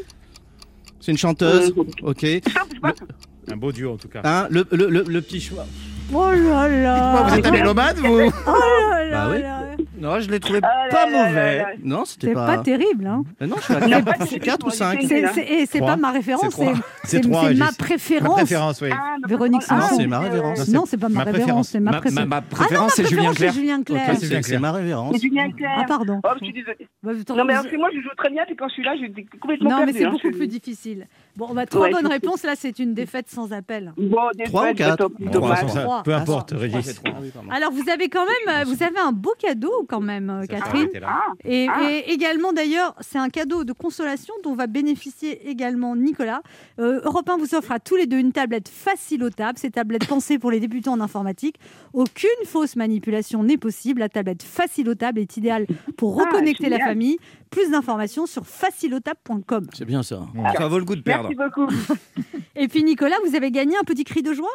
C'est 0.99 1.11
une 1.11 1.17
chanteuse. 1.17 1.73
Euh, 1.77 1.83
Ok. 2.03 2.25
Stop. 2.47 3.09
Un 3.51 3.57
beau 3.57 3.71
duo 3.71 3.93
en 3.93 3.97
tout 3.97 4.07
cas. 4.07 4.21
Hein, 4.23 4.47
le, 4.49 4.65
le, 4.71 4.87
le, 4.89 5.03
le 5.07 5.21
petit 5.21 5.41
choix. 5.41 5.65
Oh 6.13 6.31
là 6.31 6.67
là 6.67 7.23
vous 7.27 7.35
êtes 7.37 7.45
un 7.45 7.51
mélomane, 7.51 7.95
vous 7.97 8.07
Oh 8.07 8.51
là 8.51 9.05
là 9.05 9.25
Bah 9.27 9.31
oui. 9.33 9.41
là. 9.41 9.57
Non, 9.99 10.19
je 10.19 10.29
l'ai 10.31 10.39
trouvé 10.39 10.59
Ah 10.63 10.87
là 10.87 10.89
pas 10.91 11.05
là 11.05 11.11
là 11.11 11.27
mauvais. 11.29 11.57
là. 11.59 11.65
Non, 11.83 12.05
C'est 12.05 12.13
c'était 12.13 12.33
pas... 12.33 12.45
pas. 12.47 12.57
terrible, 12.63 13.05
hein 13.05 13.23
Euh, 13.41 13.45
non, 13.45 13.55
je 13.57 13.61
suis 13.63 13.73
à 13.75 13.77
On 13.83 13.87
n'a 13.87 14.01
pas 14.01 14.13
4, 14.13 14.33
de 14.33 14.37
4 14.39 14.65
ou 14.65 14.69
téléphone, 14.71 14.71
5. 14.71 15.01
c'est- 15.01 15.07
C'est 15.07 15.27
c'est- 15.33 15.53
et 15.53 15.65
c'est 15.67 15.77
Trois. 15.77 15.91
pas 15.91 15.97
ma 15.97 16.11
référence, 16.11 16.41
C'est 16.43 16.49
trois. 16.49 16.73
c'est 17.03 17.07
C'est 17.17 17.21
trois, 17.21 17.41
c'est 17.49 17.53
ma 17.55 17.65
Régis. 17.65 17.77
Préférence. 17.77 18.33
préférence, 18.35 18.81
oui. 18.81 18.89
Ah, 18.91 19.15
Véronique 19.27 19.61
ah, 19.69 19.81
Sanson. 19.81 19.95
c'est 19.97 20.07
ma 20.07 20.19
révérence. 20.19 20.67
Non, 20.69 20.83
c'est 20.87 20.97
pas 20.97 21.07
ma, 21.09 21.19
Ma 21.19 21.23
référence, 21.25 21.37
préférence. 21.43 21.69
c'est 21.69 21.79
ma 21.79 21.91
Ma, 21.91 21.97
préférence. 21.99 22.25
ma- 22.27 22.35
ma 22.35 22.37
Ah 22.37 22.41
non, 22.41 22.47
préférence, 22.57 22.97
ma 22.97 23.03
c'est 23.03 23.09
Julien 23.09 23.33
Clerc. 23.33 23.53
c'est 23.53 23.59
Julien 23.59 23.83
Clerc. 23.83 24.01
Ok, 24.01 24.07
c'est 24.15 24.19
C'est 24.21 24.27
bien 24.29 24.41
c'est 24.41 24.47
clair. 24.49 24.59
ma 24.61 24.71
révérence. 24.71 25.15
C'est 25.15 25.21
Julien 25.21 25.51
Clerc. 25.51 25.71
Ah 25.77 25.85
pardon. 25.87 26.19
Oh, 26.23 26.27
je 26.39 26.45
suis 26.45 26.53
désolée. 26.53 26.87
Bah, 27.03 27.11
vous- 27.13 27.35
Non, 27.35 27.45
mais 27.45 27.53
parce 27.53 27.67
que 27.67 27.77
moi, 27.77 27.89
je 27.93 28.01
joue 28.01 28.09
très 28.17 28.29
bien, 28.31 28.43
puis 28.47 28.55
quand 28.55 28.67
je 28.69 28.73
suis 28.73 28.83
là, 28.83 28.93
je 28.95 29.01
suis 29.13 29.25
complètement 29.39 29.69
Non, 29.69 29.77
mais 29.79 29.85
perdue, 29.85 29.99
c'est 29.99 30.05
hein, 30.05 30.11
beaucoup 30.11 30.31
je- 30.31 30.37
plus 30.37 30.47
difficile. 30.47 31.07
Bon, 31.37 31.53
bah, 31.53 31.65
trois 31.67 31.83
Ouais, 31.83 31.91
bonnes 31.91 32.07
c'est- 32.07 32.11
réponses. 32.13 32.43
Là, 32.43 32.53
c'est 32.57 32.79
une 32.79 32.93
défaite 32.95 33.29
sans 33.29 33.51
appel. 33.53 33.93
Bon, 33.97 34.17
des 34.35 34.45
Trois 34.45 34.71
ou 34.71 34.73
quatre 34.73 34.97
top, 34.97 35.13
Bon, 35.19 35.25
toute 35.25 35.33
dommage. 35.33 35.59
façon, 35.59 35.67
ça, 35.69 35.81
Trois. 35.83 36.00
Peu 36.03 36.13
Ah, 36.13 36.19
importe, 36.21 36.51
Régis. 36.51 37.01
oui, 37.05 37.29
pardon. 37.33 37.49
Alors, 37.51 37.71
vous 37.71 37.89
avez 37.89 38.09
quand 38.09 38.25
même, 38.25 38.61
euh, 38.61 38.63
vous 38.65 38.83
avez 38.83 38.99
un 38.99 39.11
beau 39.11 39.33
cadeau 39.39 39.85
quand 39.87 40.01
même, 40.01 40.29
euh, 40.29 40.41
Ça 40.41 40.47
Catherine. 40.47 40.89
Ah, 41.03 41.23
Et, 41.43 41.67
Ah. 41.69 41.89
et 41.91 42.11
également, 42.11 42.53
d'ailleurs, 42.53 42.95
c'est 43.01 43.17
un 43.17 43.29
cadeau 43.29 43.63
de 43.63 43.73
consolation 43.73 44.33
dont 44.43 44.53
va 44.53 44.67
bénéficier 44.67 45.49
également 45.49 45.95
Nicolas. 45.95 46.41
Euh, 46.79 47.01
Europe 47.03 47.29
1 47.29 47.37
vous 47.37 47.55
offre 47.55 47.71
à 47.71 47.79
tous 47.79 47.95
les 47.95 48.05
deux 48.07 48.17
une 48.17 48.31
tablette 48.31 48.69
facilotable. 48.69 49.57
Ces 49.57 49.71
tablettes 49.71 50.07
pensées 50.07 50.39
pour 50.39 50.51
les 50.51 50.59
débutants 50.59 50.93
en 50.93 51.01
informatique. 51.01 51.55
Aucune 51.93 52.29
fausse 52.45 52.75
manipulation 52.75 53.43
n'est 53.43 53.57
possible. 53.57 53.99
La 53.99 54.09
tablette 54.09 54.43
facilotable 54.43 55.19
est 55.19 55.37
idéale 55.37 55.65
pour 55.97 56.19
Ah, 56.21 56.25
reconnecter 56.25 56.69
la 56.69 56.79
famille. 56.79 57.17
Plus 57.51 57.69
d'informations 57.69 58.25
sur 58.25 58.45
facilotable.com. 58.45 59.67
C'est 59.73 59.85
bien 59.85 60.03
ça. 60.03 60.25
Ça 60.57 60.67
vaut 60.67 60.79
le 60.79 60.85
coup 60.85 60.95
de 60.95 61.01
perdre. 61.01 61.29
merci 61.29 61.35
beaucoup. 61.35 61.69
Et 62.55 62.67
puis, 62.67 62.83
Nicolas, 62.83 63.17
vous 63.25 63.35
avez 63.35 63.51
gagné 63.51 63.77
un 63.77 63.83
petit 63.83 64.03
cri 64.03 64.23
de 64.23 64.33
joie? 64.33 64.49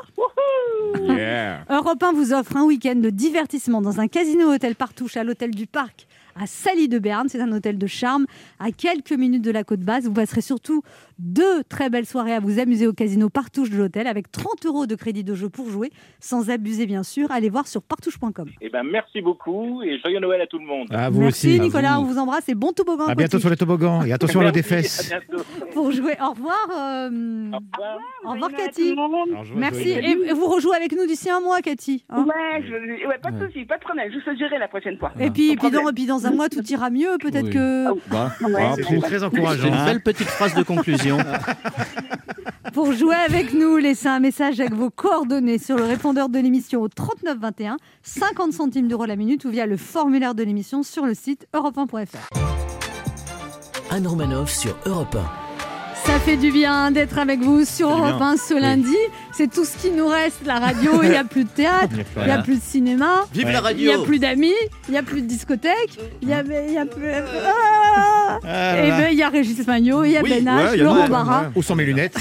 Yeah. 1.00 1.64
Europe 1.70 2.02
1 2.02 2.12
vous 2.12 2.32
offre 2.32 2.56
un 2.56 2.64
week-end 2.64 2.96
de 2.96 3.10
divertissement 3.10 3.80
dans 3.80 4.00
un 4.00 4.08
casino 4.08 4.52
hôtel 4.52 4.74
Partouche 4.74 5.16
à 5.16 5.24
l'hôtel 5.24 5.50
du 5.54 5.66
Parc 5.66 6.06
à 6.38 6.46
Sally 6.46 6.88
de 6.88 6.98
Berne. 6.98 7.28
C'est 7.28 7.40
un 7.40 7.50
hôtel 7.52 7.78
de 7.78 7.86
charme 7.86 8.26
à 8.58 8.70
quelques 8.70 9.12
minutes 9.12 9.42
de 9.42 9.50
la 9.50 9.64
côte 9.64 9.80
basse. 9.80 10.04
Vous 10.04 10.12
passerez 10.12 10.42
surtout 10.42 10.82
deux 11.18 11.62
très 11.68 11.88
belles 11.90 12.06
soirées 12.06 12.34
à 12.34 12.40
vous 12.40 12.58
amuser 12.58 12.86
au 12.86 12.92
casino 12.92 13.28
Partouche 13.28 13.70
de 13.70 13.76
l'hôtel 13.78 14.06
avec 14.06 14.30
30 14.30 14.66
euros 14.66 14.86
de 14.86 14.94
crédit 14.94 15.24
de 15.24 15.34
jeu 15.34 15.48
pour 15.48 15.70
jouer, 15.70 15.90
sans 16.20 16.50
abuser 16.50 16.86
bien 16.86 17.02
sûr. 17.02 17.30
Allez 17.30 17.48
voir 17.48 17.66
sur 17.66 17.82
partouche.com. 17.82 18.48
Eh 18.60 18.68
ben, 18.68 18.82
merci 18.84 19.20
beaucoup 19.22 19.82
et 19.82 19.98
joyeux 20.00 20.20
Noël 20.20 20.40
à 20.42 20.46
tout 20.46 20.58
le 20.58 20.66
monde. 20.66 20.86
À 20.90 21.08
vous 21.10 21.20
Merci 21.22 21.48
aussi. 21.50 21.60
Nicolas, 21.60 21.98
on 22.00 22.04
vous 22.04 22.18
embrasse 22.18 22.48
et 22.48 22.54
bon 22.54 22.72
toboggan 22.72 23.06
À 23.06 23.14
bientôt 23.14 23.38
sur 23.38 23.50
les 23.50 23.56
toboggans 23.56 24.02
et 24.04 24.12
attention 24.12 24.40
à 24.40 24.44
l'eau 24.44 24.50
des 24.50 24.60
Merci, 24.68 24.74
fesses. 24.98 25.12
À 25.12 25.18
bientôt. 25.20 25.44
pour 25.72 25.90
jouer. 25.90 26.16
Au 26.20 26.30
revoir. 26.30 26.68
euh, 26.76 27.50
Au 28.24 28.32
revoir. 28.32 28.50
Au 28.50 28.56
Cathy. 28.56 28.94
Merci. 29.54 29.88
Et 29.90 30.32
vous 30.32 30.46
rejouez 30.46 30.76
avec 30.76 30.92
nous 30.92 31.06
d'ici 31.06 31.30
un 31.30 31.40
mois, 31.40 31.60
Cathy. 31.62 32.04
hein 32.10 32.24
Ouais, 32.26 32.62
je- 32.66 33.06
ouais, 33.08 33.18
pas 33.22 33.30
de 33.30 33.46
soucis, 33.46 33.64
pas 33.64 33.76
de 33.76 33.82
problème. 33.82 34.10
Je 34.12 34.36
gérer 34.36 34.58
la 34.58 34.68
prochaine 34.68 34.98
fois. 34.98 35.12
et 35.18 35.30
puis, 35.30 35.56
puis, 35.56 35.70
dans, 35.70 35.92
puis 35.94 36.06
dans 36.06 36.26
un 36.26 36.30
mois, 36.30 36.48
tout 36.48 36.62
ira 36.68 36.90
mieux. 36.90 37.16
Peut-être 37.20 37.44
Oui. 37.46 37.50
que 37.50 37.86
Bah, 38.10 38.32
Ouais. 38.42 38.52
ah, 38.58 38.74
C'est 38.76 38.98
très 39.00 39.22
encourageant. 39.24 39.68
une 39.68 39.84
belle 39.86 40.02
petite 40.02 40.26
phrase 40.28 40.54
de 40.54 40.62
conclusion. 40.62 41.05
Pour 42.72 42.92
jouer 42.92 43.14
avec 43.14 43.54
nous, 43.54 43.76
laissez 43.76 44.08
un 44.08 44.20
message 44.20 44.60
avec 44.60 44.74
vos 44.74 44.90
coordonnées 44.90 45.58
sur 45.58 45.76
le 45.76 45.84
répondeur 45.84 46.28
de 46.28 46.38
l'émission 46.38 46.82
au 46.82 46.88
39 46.88 47.38
21, 47.38 47.76
50 48.02 48.52
centimes 48.52 48.88
d'euros 48.88 49.06
la 49.06 49.16
minute 49.16 49.44
ou 49.44 49.50
via 49.50 49.66
le 49.66 49.76
formulaire 49.76 50.34
de 50.34 50.42
l'émission 50.42 50.82
sur 50.82 51.06
le 51.06 51.14
site 51.14 51.46
europe1.fr. 51.54 52.28
Anne 53.90 54.06
Romanoff 54.06 54.50
sur 54.50 54.76
Europe 54.84 55.16
1. 55.16 55.45
Ça 56.06 56.20
fait 56.20 56.36
du 56.36 56.50
bien 56.52 56.90
d'être 56.92 57.18
avec 57.18 57.40
vous 57.40 57.64
sur 57.64 57.88
Europe 57.90 58.18
bien. 58.18 58.28
1 58.28 58.36
ce 58.36 58.54
lundi. 58.60 58.94
C'est 59.32 59.50
tout 59.50 59.64
ce 59.64 59.76
qui 59.76 59.90
nous 59.90 60.06
reste, 60.06 60.40
la 60.46 60.58
radio. 60.58 61.02
Il 61.02 61.10
n'y 61.10 61.16
a 61.16 61.24
plus 61.24 61.44
de 61.44 61.48
théâtre, 61.48 61.94
Il 62.16 62.24
n'y 62.24 62.30
a 62.30 62.42
plus 62.42 62.56
de 62.56 62.62
cinéma. 62.62 63.24
Vive 63.34 63.46
Ouais. 63.46 63.52
la 63.52 63.72
Il 63.72 63.76
n'y 63.78 63.88
a 63.88 63.92
radio 63.92 64.04
plus 64.04 64.18
d'amis, 64.18 64.52
il 64.88 64.92
n'y 64.92 64.98
a 64.98 65.02
plus 65.02 65.22
de 65.22 65.26
discothèque, 65.26 65.98
il 66.22 66.28
n'y 66.28 66.34
a, 66.34 66.42
y 66.42 66.78
a 66.78 66.86
plus. 66.86 67.10
Ah 67.12 68.38
Ah 68.42 68.76
là 68.76 68.86
et 68.86 68.90
ben 68.90 69.08
il 69.12 69.18
y 69.18 69.22
a 69.22 69.28
Régis 69.28 69.66
Magnot, 69.66 70.04
il 70.04 70.12
y 70.12 70.16
a 70.16 70.22
Oui, 70.22 70.30
Ben 70.30 70.44
H, 70.46 70.70
ouais, 70.70 70.76
Laurent 70.78 71.08
Barra. 71.08 71.44
Où 71.54 71.62
sont 71.62 71.74
mes 71.74 71.84
lunettes 71.84 72.16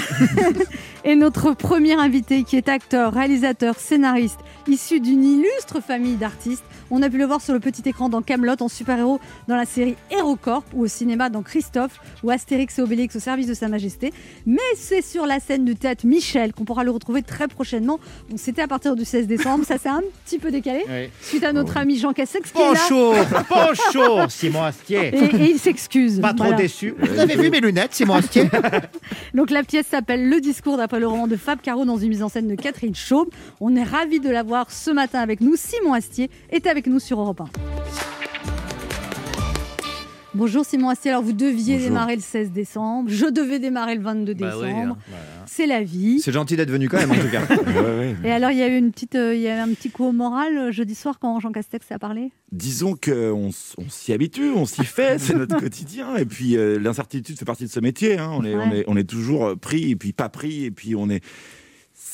Et 1.03 1.15
notre 1.15 1.53
premier 1.53 1.93
invité, 1.93 2.43
qui 2.43 2.57
est 2.57 2.67
acteur, 2.67 3.13
réalisateur, 3.13 3.75
scénariste, 3.77 4.39
issu 4.67 4.99
d'une 4.99 5.23
illustre 5.23 5.79
famille 5.85 6.15
d'artistes. 6.15 6.63
On 6.91 7.01
a 7.01 7.09
pu 7.09 7.17
le 7.17 7.25
voir 7.25 7.41
sur 7.41 7.53
le 7.53 7.59
petit 7.59 7.81
écran 7.87 8.09
dans 8.09 8.21
Camelot, 8.21 8.55
en 8.61 8.67
super-héros 8.67 9.19
dans 9.47 9.55
la 9.55 9.65
série 9.65 9.95
HeroCorp, 10.11 10.63
ou 10.73 10.83
au 10.83 10.87
cinéma 10.87 11.29
dans 11.29 11.41
Christophe, 11.41 11.99
ou 12.23 12.29
Astérix 12.29 12.77
et 12.77 12.81
Obélix 12.81 13.15
au 13.15 13.19
service 13.19 13.47
de 13.47 13.53
Sa 13.53 13.67
Majesté. 13.67 14.13
Mais 14.45 14.57
c'est 14.77 15.01
sur 15.01 15.25
la 15.25 15.39
scène 15.39 15.65
du 15.65 15.75
théâtre 15.75 16.05
Michel 16.05 16.53
qu'on 16.53 16.63
pourra 16.65 16.83
le 16.83 16.91
retrouver 16.91 17.23
très 17.23 17.47
prochainement. 17.47 17.99
Bon, 18.29 18.37
c'était 18.37 18.61
à 18.61 18.67
partir 18.67 18.95
du 18.95 19.03
16 19.05 19.25
décembre, 19.27 19.65
ça 19.65 19.77
s'est 19.77 19.89
un 19.89 20.01
petit 20.25 20.37
peu 20.37 20.51
décalé, 20.51 20.83
Oui. 20.87 21.09
suite 21.21 21.43
à 21.43 21.53
notre 21.53 21.77
ami 21.77 21.97
Jean 21.97 22.13
Cassex 22.13 22.51
qui 22.51 22.61
est 22.61 22.73
là. 22.73 22.79
Bonjour, 22.89 23.15
bonjour, 23.49 24.29
Simon 24.31 24.63
Astier. 24.63 25.07
Et, 25.15 25.17
et 25.35 25.49
il 25.51 25.59
s'excuse. 25.59 26.19
Pas 26.21 26.33
trop 26.33 26.45
Voilà. 26.45 26.57
déçu. 26.57 26.93
Vous 26.99 27.19
avez 27.19 27.35
vu 27.35 27.49
mes 27.49 27.61
lunettes, 27.61 27.93
Simon 27.93 28.15
Astier? 28.15 28.49
Donc 29.33 29.49
la 29.49 29.63
pièce 29.63 29.87
s'appelle 29.87 30.29
Le 30.29 30.39
discours 30.39 30.77
d'après 30.77 30.99
le 30.99 31.07
roman 31.07 31.27
de 31.27 31.35
Fab 31.35 31.59
Caro 31.61 31.85
dans 31.85 31.97
une 31.97 32.09
mise 32.09 32.21
en 32.23 32.29
scène 32.29 32.47
de 32.47 32.55
Catherine 32.55 32.95
Chaube. 32.95 33.29
On 33.59 33.75
est 33.75 33.83
ravis 33.83 34.19
de 34.19 34.29
l'avoir 34.29 34.71
ce 34.71 34.91
matin 34.91 35.19
avec 35.19 35.41
nous. 35.41 35.55
Simon 35.55 35.93
Astier 35.93 36.29
est 36.51 36.67
avec 36.67 36.74
nous 36.87 36.99
sur 36.99 37.19
Europe 37.19 37.41
1. 37.41 37.45
Bonjour 40.33 40.65
Simon 40.65 40.89
Astier, 40.89 41.11
alors 41.11 41.23
vous 41.23 41.31
deviez 41.31 41.75
Bonjour. 41.75 41.89
démarrer 41.89 42.15
le 42.17 42.21
16 42.21 42.51
décembre, 42.51 43.09
je 43.09 43.25
devais 43.27 43.57
démarrer 43.57 43.95
le 43.95 44.01
22 44.01 44.33
Bah 44.33 44.53
oui, 44.59 44.65
décembre, 44.67 44.97
hein. 45.09 45.15
c'est 45.45 45.65
la 45.65 45.81
vie. 45.81 46.19
C'est 46.19 46.33
gentil 46.33 46.57
d'être 46.57 46.69
venu 46.71 46.89
quand 46.89 46.97
même, 46.97 47.11
en 47.11 47.15
tout 47.15 47.29
cas. 47.31 47.41
Ouais, 47.65 47.81
ouais. 47.81 48.15
Et 48.25 48.31
alors 48.31 48.51
il 48.51 48.57
y 48.57 48.61
a 48.61 48.67
eu 48.67 48.77
une 48.77 48.91
petite, 48.91 49.15
euh, 49.15 49.33
il 49.33 49.39
y 49.39 49.47
a 49.47 49.55
eu 49.55 49.59
un 49.59 49.69
petit 49.73 49.89
coup 49.89 50.03
au 50.03 50.11
moral 50.11 50.57
euh, 50.57 50.71
jeudi 50.73 50.93
soir 50.93 51.19
quand 51.21 51.39
Jean 51.39 51.53
Castex 51.53 51.89
a 51.93 51.99
parlé? 51.99 52.31
Disons 52.51 52.95
qu'on 53.01 53.49
on 53.77 53.89
s'y 53.89 54.11
habitue, 54.11 54.49
on 54.51 54.65
s'y 54.65 54.83
fait, 54.83 55.17
c'est 55.19 55.35
notre 55.37 55.57
quotidien. 55.57 56.17
Et 56.17 56.25
puis 56.25 56.57
euh, 56.57 56.77
l'incertitude 56.79 57.39
fait 57.39 57.45
partie 57.45 57.63
de 57.63 57.69
ce 57.71 57.79
métier. 57.79 58.17
hein. 58.19 58.29
On, 58.33 58.43
est, 58.43 58.55
on, 58.55 58.71
est, 58.73 58.83
on 58.87 58.97
est 58.97 59.09
toujours 59.09 59.55
pris 59.57 59.91
et 59.91 59.95
puis 59.95 60.11
pas 60.11 60.27
pris. 60.27 60.65
Et 60.65 60.71
puis 60.71 60.95
on 60.97 61.09
est. 61.09 61.23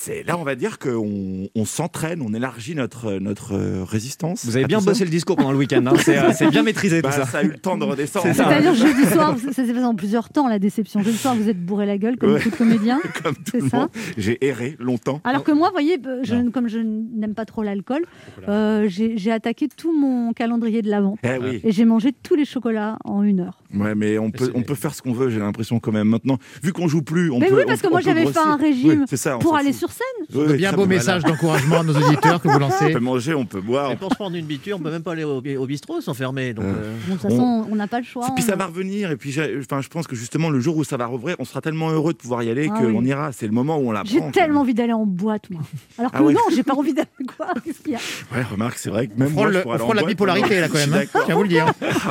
C'est 0.03 0.23
là, 0.25 0.35
on 0.39 0.43
va 0.43 0.55
dire 0.55 0.79
qu'on 0.79 1.47
on 1.53 1.63
s'entraîne, 1.65 2.23
on 2.23 2.33
élargit 2.33 2.73
notre, 2.73 3.19
notre 3.19 3.53
euh, 3.53 3.83
résistance. 3.83 4.43
Vous 4.45 4.57
avez 4.57 4.65
bien 4.65 4.79
bossé 4.81 5.03
le 5.03 5.11
discours 5.11 5.35
pendant 5.35 5.51
le 5.51 5.59
week-end. 5.59 5.85
hein. 5.85 5.93
C'est 6.03 6.17
euh, 6.17 6.31
c'est 6.33 6.49
bien 6.49 6.63
maîtrisé 6.63 7.03
tout 7.03 7.09
Bah, 7.09 7.11
ça. 7.11 7.25
ça 7.27 7.37
a 7.37 7.43
eu 7.43 7.49
le 7.49 7.57
temps 7.59 7.77
de 7.77 7.83
redescendre. 7.83 8.25
C'est. 8.25 8.33
C'est-à-dire 8.33 8.73
jeudi 8.73 9.05
soir, 9.05 9.37
ça 9.37 9.51
s'est 9.53 9.71
passé 9.71 9.85
en 9.85 9.93
plusieurs 9.93 10.29
temps 10.29 10.47
la 10.47 10.57
déception. 10.57 11.03
Jeudi 11.03 11.17
soir 11.17 11.35
vous 11.35 11.47
êtes 11.47 11.63
bourré 11.63 11.85
la 11.85 11.99
gueule 11.99 12.17
comme 12.17 12.31
Ouais. 12.33 12.39
tout 12.39 12.49
comédien. 12.49 12.99
Comme 13.23 13.35
tout 13.35 13.41
C'est 13.51 13.59
le 13.61 13.69
ça. 13.69 13.77
monde. 13.77 13.89
J'ai 14.17 14.43
erré 14.43 14.75
longtemps. 14.79 15.21
Alors 15.23 15.43
que 15.43 15.51
moi, 15.51 15.67
vous 15.67 15.73
voyez, 15.73 15.99
euh, 16.03 16.21
je- 16.23 16.49
comme 16.49 16.67
je 16.67 16.79
n'aime 16.79 17.35
pas 17.35 17.45
trop 17.45 17.61
l'alcool, 17.61 18.03
euh, 18.49 18.85
j'ai 18.87 19.17
j'ai 19.19 19.31
attaqué 19.31 19.67
tout 19.67 19.93
mon 19.95 20.33
calendrier 20.33 20.81
de 20.81 20.89
l'avant. 20.89 21.15
Eh 21.23 21.37
oui. 21.39 21.61
Et 21.63 21.71
j'ai 21.71 21.85
mangé 21.85 22.11
tous 22.11 22.33
les 22.33 22.45
chocolats 22.45 22.97
en 23.05 23.21
une 23.21 23.41
heure. 23.41 23.59
Ouais, 23.75 23.93
mais 23.93 24.17
on 24.17 24.31
peut, 24.31 24.51
on 24.55 24.63
peut 24.63 24.73
faire 24.75 24.95
ce 24.95 25.03
qu'on 25.03 25.13
veut, 25.13 25.29
j'ai 25.29 25.39
l'impression 25.39 25.79
quand 25.79 25.91
même. 25.91 26.07
Maintenant, 26.09 26.39
vu 26.63 26.73
qu'on 26.73 26.87
joue 26.87 27.03
plus, 27.03 27.29
on 27.29 27.37
Mais 27.39 27.47
peut. 27.49 27.57
oui, 27.57 27.63
parce 27.67 27.79
on- 27.79 27.83
que 27.83 27.87
on 27.87 27.91
moi, 27.91 27.99
peut 27.99 28.05
j'avais 28.05 28.25
fait 28.25 28.31
grossir. 28.31 28.51
un 28.51 28.55
régime 28.57 28.99
Oui, 29.01 29.05
c'est 29.07 29.17
ça, 29.17 29.35
on 29.35 29.39
Pour 29.39 29.51
s'en 29.51 29.57
aller 29.57 29.69
fout. 29.71 29.79
sur 29.79 29.90
scène. 29.91 30.25
Oui, 30.33 30.45
oui, 30.49 30.57
Bien 30.57 30.73
beau 30.73 30.85
message 30.85 31.23
d'encouragement 31.23 31.79
à 31.81 31.83
nos 31.83 31.95
auditeurs 31.95 32.41
que 32.41 32.47
vous 32.47 32.55
On 32.55 32.59
lancez. 32.59 32.91
peut 32.91 32.99
manger, 32.99 33.33
on 33.35 33.45
peut 33.45 33.61
boire. 33.61 33.91
Et 33.91 33.95
pour 33.95 34.09
se 34.11 34.15
prendre 34.15 34.35
une 34.35 34.45
biture, 34.45 34.77
on 34.79 34.83
peut 34.83 34.91
même 34.91 35.03
pas 35.03 35.11
aller 35.11 35.23
au, 35.23 35.37
au 35.41 35.65
bistrot 35.65 36.01
s'enfermer. 36.01 36.53
Donc, 36.53 36.65
Euh. 36.65 36.73
euh, 36.83 36.95
de 37.07 37.11
toute 37.13 37.21
façon, 37.21 37.65
on 37.69 37.75
n'a 37.75 37.87
pas 37.87 37.99
le 37.99 38.05
choix. 38.05 38.25
Puis 38.35 38.43
on- 38.43 38.47
ça 38.47 38.55
va 38.55 38.65
revenir, 38.65 39.11
et 39.11 39.17
puis 39.17 39.35
enfin, 39.59 39.81
je 39.81 39.87
pense 39.89 40.07
que 40.07 40.15
justement 40.15 40.49
le 40.49 40.59
jour 40.59 40.77
où 40.77 40.83
ça 40.83 40.97
va 40.97 41.05
rouvrir, 41.05 41.35
on 41.39 41.45
sera 41.45 41.61
tellement 41.61 41.89
heureux 41.91 42.13
de 42.13 42.17
pouvoir 42.17 42.43
y 42.43 42.49
aller 42.49 42.69
Ah 42.73 42.77
qu'on 42.79 42.93
oui. 42.93 43.07
ira. 43.07 43.31
C'est 43.31 43.45
le 43.47 43.51
moment 43.53 43.77
où 43.77 43.89
on 43.89 43.91
l'apprend. 43.91 44.11
J'ai 44.11 44.31
tellement 44.31 44.61
envie 44.61 44.73
d'aller 44.73 44.93
en 44.93 45.05
boîte, 45.05 45.49
moi. 45.49 45.61
Alors 45.97 46.11
que 46.11 46.17
Ah 46.17 46.23
ouais. 46.23 46.33
non, 46.33 46.39
j'ai 46.55 46.63
pas 46.63 46.73
envie 46.73 46.93
d'aller 46.93 47.07
quoi 47.37 47.47
Qu'est-ce 47.63 47.79
qu'il 47.81 47.91
y 47.93 47.95
a 47.95 47.99
Ouais, 48.33 48.43
remarque, 48.43 48.77
c'est 48.77 48.89
vrai 48.89 49.07
que 49.07 49.17
même 49.17 49.29
On 49.35 49.41
moi, 49.41 49.51
je 49.51 49.59
on 49.83 49.93
la 49.93 50.03
bipolarité 50.03 50.59
là 50.59 50.67
quand 50.67 50.77
même. 50.77 50.93
hein. 50.93 51.01
Je 51.03 51.19
tiens 51.25 51.33
à 51.33 51.35
vous 51.35 51.43
le 51.43 51.49
dire. 51.49 51.65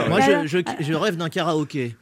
moi, 0.09 0.21
Alors- 0.23 0.47
je, 0.47 0.63
je- 0.79 0.85
je 0.85 0.95
rêve 0.95 1.17
d'un 1.17 1.29
karaoké. 1.29 1.97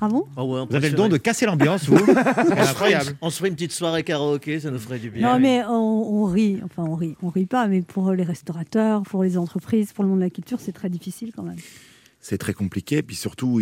Ah 0.00 0.08
bon 0.08 0.26
Ah 0.36 0.44
ouais, 0.44 0.60
on 0.60 0.66
Vous 0.66 0.74
avez 0.74 0.90
le 0.90 0.96
don 0.96 1.08
de 1.08 1.16
casser 1.16 1.46
l'ambiance, 1.46 1.88
vous. 1.88 1.96
Incroyable. 2.56 3.16
On 3.22 3.30
se 3.30 3.38
ferait 3.38 3.48
une 3.48 3.54
petite 3.54 3.72
soirée 3.72 4.02
karaoké, 4.02 4.60
ça 4.60 4.70
nous 4.70 4.78
ferait 4.78 4.98
du 4.98 5.10
bien. 5.10 5.32
Non, 5.32 5.40
mais 5.40 5.62
on, 5.64 5.72
on 5.72 6.24
rit. 6.24 6.60
Enfin, 6.64 6.84
on 6.86 6.94
rit. 6.94 7.16
On 7.22 7.28
rit 7.30 7.46
pas, 7.46 7.66
mais 7.66 7.80
pour 7.82 8.12
les 8.12 8.22
restaurateurs, 8.24 9.02
pour 9.02 9.22
les 9.22 9.38
entreprises, 9.38 9.92
pour 9.92 10.04
le 10.04 10.10
monde 10.10 10.18
de 10.18 10.24
la 10.24 10.30
culture, 10.30 10.58
c'est 10.60 10.72
très 10.72 10.90
difficile 10.90 11.32
quand 11.34 11.42
même. 11.42 11.56
C'est 12.28 12.38
très 12.38 12.54
compliqué. 12.54 13.02
Puis 13.02 13.14
surtout, 13.14 13.60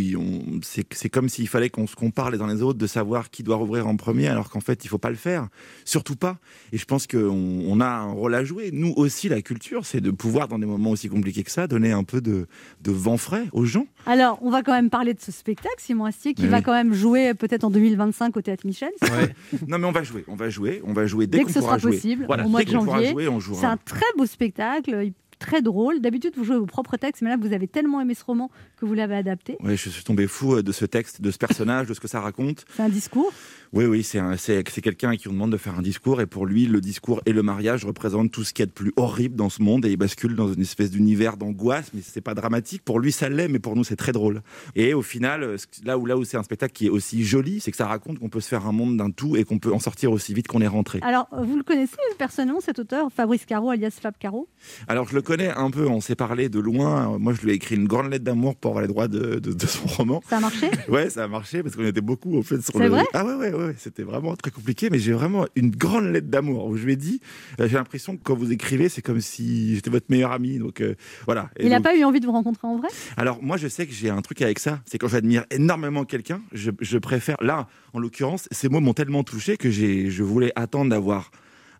c'est 0.62 0.86
c'est 0.94 1.10
comme 1.10 1.28
s'il 1.28 1.48
fallait 1.48 1.68
qu'on 1.68 1.86
se 1.86 1.94
compare 1.96 2.30
les 2.30 2.40
uns 2.40 2.46
les 2.46 2.62
autres, 2.62 2.78
de 2.78 2.86
savoir 2.86 3.30
qui 3.30 3.42
doit 3.42 3.56
rouvrir 3.56 3.86
en 3.86 3.96
premier, 3.96 4.26
alors 4.28 4.48
qu'en 4.48 4.60
fait, 4.60 4.84
il 4.84 4.88
faut 4.88 4.96
pas 4.98 5.10
le 5.10 5.16
faire. 5.16 5.48
Surtout 5.84 6.16
pas. 6.16 6.38
Et 6.72 6.78
je 6.78 6.84
pense 6.86 7.06
qu'on 7.06 7.18
on 7.28 7.80
a 7.80 7.86
un 7.86 8.12
rôle 8.12 8.34
à 8.34 8.42
jouer. 8.42 8.70
Nous 8.72 8.94
aussi, 8.96 9.28
la 9.28 9.42
culture, 9.42 9.84
c'est 9.84 10.00
de 10.00 10.10
pouvoir, 10.10 10.48
dans 10.48 10.58
des 10.58 10.64
moments 10.66 10.90
aussi 10.90 11.08
compliqués 11.10 11.42
que 11.42 11.50
ça, 11.50 11.66
donner 11.66 11.92
un 11.92 12.04
peu 12.04 12.22
de, 12.22 12.46
de 12.80 12.90
vent 12.90 13.18
frais 13.18 13.44
aux 13.52 13.66
gens. 13.66 13.86
Alors, 14.06 14.38
on 14.40 14.50
va 14.50 14.62
quand 14.62 14.72
même 14.72 14.88
parler 14.90 15.12
de 15.12 15.20
ce 15.20 15.30
spectacle, 15.30 15.74
Simon 15.78 16.06
Astier, 16.06 16.32
qui 16.32 16.42
Mais 16.44 16.48
va 16.48 16.56
oui. 16.58 16.62
quand 16.62 16.72
même 16.72 16.94
jouer 16.94 17.34
peut-être 17.34 17.64
en 17.64 17.70
2025 17.70 18.34
au 18.36 18.40
Théâtre 18.40 18.66
Michel. 18.66 18.92
non, 19.68 19.78
mais 19.78 19.86
on 19.86 19.92
va 19.92 20.02
jouer, 20.02 20.24
on 20.26 20.36
va 20.36 20.48
jouer, 20.48 20.80
on 20.86 20.94
va 20.94 21.06
jouer 21.06 21.26
dès, 21.26 21.44
que 21.44 21.52
ce 21.52 21.60
sera 21.60 21.76
jouer. 21.76 21.92
possible, 21.92 22.24
Voilà, 22.26 22.46
au 22.46 22.48
mois 22.48 22.64
de 22.64 22.70
janvier. 22.70 23.14
C'est 23.60 23.66
un 23.66 23.76
très 23.76 24.06
beau 24.16 24.24
spectacle, 24.26 25.00
il- 25.04 25.12
très 25.44 25.62
drôle. 25.62 26.00
D'habitude, 26.00 26.32
vous 26.36 26.44
jouez 26.44 26.58
vos 26.58 26.66
propres 26.66 26.96
textes, 26.96 27.22
mais 27.22 27.30
là, 27.30 27.36
vous 27.36 27.52
avez 27.52 27.68
tellement 27.68 28.00
aimé 28.00 28.14
ce 28.14 28.24
roman 28.24 28.50
que 28.76 28.86
vous 28.86 28.94
l'avez 28.94 29.14
adapté. 29.14 29.56
Ouais, 29.60 29.76
je 29.76 29.88
suis 29.90 30.04
tombé 30.04 30.26
fou 30.26 30.54
euh, 30.54 30.62
de 30.62 30.72
ce 30.72 30.84
texte, 30.84 31.20
de 31.20 31.30
ce 31.30 31.38
personnage, 31.38 31.86
de 31.86 31.94
ce 31.94 32.00
que 32.00 32.08
ça 32.08 32.20
raconte. 32.20 32.64
C'est 32.74 32.82
un 32.82 32.88
discours. 32.88 33.32
Oui, 33.74 33.86
oui, 33.86 34.04
c'est 34.04 34.20
un- 34.20 34.36
c'est 34.36 34.62
c'est 34.70 34.80
quelqu'un 34.80 35.10
à 35.10 35.16
qui 35.16 35.26
on 35.26 35.32
demande 35.32 35.50
de 35.50 35.56
faire 35.56 35.76
un 35.76 35.82
discours 35.82 36.20
et 36.20 36.26
pour 36.26 36.46
lui, 36.46 36.66
le 36.66 36.80
discours 36.80 37.20
et 37.26 37.32
le 37.32 37.42
mariage 37.42 37.84
représentent 37.84 38.30
tout 38.30 38.44
ce 38.44 38.52
qu'il 38.54 38.62
y 38.62 38.64
a 38.64 38.66
de 38.66 38.70
plus 38.70 38.92
horrible 38.94 39.34
dans 39.34 39.48
ce 39.50 39.62
monde 39.62 39.84
et 39.84 39.90
il 39.90 39.96
bascule 39.96 40.36
dans 40.36 40.52
une 40.52 40.60
espèce 40.62 40.92
d'univers 40.92 41.36
d'angoisse, 41.36 41.90
mais 41.92 42.00
c'est 42.00 42.20
pas 42.20 42.34
dramatique. 42.34 42.82
Pour 42.84 43.00
lui, 43.00 43.10
ça 43.10 43.28
l'est, 43.28 43.48
mais 43.48 43.58
pour 43.58 43.74
nous, 43.74 43.82
c'est 43.82 43.96
très 43.96 44.12
drôle. 44.12 44.42
Et 44.76 44.94
au 44.94 45.02
final, 45.02 45.42
euh, 45.42 45.56
là 45.84 45.98
où, 45.98 46.06
là 46.06 46.16
où 46.16 46.22
c'est 46.24 46.36
un 46.36 46.44
spectacle 46.44 46.72
qui 46.72 46.86
est 46.86 46.90
aussi 46.90 47.24
joli, 47.24 47.58
c'est 47.58 47.72
que 47.72 47.76
ça 47.76 47.88
raconte 47.88 48.20
qu'on 48.20 48.28
peut 48.28 48.38
se 48.40 48.46
faire 48.48 48.64
un 48.66 48.72
monde 48.72 48.96
d'un 48.96 49.10
tout 49.10 49.34
et 49.36 49.42
qu'on 49.42 49.58
peut 49.58 49.72
en 49.72 49.80
sortir 49.80 50.12
aussi 50.12 50.34
vite 50.34 50.46
qu'on 50.46 50.60
est 50.60 50.68
rentré. 50.68 51.00
Alors, 51.02 51.26
euh, 51.32 51.42
vous 51.42 51.56
le 51.56 51.64
connaissez 51.64 51.96
personnellement, 52.16 52.60
cet 52.60 52.78
auteur, 52.78 53.08
Fabrice 53.12 53.44
Caro, 53.44 53.70
alias 53.70 53.98
Fab 54.00 54.14
Caro? 54.20 54.48
Alors 54.86 55.08
je 55.08 55.16
le 55.16 55.22
connais 55.22 55.48
un 55.50 55.72
peu, 55.72 55.88
on 55.88 56.00
s'est 56.00 56.14
parlé 56.14 56.48
de 56.48 56.60
loin. 56.60 57.18
Moi, 57.18 57.32
je 57.34 57.42
lui 57.42 57.50
ai 57.50 57.54
écrit 57.54 57.74
une 57.74 57.88
grande 57.88 58.08
lettre 58.10 58.24
d'amour 58.24 58.54
pour 58.54 58.70
avoir 58.70 58.82
les 58.82 58.88
droits 58.88 59.08
de, 59.08 59.40
de- 59.40 59.52
de 59.52 59.66
son 59.66 59.86
roman. 59.88 60.22
Ça 60.28 60.36
a 60.36 60.40
marché? 60.40 60.70
Ouais, 60.88 61.10
ça 61.10 61.24
a 61.24 61.28
marché 61.28 61.62
parce 61.64 61.74
qu'on 61.74 61.84
était 61.84 62.00
beaucoup 62.00 62.36
au 62.36 62.42
fait 62.42 62.60
sur 62.62 62.72
C'est 62.74 62.84
le. 62.84 62.88
vrai? 62.90 63.02
Ah 63.14 63.24
ouais, 63.24 63.34
ouais, 63.34 63.52
ouais, 63.52 63.63
c'était 63.78 64.02
vraiment 64.02 64.36
très 64.36 64.50
compliqué, 64.50 64.90
mais 64.90 64.98
j'ai 64.98 65.12
vraiment 65.12 65.46
une 65.56 65.70
grande 65.70 66.06
lettre 66.12 66.28
d'amour 66.28 66.66
où 66.66 66.76
je 66.76 66.84
lui 66.84 66.92
ai 66.92 66.96
dit, 66.96 67.20
euh, 67.60 67.68
j'ai 67.68 67.74
l'impression 67.76 68.16
que 68.16 68.22
quand 68.22 68.34
vous 68.34 68.52
écrivez, 68.52 68.88
c'est 68.88 69.02
comme 69.02 69.20
si 69.20 69.74
j'étais 69.76 69.90
votre 69.90 70.06
meilleur 70.08 70.32
ami. 70.32 70.58
Donc 70.58 70.80
euh, 70.80 70.94
voilà. 71.26 71.50
Et 71.58 71.64
Il 71.64 71.70
n'a 71.70 71.76
donc- 71.76 71.84
pas 71.84 71.96
eu 71.96 72.04
envie 72.04 72.20
de 72.20 72.26
vous 72.26 72.32
rencontrer 72.32 72.66
en 72.66 72.76
vrai? 72.76 72.88
Alors 73.16 73.42
moi, 73.42 73.56
je 73.56 73.68
sais 73.68 73.86
que 73.86 73.92
j'ai 73.92 74.10
un 74.10 74.22
truc 74.22 74.42
avec 74.42 74.58
ça, 74.58 74.80
c'est 74.86 74.98
quand 74.98 75.08
j'admire 75.08 75.44
énormément 75.50 76.04
quelqu'un, 76.04 76.40
je, 76.52 76.70
je 76.80 76.98
préfère. 76.98 77.36
Là, 77.40 77.68
en 77.92 77.98
l'occurrence, 77.98 78.48
ces 78.50 78.68
mots 78.68 78.80
m'ont 78.80 78.94
tellement 78.94 79.22
touché 79.24 79.56
que 79.56 79.70
j'ai, 79.70 80.10
je 80.10 80.22
voulais 80.22 80.52
attendre 80.56 80.90
d'avoir 80.90 81.30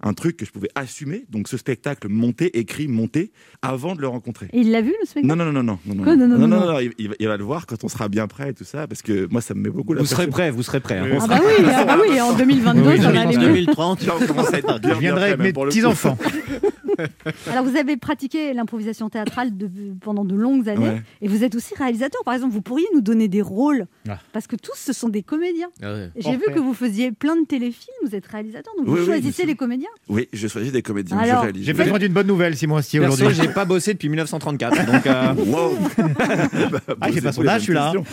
un 0.06 0.12
truc 0.12 0.36
que 0.36 0.44
je 0.44 0.52
pouvais 0.52 0.68
assumer, 0.74 1.24
donc 1.30 1.48
ce 1.48 1.56
spectacle 1.56 2.08
monté, 2.08 2.58
écrit, 2.58 2.86
monté, 2.88 3.32
avant 3.62 3.94
de 3.96 4.00
le 4.02 4.06
rencontrer. 4.08 4.48
Et 4.52 4.60
il 4.60 4.70
l'a 4.70 4.82
vu, 4.82 4.92
le 5.00 5.06
spectacle 5.06 5.26
Non, 5.26 5.34
non, 5.34 5.50
non, 5.50 5.62
non, 5.62 5.78
non, 5.86 5.94
non, 5.94 6.04
Quoi, 6.04 6.14
non, 6.14 6.28
non, 6.28 6.38
non, 6.38 6.46
non, 6.46 6.60
non. 6.60 6.72
non, 6.74 6.78
il, 6.78 6.92
il 6.98 7.08
va- 7.08 7.14
il 7.18 7.26
va 7.26 7.36
le 7.38 7.44
voir 7.44 7.66
quand 7.66 7.82
on 7.84 7.88
sera 7.88 8.08
bien 8.08 8.26
prêt 8.26 8.50
et 8.50 8.54
tout 8.54 8.64
ça, 8.64 8.86
parce 8.86 9.02
que 9.02 9.26
moi, 9.30 9.40
ça 9.40 9.54
me 9.54 9.60
met 9.62 9.70
beaucoup 9.70 9.94
la 9.94 10.00
Vous 10.00 10.06
serez 10.06 10.26
prêt, 10.28 10.50
vous 10.50 10.62
serez 10.62 10.80
prêt. 10.80 10.98
hein. 10.98 11.18
Ah 11.22 11.26
bah 11.26 11.40
oui, 11.42 11.64
ah 11.74 11.84
bah 11.84 11.98
oui, 12.00 12.20
en 12.20 12.36
2022, 12.36 12.82
Oui, 12.88 13.00
ça 13.00 13.10
va 13.10 13.20
aller 13.22 13.36
mieux. 13.38 13.46
2030. 13.46 14.06
Là, 14.06 14.14
on 14.20 14.26
commence 14.26 14.52
à 14.52 14.58
être 14.58 14.66
bien, 14.66 14.76
Je 14.76 14.80
bien 14.80 14.98
viendrai 15.00 15.20
prêt, 15.22 15.30
avec 15.32 15.40
mes 15.40 15.52
coup. 15.52 15.66
petits-enfants. 15.68 16.18
Alors, 17.50 17.64
vous 17.64 17.76
avez 17.76 17.96
pratiqué 17.96 18.52
l'improvisation 18.54 19.08
théâtrale 19.08 19.56
de- 19.56 19.70
pendant 20.00 20.24
de 20.24 20.34
longues 20.34 20.68
années 20.68 20.84
Ouais. 20.88 21.02
et 21.22 21.28
vous 21.28 21.44
êtes 21.44 21.54
aussi 21.54 21.74
réalisateur. 21.74 22.22
Par 22.24 22.34
exemple, 22.34 22.52
vous 22.52 22.62
pourriez 22.62 22.86
nous 22.94 23.00
donner 23.00 23.28
des 23.28 23.42
rôles 23.42 23.86
Ah. 24.08 24.18
parce 24.32 24.46
que 24.46 24.56
tous, 24.56 24.76
ce 24.76 24.92
sont 24.92 25.08
des 25.08 25.22
comédiens. 25.22 25.68
Ah 25.82 25.94
J'ai 26.16 26.36
vu 26.36 26.44
que 26.54 26.58
vous 26.58 26.74
faisiez 26.74 27.12
plein 27.12 27.36
de 27.36 27.46
téléfilms, 27.46 27.94
vous 28.04 28.14
êtes 28.14 28.26
réalisateur, 28.26 28.72
donc 28.78 28.86
Oui, 28.88 29.00
vous 29.00 29.06
choisissez 29.06 29.46
les 29.46 29.54
comédiens. 29.54 29.88
Oui, 30.08 30.28
je 30.32 30.48
choisis 30.48 30.72
des 30.72 30.82
comédiens, 30.82 31.16
Alors. 31.18 31.46
J'ai 31.54 31.72
besoin 31.72 31.98
d'une 31.98 32.12
bonne 32.12 32.26
nouvelle, 32.26 32.56
Simon 32.56 32.76
Astier, 32.76 33.00
aujourd'hui. 33.00 33.34
j'ai 33.34 33.48
pas 33.48 33.64
bossé 33.64 33.92
depuis 33.94 34.08
1934. 34.08 34.86
Donc, 34.92 35.06
euh, 35.06 35.34
Wow. 35.46 35.76
Ah, 37.00 37.10
j'ai 37.10 37.20
pas 37.20 37.32
son 37.32 37.46
âge, 37.46 37.62
celui-là. 37.62 37.92
questions. 37.92 38.04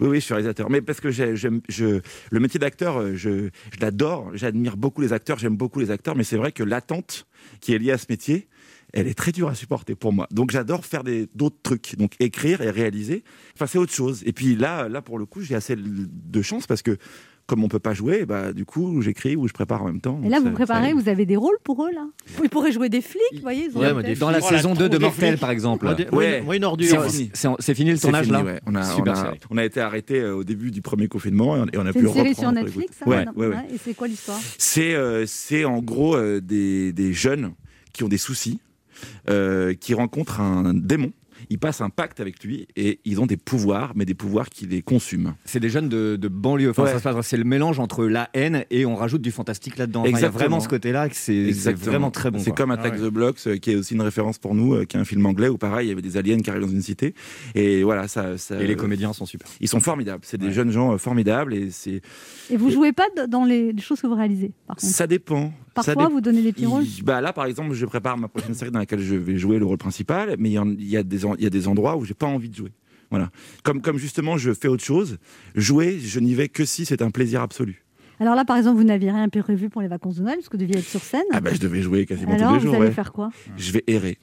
oui, 0.00 0.08
oui, 0.08 0.16
je 0.20 0.24
suis 0.24 0.34
réalisateur. 0.34 0.70
Mais 0.70 0.80
parce 0.80 1.00
que 1.00 1.10
je, 1.10 2.00
le 2.30 2.40
métier 2.40 2.58
d'acteur, 2.60 2.98
euh, 3.00 3.12
je, 3.14 3.48
je 3.72 3.80
l'adore. 3.80 4.30
J'admire 4.34 4.76
beaucoup 4.76 5.00
les 5.00 5.12
acteurs. 5.12 5.38
J'aime 5.38 5.56
beaucoup 5.56 5.80
les 5.80 5.90
acteurs. 5.90 6.16
Mais 6.16 6.24
c'est 6.24 6.36
vrai 6.36 6.52
que 6.52 6.62
l'attente 6.62 7.26
qui 7.60 7.74
est 7.74 7.78
liée 7.78 7.92
à 7.92 7.98
ce 7.98 8.06
métier, 8.08 8.48
elle 8.92 9.06
est 9.06 9.14
très 9.14 9.32
dure 9.32 9.48
à 9.48 9.54
supporter 9.54 9.94
pour 9.94 10.12
moi. 10.12 10.26
Donc 10.30 10.50
j'adore 10.50 10.84
faire 10.84 11.02
d'autres 11.34 11.58
trucs. 11.62 11.96
Donc 11.96 12.14
écrire 12.20 12.62
et 12.62 12.70
réaliser. 12.70 13.22
Enfin, 13.54 13.66
c'est 13.66 13.78
autre 13.78 13.92
chose. 13.92 14.22
Et 14.24 14.32
puis 14.32 14.56
là, 14.56 14.88
là 14.88 15.02
pour 15.02 15.18
le 15.18 15.26
coup, 15.26 15.42
j'ai 15.42 15.54
assez 15.54 15.76
de 15.76 16.42
chance 16.42 16.66
parce 16.66 16.82
que 16.82 16.96
comme 17.48 17.64
on 17.64 17.68
peut 17.68 17.78
pas 17.78 17.94
jouer, 17.94 18.26
bah, 18.26 18.52
du 18.52 18.66
coup, 18.66 19.00
j'écris 19.00 19.34
ou 19.34 19.48
je 19.48 19.54
prépare 19.54 19.82
en 19.82 19.86
même 19.86 20.02
temps. 20.02 20.20
Et 20.22 20.28
là, 20.28 20.38
vous 20.38 20.50
préparez, 20.50 20.92
vous 20.92 21.08
avez 21.08 21.24
des 21.24 21.34
rôles 21.36 21.56
pour 21.64 21.82
eux, 21.86 21.90
là? 21.94 22.06
Ils 22.44 22.50
pourraient 22.50 22.72
jouer 22.72 22.90
des 22.90 23.00
flics, 23.00 23.22
vous 23.36 23.40
voyez 23.40 23.68
Ouais, 23.74 24.02
des 24.02 24.14
dans 24.16 24.30
la 24.30 24.38
Oh, 24.42 24.46
la 24.50 24.56
saison 24.58 24.74
2 24.74 24.88
de 24.90 24.98
Mortel, 24.98 25.38
par 25.38 25.50
exemple. 25.50 25.86
Ouais. 26.12 26.42
moi, 26.42 26.56
une 26.56 26.64
ordure. 26.64 27.02
C'est 27.04 27.08
c'est- 27.10 27.30
c'est- 27.32 27.48
c'est 27.58 27.74
fini 27.74 27.90
le 27.90 27.96
C'est 27.96 28.02
tournage 28.02 28.26
fini, 28.26 28.36
là? 28.36 28.44
ouais. 28.44 28.60
on, 28.66 28.74
a, 28.74 28.84
Super 28.84 29.14
on, 29.14 29.16
a, 29.16 29.24
série. 29.24 29.38
on 29.50 29.56
a 29.56 29.64
été 29.64 29.80
arrêté 29.80 30.20
euh, 30.20 30.36
au 30.36 30.44
début 30.44 30.70
du 30.70 30.82
premier 30.82 31.08
confinement 31.08 31.56
et 31.56 31.60
on, 31.60 31.66
et 31.72 31.78
on 31.78 31.86
a 31.86 31.92
C'est 31.94 32.00
pu 32.00 32.06
reprendre 32.06 32.34
sur 32.34 32.42
pour 32.44 32.52
Netflix, 32.52 32.96
ça 32.98 33.08
Ouais, 33.08 33.24
non 33.24 33.32
ouais, 33.34 33.46
ouais. 33.46 33.54
Ouais, 33.56 33.66
Et 33.74 33.78
c'est 33.82 33.94
quoi 33.94 34.08
l'histoire? 34.08 34.38
C'est 34.58 34.94
euh, 34.94 35.24
c'est 35.26 35.64
en 35.64 35.78
gros 35.78 36.16
euh, 36.16 36.40
des, 36.42 36.92
des 36.92 37.14
jeunes 37.14 37.52
qui 37.94 38.04
ont 38.04 38.08
des 38.08 38.18
soucis, 38.18 38.60
euh, 39.30 39.72
qui 39.72 39.94
rencontrent 39.94 40.40
un 40.42 40.74
démon. 40.74 41.12
Ils 41.50 41.58
passent 41.58 41.80
un 41.80 41.90
pacte 41.90 42.20
avec 42.20 42.42
lui 42.44 42.66
et 42.76 43.00
ils 43.04 43.20
ont 43.20 43.26
des 43.26 43.36
pouvoirs, 43.36 43.92
mais 43.94 44.04
des 44.04 44.14
pouvoirs 44.14 44.48
qui 44.50 44.66
les 44.66 44.82
consument. 44.82 45.34
C'est 45.44 45.60
des 45.60 45.68
jeunes 45.70 45.88
de, 45.88 46.16
de 46.16 46.28
banlieue. 46.28 46.70
Enfin, 46.70 46.84
Ouais. 46.84 46.92
ça 46.92 46.98
se 46.98 47.02
passe- 47.04 47.26
c'est 47.26 47.36
le 47.36 47.44
mélange 47.44 47.78
entre 47.80 48.04
la 48.06 48.28
haine 48.34 48.64
et 48.70 48.86
on 48.86 48.94
rajoute 48.94 49.22
du 49.22 49.30
fantastique 49.30 49.76
là-dedans. 49.78 50.00
Enfin, 50.00 50.08
il 50.08 50.12
y 50.12 50.14
a 50.14 50.18
Exactement. 50.18 50.38
vraiment 50.38 50.60
ce 50.60 50.68
côté-là 50.68 51.08
que 51.08 51.16
c'est 51.16 51.52
c'est 51.52 51.72
vraiment 51.72 52.10
très 52.10 52.30
bon. 52.30 52.38
C'est 52.38 52.50
quoi. 52.50 52.56
comme 52.56 52.70
Attack 52.70 52.94
Ah 52.96 53.00
ouais. 53.02 53.08
the 53.08 53.12
Blocks, 53.12 53.38
euh, 53.46 53.56
qui 53.56 53.72
est 53.72 53.76
aussi 53.76 53.94
une 53.94 54.02
référence 54.02 54.38
pour 54.38 54.54
nous, 54.54 54.74
euh, 54.74 54.84
qui 54.84 54.96
est 54.96 55.00
un 55.00 55.04
film 55.04 55.24
anglais 55.26 55.48
où 55.48 55.58
pareil, 55.58 55.86
il 55.86 55.88
y 55.90 55.92
avait 55.92 56.02
des 56.02 56.16
aliens 56.16 56.38
qui 56.40 56.50
arrivent 56.50 56.62
dans 56.62 56.68
une 56.68 56.82
cité. 56.82 57.14
Et 57.54 57.82
voilà, 57.82 58.08
ça. 58.08 58.38
ça 58.38 58.60
Et 58.60 58.66
les 58.66 58.76
comédiens 58.76 59.12
sont 59.12 59.26
super. 59.26 59.48
Ils 59.60 59.68
sont 59.68 59.80
formidables. 59.80 60.22
C'est 60.24 60.38
des 60.38 60.46
Ouais. 60.46 60.52
jeunes 60.52 60.70
gens 60.70 60.92
euh, 60.94 60.98
formidables 60.98 61.54
et 61.54 61.70
c'est. 61.70 62.00
Et 62.50 62.56
vous 62.56 62.68
Et- 62.68 62.72
jouez 62.72 62.92
pas 62.92 63.06
dans 63.28 63.44
les 63.44 63.72
les 63.72 63.82
choses 63.82 64.00
que 64.00 64.06
vous 64.06 64.14
réalisez, 64.14 64.52
par 64.66 64.76
contre? 64.76 64.92
Ça 64.92 65.06
dépend. 65.06 65.52
Parfois, 65.86 66.06
dé- 66.08 66.12
vous 66.12 66.20
donnez 66.20 66.42
des 66.42 66.52
petits 66.52 66.66
rôles 66.66 66.84
bah 67.04 67.20
là, 67.20 67.32
par 67.32 67.46
exemple, 67.46 67.72
je 67.74 67.86
prépare 67.86 68.16
ma 68.18 68.28
prochaine 68.28 68.54
série 68.54 68.70
dans 68.70 68.78
laquelle 68.78 69.00
je 69.00 69.14
vais 69.14 69.36
jouer 69.38 69.58
le 69.58 69.64
rôle 69.64 69.78
principal, 69.78 70.36
mais 70.38 70.50
il 70.50 70.52
y, 70.52 70.58
en- 70.58 70.68
il 70.70 70.88
y 70.88 70.96
a, 70.96 71.02
des, 71.02 71.24
en- 71.24 71.36
y 71.36 71.46
a 71.46 71.50
des 71.50 71.68
endroits 71.68 71.96
où 71.96 72.04
j'ai 72.04 72.14
pas 72.14 72.26
envie 72.26 72.48
de 72.48 72.54
jouer. 72.56 72.72
Voilà. 73.10 73.30
Comme, 73.62 73.80
comme 73.80 73.96
justement, 73.98 74.36
je 74.36 74.52
fais 74.52 74.68
autre 74.68 74.84
chose. 74.84 75.18
Jouer, 75.54 75.98
je 75.98 76.20
n'y 76.20 76.34
vais 76.34 76.48
que 76.48 76.64
si 76.64 76.84
c'est 76.84 77.00
un 77.02 77.10
plaisir 77.10 77.40
absolu. 77.42 77.84
Alors 78.20 78.34
là, 78.34 78.44
par 78.44 78.56
exemple, 78.56 78.76
vous 78.78 78.84
n'aviez 78.84 79.10
rien 79.12 79.28
prévu 79.28 79.70
pour 79.70 79.80
les 79.80 79.88
vacances 79.88 80.16
de 80.16 80.22
Noël, 80.22 80.36
parce 80.36 80.48
que 80.48 80.56
vous 80.56 80.62
deviez 80.64 80.78
être 80.78 80.88
sur 80.88 81.00
scène. 81.02 81.22
Ah 81.32 81.40
bah, 81.40 81.50
je 81.54 81.58
devais 81.60 81.80
jouer 81.82 82.04
quasiment 82.04 82.34
Alors, 82.34 82.48
tous 82.48 82.54
les 82.54 82.58
vous 82.60 82.66
jours. 82.66 82.74
allez 82.74 82.84
ouais. 82.86 82.90
faire 82.90 83.12
quoi 83.12 83.30
Je 83.56 83.72
vais 83.72 83.84
errer. 83.86 84.18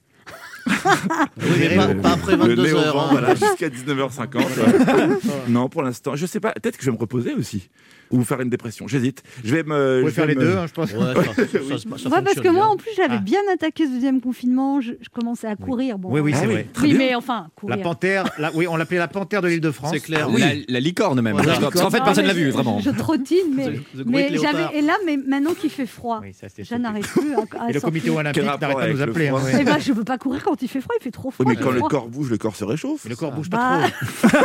Oui, 0.67 1.43
mais 1.59 1.75
pas, 1.75 1.95
pas 1.95 2.11
après 2.13 2.35
Le 2.37 2.43
nez 2.47 2.55
22 2.55 2.73
au 2.73 2.77
heures. 2.77 2.93
vent, 2.95 3.01
hein. 3.03 3.07
voilà, 3.11 3.35
jusqu'à 3.35 3.69
19h50. 3.69 4.35
ouais. 4.37 5.17
non, 5.49 5.69
pour 5.69 5.83
l'instant, 5.83 6.15
je 6.15 6.25
sais 6.25 6.39
pas. 6.39 6.51
Peut-être 6.53 6.77
que 6.77 6.83
je 6.83 6.89
vais 6.89 6.95
me 6.95 6.99
reposer 7.01 7.33
aussi. 7.33 7.69
Ou 8.11 8.23
faire 8.23 8.39
une 8.41 8.49
dépression. 8.49 8.87
J'hésite. 8.87 9.23
Je 9.43 9.55
vais 9.55 9.63
me. 9.63 9.95
Vous 9.95 9.99
pouvez 10.01 10.11
je 10.11 10.15
faire 10.15 10.25
les 10.27 10.35
me- 10.35 10.41
deux, 10.41 10.57
hein, 10.57 10.65
je 10.67 10.73
pense. 10.73 10.91
Ouais, 10.91 10.99
ça, 10.99 11.23
ça- 11.23 11.43
ça- 11.97 11.97
ça 11.97 12.09
Ouais, 12.09 12.21
parce 12.21 12.35
que 12.39 12.47
moi, 12.49 12.65
bien. 12.65 12.65
en 12.67 12.77
plus, 12.77 12.91
j'avais 12.95 13.15
Ah. 13.17 13.21
bien 13.21 13.39
attaqué 13.53 13.85
ce 13.87 13.91
deuxième 13.91 14.21
confinement. 14.21 14.79
Je, 14.81 14.93
je 15.01 15.09
commençais 15.09 15.47
à 15.47 15.55
courir. 15.55 15.97
Bon, 15.97 16.09
Oui, 16.11 16.19
oui, 16.19 16.31
Ah 16.35 16.39
c'est 16.41 16.47
oui, 16.47 16.53
vrai. 16.53 16.67
très 16.73 16.83
oui, 16.87 16.93
bien. 16.97 16.97
mais 16.99 17.15
enfin, 17.15 17.43
La 17.45 17.49
courir. 17.55 17.81
panthère, 17.81 18.25
la- 18.37 18.51
oui, 18.53 18.67
on 18.67 18.75
l'appelait 18.77 18.97
la 18.99 19.07
panthère 19.07 19.41
de 19.41 19.47
l'île 19.47 19.59
de 19.61 19.71
France. 19.71 19.91
C'est 19.93 19.99
clair. 19.99 20.29
La, 20.29 20.51
la 20.67 20.79
licorne 20.79 21.19
même. 21.21 21.33
Voilà. 21.35 21.59
Parce 21.59 21.73
qu'en 21.73 21.89
fait, 21.89 21.99
Non, 21.99 22.05
personne 22.05 22.25
l'a 22.27 22.33
vu, 22.33 22.49
vraiment. 22.51 22.79
Je 22.79 22.89
trottine, 22.91 23.37
mais, 23.55 23.71
mais 24.05 24.29
j'avais. 24.37 24.77
Et 24.77 24.81
là, 24.81 24.93
mais 25.05 25.17
maintenant 25.17 25.53
qu'il 25.53 25.69
fait 25.69 25.85
froid, 25.87 26.21
Oui, 26.21 26.31
je 26.59 26.75
n'arrive 26.75 27.07
plus 27.11 27.33
à, 27.33 27.65
à 27.65 27.69
Et 27.69 27.73
le 27.73 27.81
comité 27.81 28.09
olympique 28.09 28.43
n'arrête 28.43 28.59
pas 28.77 28.87
de 28.87 28.93
nous 28.93 29.01
appeler. 29.01 29.29
hein. 29.29 29.35
Eh 29.59 29.63
ben, 29.63 29.77
je 29.79 29.93
veux 29.93 30.03
pas 30.03 30.17
courir 30.17 30.43
quand 30.43 30.61
il 30.61 30.67
fait 30.67 30.81
froid. 30.81 30.95
Il 30.99 31.03
fait 31.03 31.11
trop 31.11 31.29
Oui, 31.29 31.33
froid. 31.33 31.45
mais 31.47 31.55
quand 31.55 31.71
le 31.71 31.81
corps 31.81 32.07
bouge, 32.07 32.29
le 32.29 32.37
corps 32.37 32.55
se 32.55 32.63
réchauffe. 32.63 33.05
Le 33.09 33.15
corps 33.15 33.31
bouge 33.31 33.49
Bah, 33.49 33.79
pas 34.21 34.29
trop. 34.29 34.39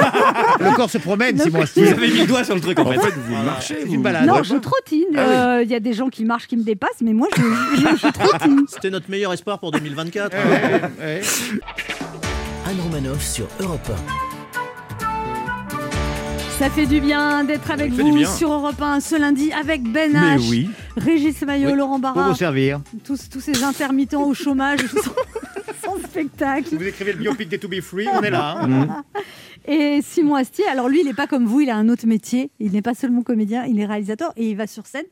le 0.71 0.75
corps 0.77 0.91
se 0.91 0.99
promène, 0.99 1.39
Simon. 1.39 1.61
Vous 1.77 1.83
avez 1.83 2.09
mis 2.09 2.21
le 2.21 2.27
doigt 2.27 2.45
sur 2.45 2.55
le 2.55 2.61
truc 2.61 2.79
En 2.79 2.91
fait. 2.91 2.99
Marchez. 3.51 3.77
C'est 3.83 3.89
une 3.93 4.03
balade. 4.03 4.27
Non, 4.27 4.43
je 4.43 4.55
trottine. 4.57 5.05
Ah 5.17 5.25
oui. 5.27 5.35
Euh, 5.35 5.63
Il 5.65 5.71
y 5.71 5.75
a 5.75 5.81
des 5.81 5.93
gens 5.93 6.09
qui 6.09 6.25
marchent, 6.25 6.47
qui 6.47 6.57
me 6.57 6.63
dépassent, 6.65 7.01
mais 7.03 7.13
moi, 7.13 7.29
je, 7.37 7.43
je, 7.43 7.97
je 7.97 8.13
trottine. 8.13 8.65
C'était 8.69 8.91
notre 8.91 9.11
meilleur 9.11 9.33
espoir 9.33 9.59
pour 9.59 9.71
2024. 9.73 10.35
hein. 10.35 10.39
Ouais, 10.51 10.83
ouais. 11.05 11.21
Anne 12.67 12.81
Romanoff 12.83 13.23
sur 13.25 13.47
Europe 13.61 13.91
Ça 16.59 16.69
fait 16.69 16.87
du 16.87 17.01
bien 17.01 17.43
d'être 17.45 17.71
avec 17.71 17.91
vous 17.91 18.25
sur 18.27 18.53
Europe 18.53 18.81
1 18.81 19.01
ce 19.01 19.17
lundi 19.19 19.51
avec 19.53 19.83
Ben 19.83 20.13
Mais 20.13 20.37
H, 20.37 20.49
oui, 20.51 20.71
Régis 20.97 21.41
Maillot, 21.43 21.71
Oui. 21.71 21.77
Laurent 21.77 21.99
pour 22.01 22.13
Barra, 22.13 22.29
vous 22.29 22.35
servir. 22.37 22.81
tous, 23.03 23.29
tous 23.31 23.41
ces 23.41 23.65
intermittents 23.65 24.25
au 24.25 24.35
chômage 24.35 24.81
sans, 25.83 25.91
sans 25.95 25.99
spectacle. 26.07 26.77
Vous 26.77 26.87
écrivez 26.87 27.13
le 27.15 27.19
biopic 27.19 27.49
des 27.49 27.59
To 27.59 27.67
Be 27.69 27.81
Free, 27.81 28.07
on 28.13 28.21
est 28.21 28.31
là. 28.31 28.59
hein. 28.61 29.03
Et 29.67 30.01
Simon 30.03 30.35
Astier, 30.37 30.65
alors 30.67 30.89
lui, 30.89 31.01
il 31.01 31.07
n'est 31.07 31.15
pas 31.15 31.27
comme 31.27 31.45
vous, 31.47 31.61
il 31.61 31.71
a 31.71 31.77
un 31.77 31.89
autre 31.89 32.07
métier. 32.07 32.51
Il 32.59 32.73
n'est 32.73 32.83
pas 32.83 32.95
seulement 32.95 33.23
comédien, 33.23 33.65
il 33.67 33.79
est 33.79 33.87
réalisateur 33.87 34.33
et 34.37 34.51
il 34.51 34.57
va 34.57 34.67
sur 34.67 34.87
scène 34.87 35.05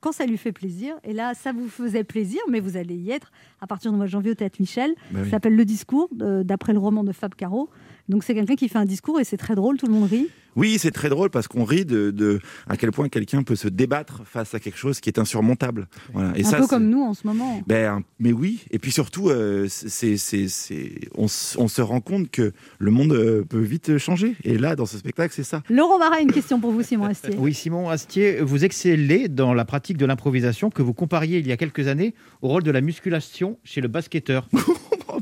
quand 0.00 0.12
ça 0.12 0.26
lui 0.26 0.36
fait 0.36 0.52
plaisir. 0.52 0.94
Et 1.04 1.12
là, 1.12 1.34
ça 1.34 1.52
vous 1.52 1.68
faisait 1.68 2.04
plaisir, 2.04 2.40
mais 2.48 2.60
vous 2.60 2.76
allez 2.76 2.94
y 2.94 3.10
être 3.10 3.32
à 3.60 3.66
partir 3.66 3.90
du 3.90 3.96
mois 3.96 4.06
de 4.06 4.10
janvier 4.10 4.30
au 4.30 4.34
Théâtre 4.34 4.56
Michel. 4.60 4.94
Bah 5.10 5.20
oui. 5.20 5.24
Ça 5.24 5.32
s'appelle 5.32 5.56
Le 5.56 5.64
Discours, 5.64 6.08
de- 6.12 6.42
d'après 6.42 6.72
le 6.72 6.78
roman 6.78 7.02
de 7.02 7.12
Fab 7.12 7.34
Caro. 7.34 7.68
Donc 8.08 8.24
c'est 8.24 8.34
quelqu'un 8.34 8.54
qui 8.54 8.68
fait 8.68 8.78
un 8.78 8.84
discours 8.84 9.18
et 9.20 9.24
c'est 9.24 9.36
très 9.36 9.54
drôle, 9.54 9.76
tout 9.78 9.86
le 9.86 9.92
monde 9.92 10.08
rit. 10.08 10.28
Oui, 10.54 10.78
c'est 10.78 10.90
très 10.90 11.10
drôle 11.10 11.28
parce 11.28 11.48
qu'on 11.48 11.64
rit 11.64 11.84
de, 11.84 12.10
de 12.10 12.40
à 12.66 12.78
quel 12.78 12.90
point 12.90 13.10
quelqu'un 13.10 13.42
peut 13.42 13.56
se 13.56 13.68
débattre 13.68 14.22
face 14.24 14.54
à 14.54 14.60
quelque 14.60 14.78
chose 14.78 15.00
qui 15.00 15.10
est 15.10 15.18
insurmontable. 15.18 15.86
Voilà. 16.14 16.32
Et 16.38 16.46
un 16.46 16.50
ça, 16.50 16.56
peu 16.58 16.66
comme 16.66 16.88
nous 16.88 17.02
en 17.02 17.12
ce 17.12 17.26
moment. 17.26 17.60
Ben, 17.66 18.02
mais 18.18 18.32
oui, 18.32 18.60
et 18.70 18.78
puis 18.78 18.90
surtout, 18.90 19.28
euh, 19.28 19.66
c'est, 19.68 20.16
c'est, 20.16 20.48
c'est, 20.48 20.92
on, 21.14 21.26
s- 21.26 21.56
on 21.58 21.68
se 21.68 21.82
rend 21.82 22.00
compte 22.00 22.30
que 22.30 22.52
le 22.78 22.90
monde 22.90 23.12
euh, 23.12 23.44
peut 23.44 23.58
vite 23.60 23.98
changer. 23.98 24.34
Et 24.44 24.56
là, 24.56 24.76
dans 24.76 24.86
ce 24.86 24.96
spectacle, 24.96 25.34
c'est 25.36 25.42
ça. 25.44 25.62
Laurent 25.68 25.98
Marat, 25.98 26.20
une 26.22 26.32
question 26.32 26.58
pour 26.58 26.70
vous, 26.72 26.82
Simon 26.82 27.04
Astier. 27.04 27.34
Oui, 27.38 27.52
Simon 27.52 27.90
Astier, 27.90 28.40
vous 28.40 28.64
excellez 28.64 29.28
dans 29.28 29.52
la 29.52 29.66
pratique 29.66 29.98
de 29.98 30.06
l'improvisation 30.06 30.70
que 30.70 30.80
vous 30.80 30.94
compariez 30.94 31.38
il 31.38 31.46
y 31.46 31.52
a 31.52 31.58
quelques 31.58 31.86
années 31.86 32.14
au 32.40 32.48
rôle 32.48 32.62
de 32.62 32.70
la 32.70 32.80
musculation 32.80 33.58
chez 33.62 33.82
le 33.82 33.88
basketteur. 33.88 34.48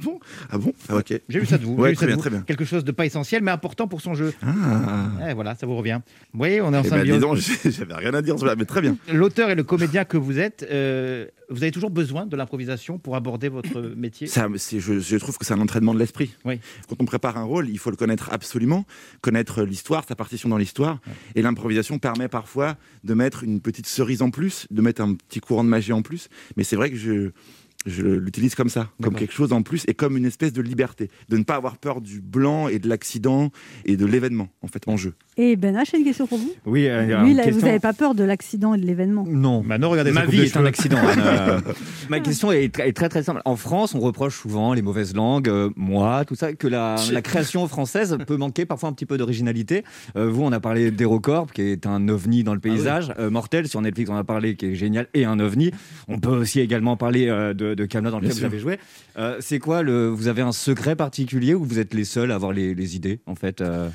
Ah 0.05 0.11
bon 0.11 0.19
Ah 0.51 0.59
bon 0.59 0.73
Ah, 0.89 0.97
Ok. 0.97 1.21
J'ai 1.29 1.39
vu 1.41 1.47
ça 1.47 1.59
de 1.59 1.65
vous. 1.65 1.75
Ouais, 1.75 1.95
très 1.95 2.07
bien, 2.07 2.17
vous. 2.17 2.21
très 2.21 2.31
bien. 2.31 2.43
Quelque 2.43 2.65
chose 2.65 2.85
de 2.85 2.93
pas 2.93 3.07
essentiel, 3.07 3.43
mais 3.43 3.51
important 3.51 3.89
pour 3.89 4.01
son 4.01 4.15
jeu. 4.15 4.33
Ah. 4.43 5.11
Eh, 5.31 5.35
voilà, 5.35 5.55
ça 5.55 5.67
vous 5.67 5.77
revient. 5.77 6.01
Vous 6.33 6.39
voyez, 6.39 6.61
on 6.61 6.73
est 6.73 6.77
en 6.77 6.83
Eh 6.85 6.91
ben, 6.91 7.21
symbiose. 7.21 7.49
j'avais 7.65 7.95
rien 7.95 8.15
à 8.15 8.23
dire 8.23 8.39
sur 8.39 8.55
mais 8.57 8.65
très 8.65 8.81
bien. 8.81 8.97
L'auteur 9.13 9.51
et 9.51 9.55
le 9.55 9.63
comédien 9.65 10.05
que 10.05 10.17
vous 10.17 10.39
êtes, 10.39 10.67
euh, 10.71 11.27
vous 11.51 11.63
avez 11.63 11.73
toujours 11.73 11.91
besoin 11.91 12.27
de 12.27 12.37
l'improvisation 12.37 12.99
pour 12.99 13.17
aborder 13.17 13.49
votre 13.49 13.81
métier? 13.97 14.27
Ça, 14.27 14.49
je 14.55 15.17
trouve 15.17 15.39
que 15.39 15.45
c'est 15.45 15.55
un 15.55 15.61
entraînement 15.61 15.95
de 15.95 15.99
l'esprit. 15.99 16.35
Oui. 16.45 16.61
Quand 16.89 16.97
on 17.01 17.05
prépare 17.05 17.37
un 17.39 17.45
rôle, 17.45 17.69
il 17.69 17.79
faut 17.79 17.91
le 17.91 17.97
connaître 17.97 18.29
absolument, 18.33 18.85
connaître 19.21 19.63
l'histoire, 19.63 20.05
sa 20.07 20.15
partition 20.15 20.49
dans 20.49 20.59
l'histoire. 20.59 21.01
Et 21.35 21.43
l'improvisation 21.43 21.99
permet 21.99 22.29
parfois 22.29 22.77
de 23.05 23.15
mettre 23.15 23.45
une 23.45 23.61
petite 23.61 23.87
cerise 23.87 24.23
en 24.23 24.31
plus, 24.31 24.67
de 24.71 24.81
mettre 24.83 25.01
un 25.03 25.15
petit 25.15 25.41
courant 25.41 25.65
de 25.65 25.69
magie 25.69 25.93
en 25.93 26.03
plus. 26.03 26.29
Mais 26.57 26.65
c'est 26.65 26.77
vrai 26.77 26.91
que 26.91 26.97
je, 26.97 27.31
je 27.87 28.03
l'utilise 28.03 28.55
comme 28.55 28.69
ça, 28.69 28.91
comme 29.03 29.15
quelque 29.15 29.35
chose 29.35 29.53
en 29.53 29.63
plus 29.63 29.85
et 29.89 29.95
comme 29.95 30.17
une 30.17 30.25
espèce 30.25 30.53
de 30.53 30.63
liberté, 30.63 31.11
de 31.29 31.37
ne 31.37 31.45
pas 31.45 31.57
avoir 31.57 31.79
peur 31.79 32.01
du 32.01 32.21
blanc 32.21 32.69
et 32.69 32.79
de 32.79 32.89
l'accident 32.89 33.51
et 33.85 33.97
de 33.97 34.07
l'événement 34.07 34.49
en 34.63 34.69
fait 34.69 34.89
en 34.89 34.97
jeu. 34.97 35.15
Et 35.37 35.57
Ben 35.57 35.75
H, 35.77 35.97
une 35.97 36.05
question 36.05 36.29
pour 36.29 36.39
vous? 36.39 36.53
Oui, 36.65 36.87
euh, 36.87 37.03
Lui, 37.23 37.31
une 37.33 37.37
là, 37.37 37.43
vous 37.43 37.49
question- 37.51 37.67
n'avez 37.67 37.81
pas 37.81 37.93
peur 37.93 38.15
de 38.15 38.23
l'accident 38.23 38.73
et 38.75 38.79
de 38.79 38.87
l'événement? 38.87 39.25
Non. 39.29 39.65
Bah 39.67 39.79
non, 39.79 39.91
regardez 39.91 40.13
Ma 40.13 40.27
vie 40.27 40.43
est 40.43 40.57
un 40.57 40.65
accident. 40.65 40.99
Euh, 41.19 41.61
Ma 42.09 42.21
question 42.21 42.53
est, 42.53 42.73
très- 42.73 42.89
est 42.89 42.93
très 42.93 43.09
très 43.09 43.25
simple. 43.25 43.41
En 43.45 43.57
France, 43.57 43.97
on 43.97 44.01
reproche 44.01 44.39
souvent 44.39 44.75
les 44.75 44.83
mauvaises 44.83 45.13
langues, 45.15 45.49
euh, 45.49 45.71
moi, 45.75 46.25
tout 46.25 46.37
ça, 46.37 46.53
que 46.53 46.69
la, 46.69 46.97
la 47.11 47.21
création 47.23 47.67
française 47.67 48.17
peut 48.29 48.37
manquer 48.37 48.65
parfois 48.65 48.89
un 48.89 48.93
petit 48.93 49.07
peu 49.07 49.19
d'originalité. 49.19 49.83
Euh, 50.17 50.29
vous, 50.31 50.43
on 50.45 50.53
a 50.53 50.61
parlé 50.61 50.93
d'Hérocorp, 50.93 51.51
qui 51.53 51.63
est 51.63 51.87
un 51.87 52.09
ovni 52.09 52.45
dans 52.45 52.55
le 52.55 52.61
paysage. 52.61 53.13
Euh, 53.19 53.29
Mortel, 53.29 53.67
sur 53.67 53.81
Netflix, 53.81 54.11
on 54.11 54.17
a 54.17 54.23
parlé, 54.25 54.55
qui 54.55 54.67
est 54.67 54.75
génial, 54.77 55.09
et 55.15 55.25
un 55.25 55.41
ovni. 55.41 55.73
On 56.07 56.21
peut 56.21 56.31
aussi 56.31 56.61
également 56.61 56.97
parler 56.97 57.29
euh, 57.29 57.55
de, 57.55 57.75
de 57.75 57.85
Camelot 57.87 58.13
dans 58.13 58.19
lequel 58.19 58.29
Bien 58.31 58.35
vous 58.35 58.39
sûr. 58.39 58.47
avez 58.47 58.59
joué. 58.61 58.79
Euh, 59.19 59.39
C'est 59.41 59.59
quoi 59.59 59.83
le 59.83 60.07
Vous 60.09 60.29
avez 60.29 60.43
un 60.43 60.53
secret 60.53 60.95
particulier 60.95 61.55
ou 61.55 61.65
vous 61.65 61.81
êtes 61.81 61.93
les 61.93 62.05
seuls 62.05 62.31
à 62.31 62.37
avoir 62.37 62.53
les, 62.53 62.73
les 62.75 62.95
idées, 62.95 63.19
en 63.27 63.35
fait 63.35 63.61
euh? 63.61 63.89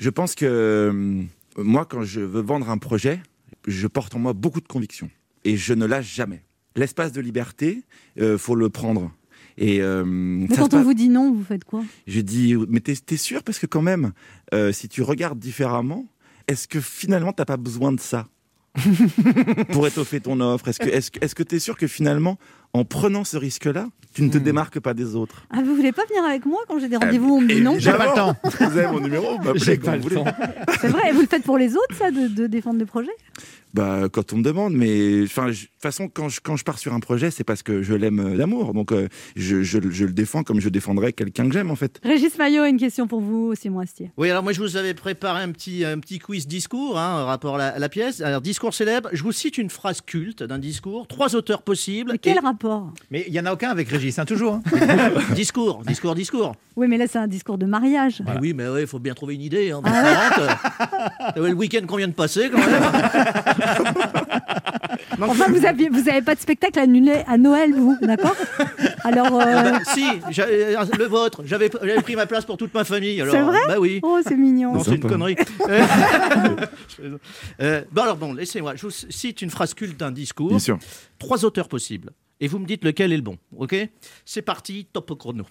Je 0.00 0.08
pense 0.08 0.34
que 0.34 0.46
euh, 0.46 1.22
moi, 1.58 1.84
quand 1.84 2.04
je 2.04 2.20
veux 2.20 2.40
vendre 2.40 2.70
un 2.70 2.78
projet, 2.78 3.20
je 3.66 3.86
porte 3.86 4.14
en 4.14 4.18
moi 4.18 4.32
beaucoup 4.32 4.62
de 4.62 4.66
conviction 4.66 5.10
et 5.44 5.58
je 5.58 5.74
ne 5.74 5.84
lâche 5.84 6.14
jamais. 6.14 6.42
L'espace 6.74 7.12
de 7.12 7.20
liberté, 7.20 7.82
euh, 8.18 8.38
faut 8.38 8.54
le 8.54 8.70
prendre. 8.70 9.12
Et 9.58 9.82
euh, 9.82 10.02
Mais 10.06 10.56
quand 10.56 10.72
on 10.72 10.82
vous 10.82 10.94
dit 10.94 11.10
non, 11.10 11.34
vous 11.34 11.44
faites 11.44 11.64
quoi? 11.64 11.84
Je 12.06 12.22
dis, 12.22 12.56
mais 12.70 12.80
t'es 12.80 12.94
es 13.10 13.16
sûr? 13.18 13.42
Parce 13.42 13.58
que 13.58 13.66
quand 13.66 13.82
même, 13.82 14.12
euh, 14.54 14.72
si 14.72 14.88
tu 14.88 15.02
regardes 15.02 15.38
différemment, 15.38 16.06
est-ce 16.48 16.66
que 16.66 16.80
finalement 16.80 17.34
t'as 17.34 17.44
pas 17.44 17.58
besoin 17.58 17.92
de 17.92 18.00
ça? 18.00 18.26
Pour 19.72 19.86
étoffer 19.86 20.20
ton 20.20 20.40
offre 20.40 20.68
Est-ce 20.68 20.78
que 20.78 20.88
est-ce 20.88 21.10
que 21.10 21.22
est-ce 21.22 21.34
que 21.34 21.42
t'es 21.42 21.58
sûr 21.58 21.76
que 21.76 21.86
finalement, 21.86 22.38
en 22.72 22.84
prenant 22.84 23.24
ce 23.24 23.36
risque-là, 23.36 23.88
tu 24.14 24.22
ne 24.22 24.30
te 24.30 24.38
démarques 24.38 24.80
pas 24.80 24.92
des 24.94 25.14
autres 25.14 25.44
Ah, 25.50 25.58
vous 25.64 25.74
voulez 25.76 25.92
pas 25.92 26.04
venir 26.06 26.24
avec 26.24 26.44
moi 26.44 26.58
quand 26.68 26.78
j'ai 26.80 26.88
des 26.88 26.96
rendez-vous 26.96 27.36
On 27.36 27.40
me 27.40 27.46
dit 27.48 27.60
non. 27.60 27.76
J'ai 27.78 27.92
pas 27.92 28.06
le 28.06 28.14
temps. 28.14 28.34
Vous 28.44 28.78
avez 28.78 28.86
mon 28.88 29.00
numéro, 29.00 29.36
vous 29.38 29.44
m'appelez 29.44 29.60
J'ai 29.60 29.78
quand 29.78 29.92
pas 29.92 29.98
vous 29.98 30.08
le 30.08 30.16
voulez. 30.16 30.30
temps. 30.30 30.36
C'est 30.80 30.88
vrai, 30.88 31.10
et 31.10 31.12
vous 31.12 31.20
le 31.20 31.26
faites 31.28 31.44
pour 31.44 31.58
les 31.58 31.76
autres, 31.76 31.94
ça, 31.96 32.10
de, 32.10 32.26
de 32.28 32.46
défendre 32.48 32.78
des 32.78 32.86
projets 32.86 33.10
Bah, 33.72 34.08
quand 34.12 34.32
on 34.32 34.38
me 34.38 34.42
demande, 34.42 34.74
mais 34.74 35.22
enfin, 35.24 35.46
de 35.48 35.52
toute 35.52 35.68
façon, 35.80 36.08
quand 36.08 36.28
je, 36.28 36.40
quand 36.42 36.56
je 36.56 36.64
pars 36.64 36.78
sur 36.78 36.92
un 36.92 37.00
projet, 37.00 37.30
c'est 37.30 37.44
parce 37.44 37.62
que 37.62 37.82
je 37.82 37.94
l'aime 37.94 38.18
euh, 38.20 38.36
d'amour. 38.36 38.74
Donc, 38.74 38.90
euh, 38.92 39.08
je, 39.36 39.62
je, 39.62 39.78
je 39.90 40.04
le 40.04 40.12
défends 40.12 40.42
comme 40.42 40.60
je 40.60 40.68
défendrais 40.68 41.12
quelqu'un 41.12 41.46
que 41.46 41.52
j'aime, 41.52 41.70
en 41.70 41.76
fait. 41.76 42.00
Régis 42.02 42.36
Maillot, 42.36 42.64
une 42.64 42.78
question 42.78 43.06
pour 43.06 43.20
vous, 43.20 43.54
Simon 43.54 43.80
Astier. 43.80 44.10
Oui, 44.16 44.28
alors 44.30 44.42
moi 44.42 44.52
je 44.52 44.60
vous 44.60 44.76
avais 44.76 44.94
préparé 44.94 45.42
un 45.42 45.52
petit, 45.52 45.84
un 45.84 45.98
petit 46.00 46.18
quiz 46.18 46.46
discours, 46.48 46.98
hein, 46.98 47.24
rapport 47.24 47.54
à 47.56 47.58
la, 47.58 47.68
à 47.68 47.78
la 47.78 47.88
pièce. 47.88 48.20
Alors, 48.20 48.40
discours 48.40 48.74
célèbre, 48.74 49.08
je 49.12 49.22
vous 49.22 49.32
cite 49.32 49.56
une 49.58 49.70
phrase 49.70 50.00
culte 50.00 50.42
d'un 50.42 50.58
discours, 50.58 51.06
trois 51.06 51.34
auteurs 51.36 51.62
possibles. 51.62 52.12
Mais 52.12 52.18
quel 52.18 52.36
et- 52.36 52.40
rapport? 52.40 52.92
Mais 53.10 53.24
il 53.28 53.32
y 53.34 53.38
en 53.40 53.46
a 53.46 53.52
aucun 53.52 53.70
avec 53.70 53.88
Régis, 53.88 54.18
hein, 54.18 54.24
toujours. 54.24 54.54
hein. 54.54 54.62
Discours, 55.34 55.82
discours, 55.86 56.14
discours. 56.14 56.56
Oui, 56.76 56.86
mais 56.88 56.96
là, 56.98 57.06
c'est 57.06 57.18
un 57.18 57.28
discours 57.28 57.58
de 57.58 57.66
mariage. 57.66 58.22
Ah 58.26 58.34
oui, 58.40 58.52
mais 58.54 58.64
il 58.80 58.86
faut 58.86 58.98
bien 58.98 59.14
trouver 59.14 59.34
une 59.34 59.42
idée. 59.42 59.70
Hein, 59.70 59.80
Ah 59.84 59.90
différente. 60.30 61.36
Euh, 61.36 61.46
le 61.48 61.54
week-end 61.54 61.84
qu'on 61.86 61.96
vient 61.96 62.08
de 62.08 62.12
passer, 62.12 62.50
quand 62.50 62.58
même. 62.58 62.82
Enfin, 65.20 65.50
vous 65.50 65.66
avez, 65.66 65.88
vous 65.88 66.08
avez 66.08 66.22
pas 66.22 66.34
de 66.34 66.40
spectacle 66.40 66.78
annulé 66.78 67.22
à 67.26 67.36
Noël, 67.36 67.72
vous, 67.74 67.96
d'accord? 68.00 68.34
Alors, 69.04 69.40
euh, 69.40 69.70
bah, 69.70 69.80
si, 69.84 70.04
euh, 70.40 70.84
le 70.98 71.04
vôtre, 71.04 71.42
j'avais 71.44 71.68
pris 71.68 72.16
ma 72.16 72.26
place 72.26 72.44
pour 72.44 72.56
toute 72.56 72.72
ma 72.74 72.84
famille. 72.84 73.22
C'est 73.30 73.40
vrai? 73.40 73.58
Bah 73.68 73.78
oui. 73.78 74.00
oh, 74.02 74.18
c'est 74.22 74.36
mignon. 74.36 74.74
Non, 74.74 74.82
c'est 74.82 74.94
une 74.94 75.00
connerie. 75.00 75.36
Euh, 75.68 75.82
euh, 77.60 77.82
bon, 77.92 78.02
alors 78.02 78.16
bon, 78.16 78.32
laissez-moi. 78.32 78.76
Je 78.76 78.82
vous 78.82 78.90
cite 78.90 79.42
une 79.42 79.50
phrase 79.50 79.74
culte 79.74 79.98
d'un 79.98 80.12
discours. 80.12 80.48
Bien 80.48 80.58
sûr. 80.58 80.78
Trois 81.18 81.44
auteurs 81.44 81.68
possibles. 81.68 82.10
Et 82.40 82.48
vous 82.48 82.58
me 82.58 82.66
dites 82.66 82.84
lequel 82.84 83.12
est 83.12 83.16
le 83.16 83.22
bon. 83.22 83.36
Ok? 83.56 83.76
C'est 84.24 84.42
parti, 84.42 84.86
top 84.92 85.18
chrono. 85.18 85.44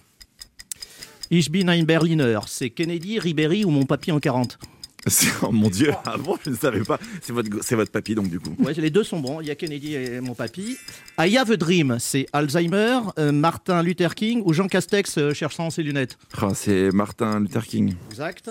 Ich 1.32 1.52
bin 1.52 1.68
ein 1.68 1.84
Berliner. 1.84 2.40
C'est 2.48 2.72
Kennedy, 2.72 3.20
Ribéry 3.20 3.64
ou 3.64 3.70
mon 3.70 3.86
papy 3.86 4.12
en 4.12 4.20
40 4.20 4.58
C'est- 4.62 4.79
Oh 5.42 5.52
mon 5.52 5.70
Dieu, 5.70 5.92
ah 6.06 6.18
bon, 6.18 6.38
je 6.44 6.50
ne 6.52 6.56
savais 6.56 6.82
pas. 6.82 7.00
C'est 7.22 7.34
votre, 7.34 7.50
c'est 7.62 7.76
votre 7.76 7.92
papy, 7.92 8.16
donc, 8.16 8.30
du 8.30 8.40
coup. 8.40 8.56
Ouais, 8.60 8.74
les 8.74 8.90
deux 8.90 9.04
sont 9.04 9.20
bons. 9.20 9.42
Il 9.42 9.48
y 9.48 9.52
a 9.52 9.56
Kennedy 9.56 9.96
et 9.96 10.22
mon 10.22 10.36
papy. 10.36 10.78
I 11.20 11.38
have 11.38 11.52
a 11.52 11.58
dream. 11.58 11.98
C'est 12.00 12.28
Alzheimer, 12.34 13.00
euh, 13.18 13.32
Martin 13.32 13.82
Luther 13.84 14.16
King 14.16 14.42
ou 14.46 14.54
Jean 14.54 14.68
Castex 14.68 15.18
euh, 15.18 15.34
cherchant 15.34 15.70
ses 15.70 15.84
lunettes. 15.84 16.18
Ah, 16.42 16.50
c'est 16.54 16.92
Martin 16.92 17.40
Luther 17.40 17.66
King. 17.66 17.96
Exact. 18.10 18.50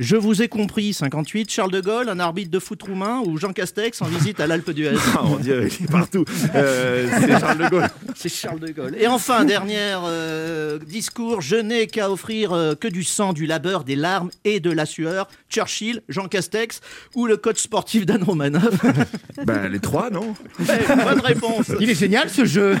Je 0.00 0.16
vous 0.16 0.40
ai 0.40 0.48
compris, 0.48 0.94
58, 0.94 1.50
Charles 1.50 1.70
de 1.72 1.80
Gaulle, 1.82 2.08
un 2.08 2.18
arbitre 2.20 2.50
de 2.50 2.58
foot 2.58 2.82
roumain 2.82 3.20
ou 3.26 3.36
Jean 3.36 3.52
Castex 3.52 4.00
en 4.00 4.06
visite 4.06 4.40
à 4.40 4.46
l'Alpe 4.46 4.70
d'Huez 4.70 4.94
Ah 5.14 5.22
mon 5.24 5.36
Dieu, 5.36 5.68
il 5.78 5.84
est 5.84 5.90
partout. 5.90 6.24
Euh, 6.54 7.06
c'est 7.20 7.38
Charles 7.38 7.58
de 7.58 7.68
Gaulle. 7.68 7.88
C'est 8.16 8.28
Charles 8.30 8.60
de 8.60 8.72
Gaulle. 8.72 8.96
Et 8.98 9.06
enfin, 9.06 9.44
dernier 9.44 9.96
euh, 10.04 10.78
discours, 10.78 11.42
je 11.42 11.56
n'ai 11.56 11.86
qu'à 11.86 12.10
offrir 12.10 12.52
euh, 12.52 12.74
que 12.74 12.88
du 12.88 13.04
sang, 13.04 13.34
du 13.34 13.44
labeur, 13.44 13.84
des 13.84 13.94
larmes 13.94 14.30
et 14.44 14.58
de 14.60 14.70
la 14.70 14.86
sueur. 14.86 15.28
Churchill, 15.50 16.02
Jean 16.08 16.28
Castex 16.28 16.80
ou 17.14 17.26
le 17.26 17.36
coach 17.36 17.58
sportif 17.58 18.06
Dan 18.06 18.22
Romanoff. 18.22 18.74
Bah, 19.46 19.68
les 19.68 19.80
trois, 19.80 20.10
non 20.10 20.34
Ouais, 20.58 20.96
Bonne 21.02 21.20
réponse. 21.20 21.72
Il 21.80 21.88
est 21.88 21.94
génial 21.94 22.28
ce 22.28 22.44
jeu. 22.44 22.76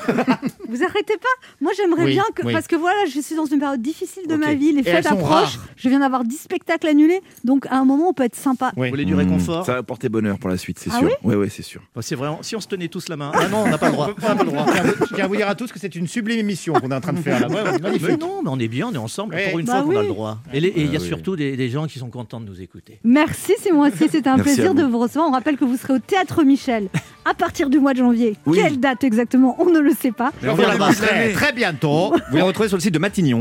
Vous 0.68 0.82
arrêtez 0.84 1.16
pas 1.16 1.28
Moi, 1.62 1.72
j'aimerais 1.74 2.04
Oui, 2.04 2.12
bien 2.12 2.24
que. 2.34 2.44
oui. 2.44 2.52
Parce 2.52 2.66
que 2.66 2.76
voilà, 2.76 3.06
je 3.06 3.18
suis 3.18 3.34
dans 3.34 3.46
une 3.46 3.60
période 3.60 3.80
difficile 3.80 4.26
de 4.28 4.36
ma 4.36 4.52
vie. 4.52 4.72
Les 4.72 4.82
fêtes 4.82 5.06
approchent. 5.06 5.26
rares. 5.56 5.66
Je 5.76 5.88
viens 5.88 6.00
d'avoir 6.00 6.22
10 6.24 6.36
spectacles 6.36 6.86
annulés. 6.88 7.09
Donc, 7.44 7.66
à 7.66 7.78
un 7.78 7.84
moment, 7.84 8.08
on 8.08 8.12
peut 8.12 8.22
être 8.24 8.36
sympa. 8.36 8.72
Vous 8.76 8.82
Oui. 8.82 8.90
voulez 8.90 9.04
du 9.04 9.14
réconfort 9.14 9.64
Ça 9.66 9.74
va 9.74 9.82
porter 9.82 10.08
bonheur 10.08 10.38
pour 10.38 10.50
la 10.50 10.56
suite, 10.56 10.78
c'est 10.78 10.90
Ah 10.92 10.98
sûr. 10.98 11.10
oui 11.24 11.34
ouais, 11.34 11.48
c'est 11.48 11.62
sûr. 11.62 11.80
Bah, 11.94 12.02
C'est 12.02 12.14
vraiment. 12.14 12.38
Si 12.42 12.54
on 12.56 12.60
se 12.60 12.68
tenait 12.68 12.88
tous 12.88 13.08
la 13.08 13.16
main. 13.16 13.32
Ah 13.34 13.48
non, 13.48 13.64
on 13.66 13.68
n'a 13.70 13.78
pas 13.78 13.86
le 13.86 13.92
droit. 13.92 14.10
On 14.22 14.28
n'a 14.28 14.34
pas 14.34 14.44
le 14.44 14.50
droit. 14.50 14.66
Je 15.10 15.14
tiens 15.14 15.24
à 15.24 15.28
vous- 15.28 15.36
dire 15.36 15.48
à 15.48 15.54
tous 15.54 15.72
que 15.72 15.78
c'est 15.78 15.94
une 15.94 16.06
sublime 16.06 16.38
émission 16.38 16.72
qu'on 16.74 16.90
est 16.90 16.94
en 16.94 17.00
train 17.00 17.12
de 17.12 17.18
faire 17.20 17.40
là. 17.40 17.48
Ouais, 17.48 17.54
ouais, 17.62 17.72
Mais 17.72 17.78
magnifique. 17.78 18.20
non, 18.20 18.42
mais 18.42 18.50
on 18.50 18.58
est 18.58 18.68
bien, 18.68 18.88
on 18.88 18.92
est 18.92 18.98
ensemble. 18.98 19.34
Ouais. 19.34 19.50
Pour 19.50 19.58
une 19.58 19.66
Bah 19.66 19.72
fois 19.74 19.82
qu'on 19.82 19.90
a 19.96 20.00
oui. 20.00 20.06
le 20.06 20.12
droit. 20.12 20.38
Et 20.52 20.60
les- 20.60 20.68
et 20.68 20.82
il 20.82 20.86
y 20.92 20.96
a 20.96 20.98
Ah 20.98 21.02
oui. 21.02 21.08
surtout 21.08 21.36
des, 21.36 21.56
des 21.56 21.68
gens 21.68 21.86
qui 21.86 21.98
sont 21.98 22.10
contents 22.10 22.40
de 22.40 22.46
nous 22.46 22.60
écouter. 22.60 23.00
Merci 23.04 23.52
Simon 23.60 23.82
Astier, 23.84 24.08
c'était 24.08 24.28
un 24.28 24.36
Merci 24.36 24.54
plaisir 24.54 24.74
de 24.74 24.82
vous 24.84 24.98
recevoir. 24.98 25.28
On 25.28 25.32
rappelle 25.32 25.56
que 25.56 25.64
vous 25.64 25.76
serez 25.76 25.94
au 25.94 25.98
Théâtre 25.98 26.42
Michel 26.44 26.88
à 27.24 27.34
partir 27.34 27.68
du 27.70 27.78
mois 27.78 27.92
de 27.92 27.98
janvier. 27.98 28.36
Oui. 28.46 28.58
Quelle 28.62 28.78
date 28.80 29.04
exactement 29.04 29.56
On 29.58 29.66
ne 29.66 29.78
le 29.80 29.92
sait 29.92 30.12
pas. 30.12 30.32
On 30.46 30.56
très, 30.92 31.32
très 31.32 31.52
bientôt. 31.52 32.12
Vous 32.30 32.36
les 32.36 32.42
retrouvez 32.42 32.68
sur 32.68 32.76
le 32.76 32.82
site 32.82 32.94
de 32.94 32.98
Matignon. 32.98 33.40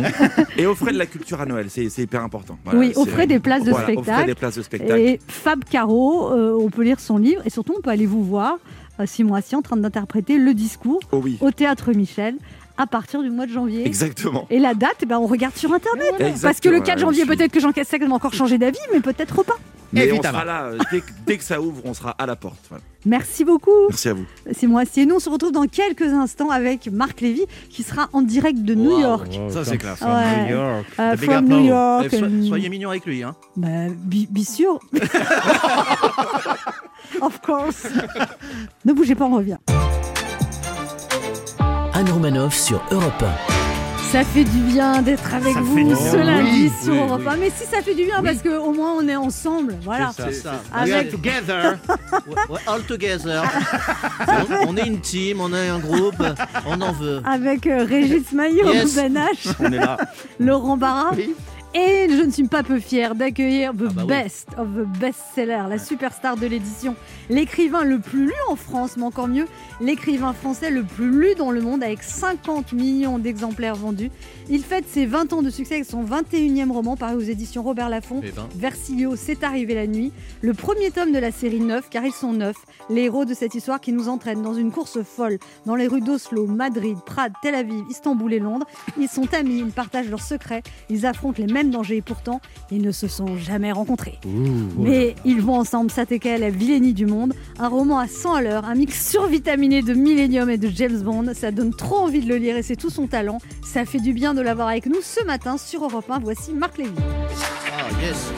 Et 0.58 0.66
offrez 0.66 0.92
de 0.92 0.98
la 0.98 1.06
culture 1.06 1.40
à 1.42 1.46
Noël, 1.46 1.68
c'est 1.70 1.86
hyper 1.98 2.24
important. 2.24 2.58
Voilà, 2.66 2.80
Oui, 2.80 2.94
offrez 2.96 3.28
des 3.28 3.40
places 3.40 3.64
de 3.64 3.72
Voilà, 3.72 3.86
offrez 3.86 3.94
spectacle. 3.96 4.26
des 4.28 4.36
places 4.36 4.56
de 4.58 4.62
spectacle. 4.62 5.00
Et 5.00 5.20
Fab 5.28 5.64
Caro, 5.64 6.32
euh, 6.32 6.58
on 6.60 6.70
peut 6.70 6.84
lire 6.84 7.00
son 7.00 7.18
livre 7.18 7.42
et 7.46 7.50
surtout 7.50 7.74
on 7.78 7.82
peut 7.82 7.90
aller 7.90 8.06
vous 8.06 8.24
voir, 8.24 8.58
euh, 9.00 9.06
Simon 9.06 9.36
Astier, 9.36 9.58
en 9.58 9.62
train 9.62 9.78
d'interpréter 9.78 10.38
le 10.38 10.54
discours 10.54 11.00
Oh 11.12 11.22
oui, 11.24 11.38
au 11.42 11.52
Théâtre 11.52 11.92
Michel 11.94 12.36
à 12.80 12.88
partir 12.88 13.22
du 13.22 13.30
mois 13.30 13.46
de 13.46 13.52
janvier. 13.52 13.86
exactement. 13.86 14.48
Et 14.50 14.58
la 14.58 14.74
date, 14.74 14.96
eh 15.02 15.06
ben, 15.06 15.20
on 15.20 15.28
regarde 15.28 15.56
sur 15.56 15.72
Internet. 15.74 16.16
Parce 16.42 16.60
que 16.60 16.70
le 16.70 16.80
4 16.80 16.96
ouais, 16.96 17.02
janvier, 17.02 17.26
peut-être 17.26 17.52
que 17.52 17.60
Jean 17.60 17.72
Castex 17.74 18.06
va 18.08 18.14
encore 18.16 18.34
changer 18.34 18.58
d'avis, 18.58 18.80
mais 18.94 19.02
peut-être 19.02 19.44
pas. 19.44 19.54
Mais 19.92 20.12
on 20.12 20.22
sera 20.22 20.46
là, 20.46 20.66
euh, 20.66 20.78
dès, 20.92 21.02
que- 21.02 21.12
dès 21.26 21.38
que 21.38 21.44
ça 21.44 21.60
ouvre, 21.60 21.82
on 21.84 21.96
sera 21.96 22.12
à 22.12 22.26
la 22.28 22.36
porte. 22.36 22.60
Voilà. 22.70 22.84
Merci 23.08 23.44
beaucoup, 23.44 23.72
Merci 23.90 24.10
à 24.10 24.14
vous. 24.14 24.26
Simon 24.52 24.78
Astier. 24.78 25.08
Nous, 25.08 25.16
on 25.16 25.20
se 25.20 25.30
retrouve 25.32 25.52
dans 25.52 25.66
quelques 25.66 26.04
instants 26.14 26.52
avec 26.52 26.92
Marc 26.92 27.22
Lévy, 27.22 27.46
qui 27.72 27.82
sera 27.82 28.08
en 28.14 28.22
direct 28.22 28.60
de 28.60 28.76
New 28.76 28.92
Wow. 28.92 29.00
York. 29.02 29.40
Ça, 29.50 29.66
c'est 29.66 29.78
classe. 29.80 29.98
From 29.98 30.12
Ouais. 30.14 30.44
New 30.44 30.50
York. 30.56 30.86
Euh, 31.00 31.18
from. 31.18 31.46
New 31.48 31.66
York. 31.66 32.08
Eh, 32.12 32.18
so- 32.20 32.26
soyez 32.50 32.70
mignons 32.70 32.92
avec 32.92 33.06
lui. 33.08 33.24
Hein. 33.24 33.36
Bah, 33.58 33.68
bi- 33.90 34.28
bien 34.30 34.44
sûr. 34.44 34.80
of 37.22 37.42
course. 37.42 37.88
ne 38.86 38.94
bougez 38.94 39.16
pas, 39.16 39.26
on 39.26 39.36
revient. 39.38 39.58
Anne 42.20 42.26
Romanoff 42.26 42.54
sur 42.54 42.82
Europe 42.92 43.24
Ça 44.12 44.26
fait 44.26 44.44
du 44.44 44.60
bien 44.60 45.02
d'être 45.02 45.34
avec 45.34 45.54
Ça 45.54 45.62
vous 45.62 45.96
ce 45.96 46.18
lundi 46.18 46.64
Oui, 46.66 46.72
sur 46.84 46.92
oui, 46.94 47.00
Europe 47.00 47.22
oui. 47.26 47.34
1. 47.34 47.38
Mais 47.38 47.50
si 47.50 47.64
ça 47.66 47.82
fait 47.82 47.96
du 47.96 48.04
bien, 48.04 48.22
parce 48.22 48.40
qu'au 48.42 48.74
moins 48.74 48.92
on 48.98 49.08
est 49.08 49.16
ensemble. 49.16 49.76
Voilà. 49.84 50.12
C'est 50.18 50.34
ça. 50.34 50.56
Avec- 50.74 50.94
We 50.94 50.94
are 50.96 51.12
together. 51.12 51.78
We're- 52.28 52.50
we're 52.50 52.60
all 52.68 52.82
together. 52.82 53.44
on, 54.28 54.68
on 54.70 54.76
est 54.78 54.86
une 54.88 55.00
team, 55.00 55.40
on 55.40 55.54
est 55.54 55.70
un 55.70 55.80
groupe, 55.80 56.22
on 56.68 56.82
en 56.82 56.92
veut. 56.92 57.22
Avec 57.24 57.66
euh, 57.68 57.86
Régis 57.88 58.34
Maillot, 58.34 58.68
Yes. 58.74 58.96
Ben 58.96 59.14
H, 59.16 59.54
On 59.62 59.72
est 59.72 59.78
là. 59.78 59.96
Laurent 60.42 60.76
Barra. 60.76 61.12
Et 61.76 62.08
je 62.10 62.24
ne 62.24 62.32
suis 62.32 62.48
pas 62.48 62.64
peu 62.64 62.80
fière 62.80 63.14
d'accueillir 63.14 63.74
The 63.74 63.84
Ah 63.90 63.94
bah 63.94 64.02
oui. 64.02 64.08
Best 64.08 64.48
of 64.58 64.68
the 64.70 65.00
Best-Seller, 65.00 65.66
la 65.70 65.78
superstar 65.78 66.36
de 66.36 66.48
l'édition, 66.48 66.96
l'écrivain 67.30 67.84
le 67.84 68.00
plus 68.00 68.26
lu 68.26 68.34
en 68.50 68.56
France, 68.56 68.98
mais 68.98 69.04
encore 69.04 69.28
mieux, 69.28 69.46
l'écrivain 69.80 70.34
français 70.34 70.72
le 70.72 70.84
plus 70.84 71.12
lu 71.12 71.36
dans 71.36 71.52
le 71.52 71.62
monde 71.62 71.84
avec 71.84 72.02
50 72.02 72.74
millions 72.74 73.20
d'exemplaires 73.20 73.76
vendus. 73.76 74.10
Il 74.52 74.64
fête 74.64 74.86
ses 74.88 75.06
20 75.06 75.34
ans 75.34 75.42
de 75.44 75.52
succès 75.52 75.76
avec 75.76 75.86
son 75.86 76.04
21e 76.04 76.72
roman 76.72 76.98
paru 76.98 77.18
aux 77.18 77.20
éditions 77.20 77.62
Robert 77.62 77.88
Laffont. 77.88 78.22
Eh 78.24 78.32
ben. 78.32 78.48
Versilio, 78.56 79.16
c'est 79.16 79.44
arrivé 79.44 79.76
la 79.76 79.86
nuit. 79.86 80.12
Le 80.42 80.56
premier 80.56 80.90
tome 80.90 81.12
de 81.12 81.20
la 81.20 81.32
série 81.32 81.60
9, 81.60 81.88
car 81.92 82.04
ils 82.04 82.12
sont 82.12 82.34
neufs, 82.34 82.58
les 82.90 83.04
héros 83.04 83.26
de 83.26 83.36
cette 83.36 83.54
histoire 83.54 83.80
qui 83.80 83.94
nous 83.94 84.10
entraîne 84.10 84.42
dans 84.42 84.56
une 84.56 84.72
course 84.72 85.04
folle 85.04 85.38
dans 85.68 85.76
les 85.76 85.86
rues 85.86 86.02
d'Oslo, 86.02 86.48
Madrid, 86.48 86.98
Prades, 87.06 87.34
Tel 87.44 87.54
Aviv, 87.54 87.84
Istanbul 87.92 88.34
et 88.34 88.40
Londres. 88.40 88.66
Ils 89.00 89.08
sont 89.08 89.32
amis, 89.36 89.60
ils 89.60 89.72
partagent 89.72 90.10
leurs 90.10 90.24
secrets, 90.24 90.64
ils 90.90 91.06
affrontent 91.06 91.40
les 91.40 91.52
mêmes 91.52 91.70
dangers 91.70 91.98
et 91.98 92.02
pourtant, 92.02 92.42
ils 92.72 92.82
ne 92.82 92.92
se 92.92 93.08
sont 93.08 93.38
jamais 93.38 93.72
rencontrés. 93.72 94.18
Mais 94.80 95.14
ils 95.26 95.42
vont 95.42 95.58
ensemble 95.58 95.92
s'attaquer 95.92 96.32
à 96.32 96.38
la 96.40 96.50
vilainie 96.50 96.94
du 96.94 97.06
monde. 97.06 97.36
Un 97.60 97.68
roman 97.68 98.00
à 98.00 98.08
100 98.08 98.34
à 98.34 98.42
l'heure, 98.42 98.66
un 98.66 98.74
mix 98.74 99.12
survitaminé 99.12 99.84
de 99.84 99.94
Millennium 99.94 100.50
et 100.50 100.58
de 100.58 100.70
James 100.70 101.02
Bond. 101.02 101.34
Ça 101.36 101.52
donne 101.52 101.72
trop 101.76 101.98
envie 101.98 102.22
de 102.22 102.28
le 102.28 102.38
lire 102.38 102.58
et 102.58 102.64
c'est 102.64 102.76
tout 102.76 102.90
son 102.90 103.06
talent. 103.06 103.38
Ça 103.64 103.86
fait 103.86 104.00
du 104.00 104.12
bien 104.12 104.34
de 104.34 104.39
l'avoir 104.42 104.68
avec 104.70 104.86
nous 104.86 105.02
ce 105.02 105.24
matin 105.26 105.58
sur 105.58 105.84
Europe 105.84 106.10
1. 106.10 106.20
Voici 106.20 106.54
Marc 106.54 106.78
Lévy. 106.78 106.92
Ah, 106.98 108.02
yes. 108.02 108.32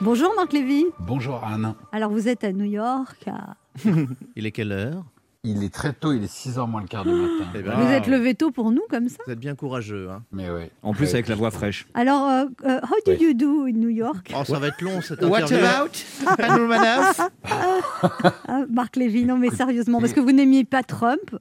Bonjour 0.00 0.32
Marc 0.36 0.52
Lévy. 0.52 0.86
Bonjour 0.98 1.42
Anne. 1.44 1.74
Alors 1.92 2.10
vous 2.10 2.28
êtes 2.28 2.44
à 2.44 2.52
New 2.52 2.64
York. 2.64 3.16
à- 3.28 3.56
Il 4.36 4.46
est 4.46 4.50
quelle 4.52 4.72
heure? 4.72 5.04
Il 5.44 5.64
est 5.64 5.74
très 5.74 5.92
tôt, 5.92 6.12
il 6.12 6.22
est 6.22 6.32
6h 6.32 6.70
moins 6.70 6.82
le 6.82 6.86
quart 6.86 7.04
du 7.04 7.10
matin. 7.10 7.44
Eh 7.56 7.62
ben, 7.62 7.74
Vous 7.74 7.90
êtes 7.90 8.06
levé 8.06 8.34
tôt 8.36 8.52
pour 8.52 8.70
nous 8.70 8.82
comme 8.88 9.08
ça? 9.08 9.16
Vous 9.26 9.32
êtes 9.32 9.40
bien 9.40 9.56
courageux. 9.56 10.08
Hein. 10.10 10.22
Mais 10.30 10.48
oui. 10.50 10.70
En 10.84 10.92
plus, 10.92 11.08
avec 11.14 11.26
la 11.26 11.34
voix 11.34 11.50
fraîche. 11.50 11.86
Alors, 11.94 12.28
euh, 12.28 12.44
euh, 12.64 12.78
how 12.84 12.94
do 13.04 13.12
Oui. 13.12 13.18
you 13.20 13.34
do 13.34 13.64
in 13.66 13.72
New 13.72 13.88
York? 13.88 14.32
Oh, 14.38 14.44
ça 14.44 14.60
va 14.60 14.68
être 14.68 14.80
long 14.80 15.00
cette 15.00 15.20
What 15.24 15.40
interview. 15.42 15.66
about 15.66 16.42
Anne 16.42 16.60
Romanoff? 16.60 17.20
Ah, 17.44 18.60
Marc 18.70 18.94
Lévy, 18.94 19.24
non 19.24 19.36
mais 19.36 19.50
sérieusement, 19.50 20.00
parce 20.00 20.12
que 20.12 20.20
vous 20.20 20.30
n'aimiez 20.32 20.64
pas 20.64 20.84
Trump. 20.84 21.34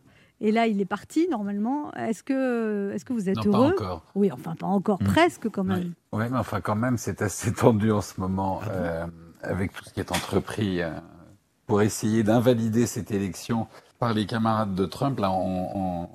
Et 0.43 0.51
là, 0.51 0.65
il 0.67 0.81
est 0.81 0.85
parti 0.85 1.27
normalement. 1.29 1.93
Est-ce 1.93 2.23
que, 2.23 2.91
est-ce 2.93 3.05
que 3.05 3.13
vous 3.13 3.29
êtes 3.29 3.37
Non, 3.37 3.51
pas 3.51 3.57
heureux 3.59 3.71
encore. 3.73 4.03
Oui, 4.15 4.31
enfin 4.31 4.55
pas 4.55 4.65
encore, 4.67 4.97
presque 4.99 5.49
quand 5.49 5.63
même. 5.63 5.93
Oui, 6.11 6.23
mais 6.31 6.37
enfin 6.37 6.61
quand 6.61 6.75
même, 6.75 6.97
c'est 6.97 7.21
assez 7.21 7.53
tendu 7.63 7.91
en 7.91 8.01
ce 8.01 8.19
moment 8.19 8.59
euh, 8.71 9.05
avec 9.43 9.71
tout 9.71 9.83
ce 9.85 9.93
qui 9.93 9.99
est 9.99 10.11
entrepris 10.11 10.81
euh, 10.81 10.89
pour 11.67 11.81
essayer 11.83 12.23
d'invalider 12.23 12.87
cette 12.87 13.11
élection 13.11 13.67
par 13.99 14.13
les 14.15 14.25
camarades 14.25 14.73
de 14.73 14.85
Trump. 14.85 15.19
Là, 15.19 15.31
on, 15.31 15.69
on- 15.75 16.09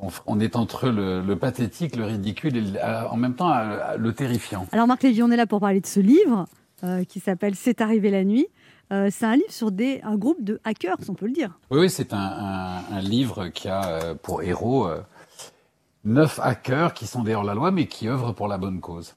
on- 0.00 0.10
on 0.26 0.40
est 0.40 0.54
entre 0.56 0.88
le, 0.88 1.20
le 1.20 1.36
pathétique, 1.36 1.96
le 1.96 2.04
ridicule 2.04 2.56
et 2.56 2.60
le- 2.62 2.78
en 3.10 3.16
même 3.16 3.34
temps 3.34 3.52
le 3.98 4.12
terrifiant. 4.12 4.66
Alors 4.72 4.86
Marc 4.86 5.02
Lévy, 5.02 5.22
on 5.22 5.30
est 5.30 5.36
là 5.36 5.46
pour 5.46 5.60
parler 5.60 5.80
de 5.80 5.86
ce 5.86 5.98
livre 6.00 6.46
euh, 6.84 7.02
qui 7.04 7.18
s'appelle 7.20 7.54
C'est 7.56 7.80
arrivé 7.80 8.10
la 8.10 8.22
nuit. 8.24 8.46
Euh, 8.92 9.08
c'est 9.12 9.26
un 9.26 9.36
livre 9.36 9.50
sur 9.52 9.70
des, 9.70 10.00
un 10.02 10.16
groupe 10.16 10.42
de 10.42 10.60
hackers, 10.64 10.96
on 11.08 11.14
peut 11.14 11.26
le 11.26 11.32
dire. 11.32 11.58
Oui, 11.70 11.80
oui, 11.80 11.90
c'est 11.90 12.12
un, 12.12 12.18
un- 12.18 12.96
un 12.96 13.00
livre 13.00 13.48
qui 13.48 13.68
a 13.68 13.84
euh, 13.86 14.14
pour 14.14 14.42
héros 14.42 14.86
euh, 14.88 15.00
neuf 16.04 16.40
hackers 16.42 16.94
qui 16.94 17.06
sont 17.06 17.22
des 17.22 17.34
hors-la-loi, 17.34 17.70
mais 17.70 17.86
qui 17.86 18.08
œuvrent 18.08 18.34
pour 18.34 18.48
la 18.48 18.56
bonne 18.58 18.80
cause. 18.80 19.14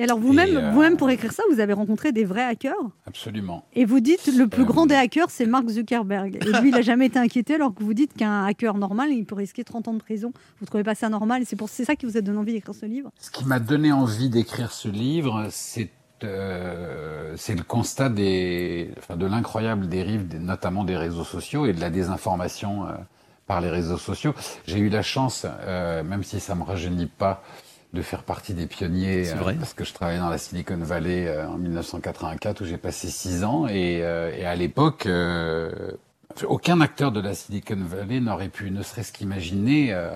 Et 0.00 0.04
alors 0.04 0.18
vous-même, 0.20 0.56
euh, 0.56 0.70
vous-même 0.70 0.96
pour 0.96 1.10
écrire 1.10 1.32
ça, 1.32 1.42
vous 1.50 1.58
avez 1.58 1.72
rencontré 1.72 2.12
des 2.12 2.24
vrais 2.24 2.44
hackers? 2.44 2.76
Absolument. 3.06 3.64
Et 3.74 3.84
vous 3.84 3.98
dites 3.98 4.28
le 4.32 4.46
plus 4.46 4.62
Euh, 4.62 4.66
grand 4.66 4.86
des 4.86 4.94
hackers, 4.94 5.28
c'est 5.28 5.44
Mark 5.46 5.68
Zuckerberg. 5.68 6.36
Et 6.40 6.60
lui, 6.60 6.68
il 6.68 6.70
n'a 6.70 6.82
jamais 6.82 7.06
été 7.06 7.18
inquiété, 7.18 7.54
alors 7.56 7.74
que 7.74 7.82
vous 7.82 7.94
dites 7.94 8.14
qu'un 8.14 8.44
hacker 8.44 8.74
normal, 8.74 9.10
il 9.10 9.24
peut 9.24 9.34
risquer 9.34 9.64
30 9.64 9.88
ans 9.88 9.94
de 9.94 9.98
prison. 9.98 10.32
Vous 10.60 10.66
trouvez 10.66 10.84
pas 10.84 10.94
ça 10.94 11.08
normal? 11.08 11.42
C'est 11.46 11.56
pour 11.56 11.68
c'est 11.68 11.84
ça 11.84 11.96
qui 11.96 12.06
vous 12.06 12.16
a 12.16 12.20
donné 12.20 12.38
envie 12.38 12.52
d'écrire 12.52 12.76
ce 12.76 12.86
livre? 12.86 13.10
Ce 13.18 13.30
qui 13.32 13.44
m'a 13.44 13.58
donné 13.58 13.90
envie 13.90 14.28
d'écrire 14.30 14.70
ce 14.70 14.86
livre, 14.88 15.48
c'est 15.50 15.90
euh, 16.24 17.34
c'est 17.36 17.54
le 17.54 17.62
constat 17.62 18.08
des, 18.08 18.90
enfin, 18.98 19.16
de 19.16 19.26
l'incroyable 19.26 19.88
dérive, 19.88 20.28
des- 20.28 20.38
notamment 20.38 20.84
des 20.84 20.96
réseaux 20.96 21.24
sociaux 21.24 21.66
et 21.66 21.72
de 21.72 21.80
la 21.80 21.90
désinformation 21.90 22.86
euh, 22.86 22.92
par 23.46 23.60
les 23.60 23.70
réseaux 23.70 23.98
sociaux. 23.98 24.34
J'ai 24.66 24.78
eu 24.78 24.88
la 24.88 25.02
chance, 25.02 25.46
euh, 25.62 26.02
même 26.02 26.22
si 26.22 26.40
ça 26.40 26.54
me 26.54 26.62
rajeunit 26.64 27.06
pas, 27.06 27.42
de 27.94 28.02
faire 28.02 28.22
partie 28.22 28.52
des 28.52 28.66
pionniers, 28.66 29.24
euh, 29.30 29.34
parce 29.58 29.72
que 29.72 29.82
je 29.84 29.94
travaillais 29.94 30.18
dans 30.20 30.28
la 30.28 30.36
Silicon 30.36 30.76
Valley 30.76 31.26
euh, 31.26 31.48
en 31.48 31.56
1984 31.56 32.60
où 32.60 32.64
j'ai 32.66 32.76
passé 32.76 33.08
six 33.08 33.44
ans 33.44 33.66
et, 33.66 34.00
euh, 34.02 34.30
et 34.36 34.44
à 34.44 34.54
l'époque, 34.54 35.06
euh, 35.06 35.92
aucun 36.46 36.80
acteur 36.82 37.12
de 37.12 37.20
la 37.20 37.32
Silicon 37.34 37.78
Valley 37.80 38.20
n'aurait 38.20 38.48
pu, 38.50 38.70
ne 38.70 38.82
serait-ce 38.82 39.10
qu'imaginer 39.12 39.94
euh, 39.94 40.10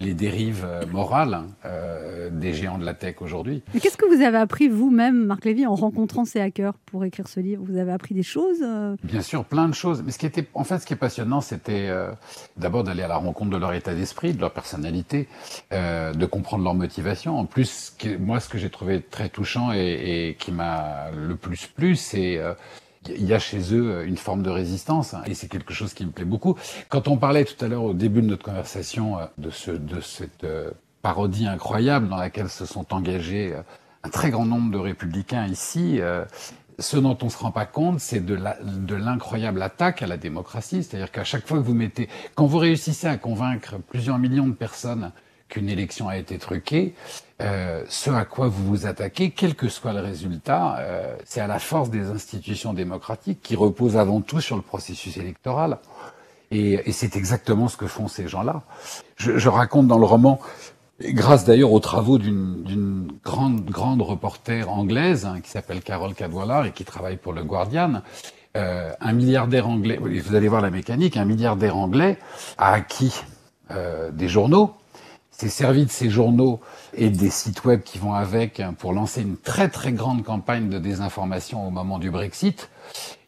les 0.00 0.14
dérives 0.14 0.64
euh, 0.66 0.86
morales 0.86 1.42
euh, 1.64 2.30
des 2.30 2.54
géants 2.54 2.78
de 2.78 2.84
la 2.84 2.94
tech 2.94 3.16
aujourd'hui. 3.20 3.62
Mais 3.74 3.80
qu'est-ce 3.80 3.96
que 3.96 4.06
vous 4.06 4.22
avez 4.22 4.38
appris 4.38 4.68
vous-même, 4.68 5.26
Marc 5.26 5.44
Lévy, 5.44 5.66
en 5.66 5.74
rencontrant 5.74 6.24
ces 6.24 6.40
hackers 6.40 6.74
pour 6.86 7.04
écrire 7.04 7.28
ce 7.28 7.38
livre? 7.40 7.62
Vous 7.66 7.76
avez 7.76 7.92
appris 7.92 8.14
des 8.14 8.22
choses 8.22 8.58
euh? 8.62 8.96
Bien 9.04 9.20
sûr, 9.20 9.44
plein 9.44 9.68
de 9.68 9.74
choses. 9.74 10.02
Mais 10.04 10.12
ce 10.12 10.18
qui 10.18 10.26
était, 10.26 10.46
en 10.54 10.64
fait, 10.64 10.78
ce 10.78 10.86
qui 10.86 10.94
est 10.94 10.96
passionnant, 10.96 11.40
c'était 11.40 11.88
euh, 11.88 12.10
d'abord 12.56 12.82
d'aller 12.82 13.02
à 13.02 13.08
la 13.08 13.16
rencontre 13.16 13.50
de 13.50 13.56
leur 13.56 13.74
état 13.74 13.94
d'esprit, 13.94 14.32
de 14.32 14.40
leur 14.40 14.52
personnalité, 14.52 15.28
euh, 15.72 16.12
de 16.12 16.26
comprendre 16.26 16.64
leur 16.64 16.74
motivation. 16.74 17.38
En 17.38 17.44
plus, 17.44 17.94
moi, 18.18 18.40
ce 18.40 18.48
que 18.48 18.58
j'ai 18.58 18.70
trouvé 18.70 19.02
très 19.02 19.28
touchant 19.28 19.72
et, 19.72 20.28
et 20.28 20.34
qui 20.34 20.50
m'a 20.50 21.10
le 21.14 21.36
plus 21.36 21.66
plu, 21.66 21.94
c'est 21.96 22.38
euh, 22.38 22.54
il 23.08 23.24
y 23.24 23.32
a 23.32 23.38
chez 23.38 23.74
eux 23.74 24.04
une 24.04 24.16
forme 24.16 24.42
de 24.42 24.50
résistance, 24.50 25.14
hein, 25.14 25.22
et 25.26 25.34
c'est 25.34 25.48
quelque 25.48 25.72
chose 25.72 25.94
qui 25.94 26.04
me 26.04 26.10
plaît 26.10 26.24
beaucoup. 26.24 26.56
Quand 26.88 27.08
on 27.08 27.16
parlait 27.16 27.44
tout 27.44 27.62
à 27.64 27.68
l'heure 27.68 27.84
au 27.84 27.94
début 27.94 28.20
de 28.22 28.26
notre 28.26 28.44
conversation 28.44 29.18
euh, 29.18 29.24
de 29.38 29.50
ce 29.50 29.70
de 29.70 30.00
cette 30.00 30.44
euh, 30.44 30.70
parodie 31.02 31.46
incroyable 31.46 32.08
dans 32.08 32.16
laquelle 32.16 32.50
se 32.50 32.66
sont 32.66 32.92
engagés 32.92 33.54
euh, 33.54 33.62
un 34.02 34.10
très 34.10 34.30
grand 34.30 34.44
nombre 34.44 34.70
de 34.70 34.78
républicains 34.78 35.46
ici. 35.46 36.00
euh, 36.00 36.24
ce 36.78 36.96
dont 36.96 37.16
on 37.20 37.28
se 37.28 37.36
rend 37.36 37.50
pas 37.50 37.66
compte, 37.66 38.00
c'est 38.00 38.24
de 38.24 38.94
l'incroyable 38.94 39.60
attaque 39.62 40.02
à 40.02 40.06
la 40.06 40.16
démocratie. 40.16 40.82
C'est-à-dire 40.82 41.12
qu'à 41.12 41.24
chaque 41.24 41.46
fois 41.46 41.58
que 41.58 41.62
vous 41.62 41.74
mettez, 41.74 42.08
quand 42.34 42.46
vous 42.46 42.56
réussissez 42.56 43.06
à 43.06 43.18
convaincre 43.18 43.76
plusieurs 43.90 44.18
millions 44.18 44.46
de 44.48 44.54
personnes 44.54 45.12
qu'une 45.50 45.68
élection 45.68 46.08
a 46.08 46.16
été 46.16 46.38
truquée, 46.38 46.94
euh, 47.42 47.84
ce 47.88 48.10
à 48.10 48.24
quoi 48.24 48.48
vous 48.48 48.64
vous 48.64 48.86
attaquez, 48.86 49.30
quel 49.30 49.54
que 49.54 49.68
soit 49.68 49.92
le 49.92 50.00
résultat, 50.00 50.76
euh, 50.78 51.14
c'est 51.24 51.40
à 51.40 51.46
la 51.46 51.58
force 51.58 51.90
des 51.90 52.06
institutions 52.08 52.72
démocratiques 52.72 53.40
qui 53.42 53.56
reposent 53.56 53.98
avant 53.98 54.22
tout 54.22 54.40
sur 54.40 54.56
le 54.56 54.62
processus 54.62 55.16
électoral. 55.18 55.78
Et, 56.50 56.88
et 56.88 56.92
c'est 56.92 57.14
exactement 57.16 57.68
ce 57.68 57.76
que 57.76 57.86
font 57.86 58.08
ces 58.08 58.26
gens-là. 58.26 58.62
Je, 59.16 59.36
je 59.36 59.48
raconte 59.48 59.86
dans 59.86 59.98
le 59.98 60.06
roman, 60.06 60.40
grâce 61.00 61.44
d'ailleurs 61.44 61.72
aux 61.72 61.80
travaux 61.80 62.18
d'une 62.18 63.12
grande 63.24 63.64
grande 63.64 64.02
reporter 64.02 64.68
anglaise 64.70 65.26
hein, 65.26 65.40
qui 65.40 65.50
s'appelle 65.50 65.80
Carole 65.82 66.14
Cadwallader 66.14 66.68
et 66.68 66.72
qui 66.72 66.84
travaille 66.84 67.16
pour 67.16 67.32
le 67.32 67.44
Guardian, 67.44 68.02
euh, 68.56 68.92
un 69.00 69.12
milliardaire 69.12 69.68
anglais. 69.68 69.98
Vous 69.98 70.34
allez 70.34 70.48
voir 70.48 70.60
la 70.60 70.70
mécanique. 70.70 71.16
Un 71.16 71.24
milliardaire 71.24 71.76
anglais 71.76 72.18
a 72.58 72.72
acquis 72.72 73.14
euh, 73.70 74.10
des 74.10 74.28
journaux, 74.28 74.74
s'est 75.40 75.48
servi 75.48 75.84
de 75.86 75.90
ces 75.90 76.10
journaux 76.10 76.60
et 76.94 77.10
des 77.10 77.30
sites 77.30 77.64
web 77.64 77.82
qui 77.82 77.98
vont 77.98 78.14
avec 78.14 78.60
hein, 78.60 78.74
pour 78.78 78.92
lancer 78.92 79.22
une 79.22 79.36
très 79.36 79.68
très 79.68 79.92
grande 79.92 80.22
campagne 80.22 80.68
de 80.68 80.78
désinformation 80.78 81.66
au 81.66 81.70
moment 81.70 81.98
du 81.98 82.10
Brexit. 82.10 82.70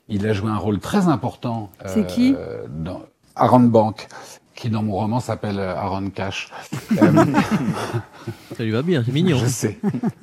Il 0.08 0.26
a 0.26 0.32
joué 0.32 0.50
un 0.50 0.58
rôle 0.58 0.78
très 0.78 1.08
important. 1.08 1.70
C'est 1.86 2.06
qui? 2.06 2.34
dans 2.68 3.02
Aaron 3.36 3.60
Bank, 3.60 4.08
qui 4.54 4.70
dans 4.70 4.82
mon 4.82 4.92
roman 4.94 5.20
s'appelle 5.20 5.58
euh, 5.58 5.74
Aaron 5.74 6.10
Cash. 6.10 6.50
Euh, 7.00 7.24
Ça 8.56 8.62
lui 8.62 8.70
va 8.70 8.82
bien, 8.82 9.02
c'est 9.04 9.12
mignon. 9.12 9.38
je 9.38 9.46
sais. 9.46 9.78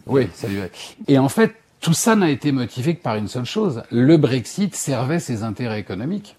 Oui, 0.06 0.30
ça 0.34 0.47
lui 0.47 0.58
va. 0.58 0.65
Et 1.08 1.17
en 1.17 1.30
fait, 1.30 1.56
tout 1.82 1.93
ça 1.93 2.15
n'a 2.15 2.30
été 2.30 2.52
motivé 2.52 2.95
que 2.95 3.02
par 3.02 3.15
une 3.15 3.28
seule 3.28 3.45
chose. 3.45 3.84
Le 3.91 4.17
Brexit 4.17 4.75
servait 4.75 5.19
ses 5.19 5.43
intérêts 5.43 5.80
économiques. 5.80 6.36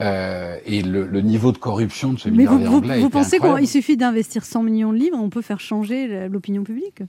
Euh, 0.00 0.58
et 0.66 0.82
le, 0.82 1.06
le 1.06 1.20
niveau 1.20 1.52
de 1.52 1.58
corruption 1.58 2.12
de 2.12 2.18
ce 2.18 2.28
Mais 2.28 2.46
vous, 2.46 2.56
milliardaire 2.56 2.70
vous, 2.70 2.76
anglais 2.78 3.00
vous 3.00 3.10
pensez 3.10 3.38
qu'il 3.38 3.68
suffit 3.68 3.96
d'investir 3.96 4.44
100 4.44 4.62
millions 4.64 4.92
de 4.92 4.98
livres, 4.98 5.18
on 5.20 5.30
peut 5.30 5.42
faire 5.42 5.60
changer 5.60 6.28
l'opinion 6.28 6.64
publique? 6.64 7.02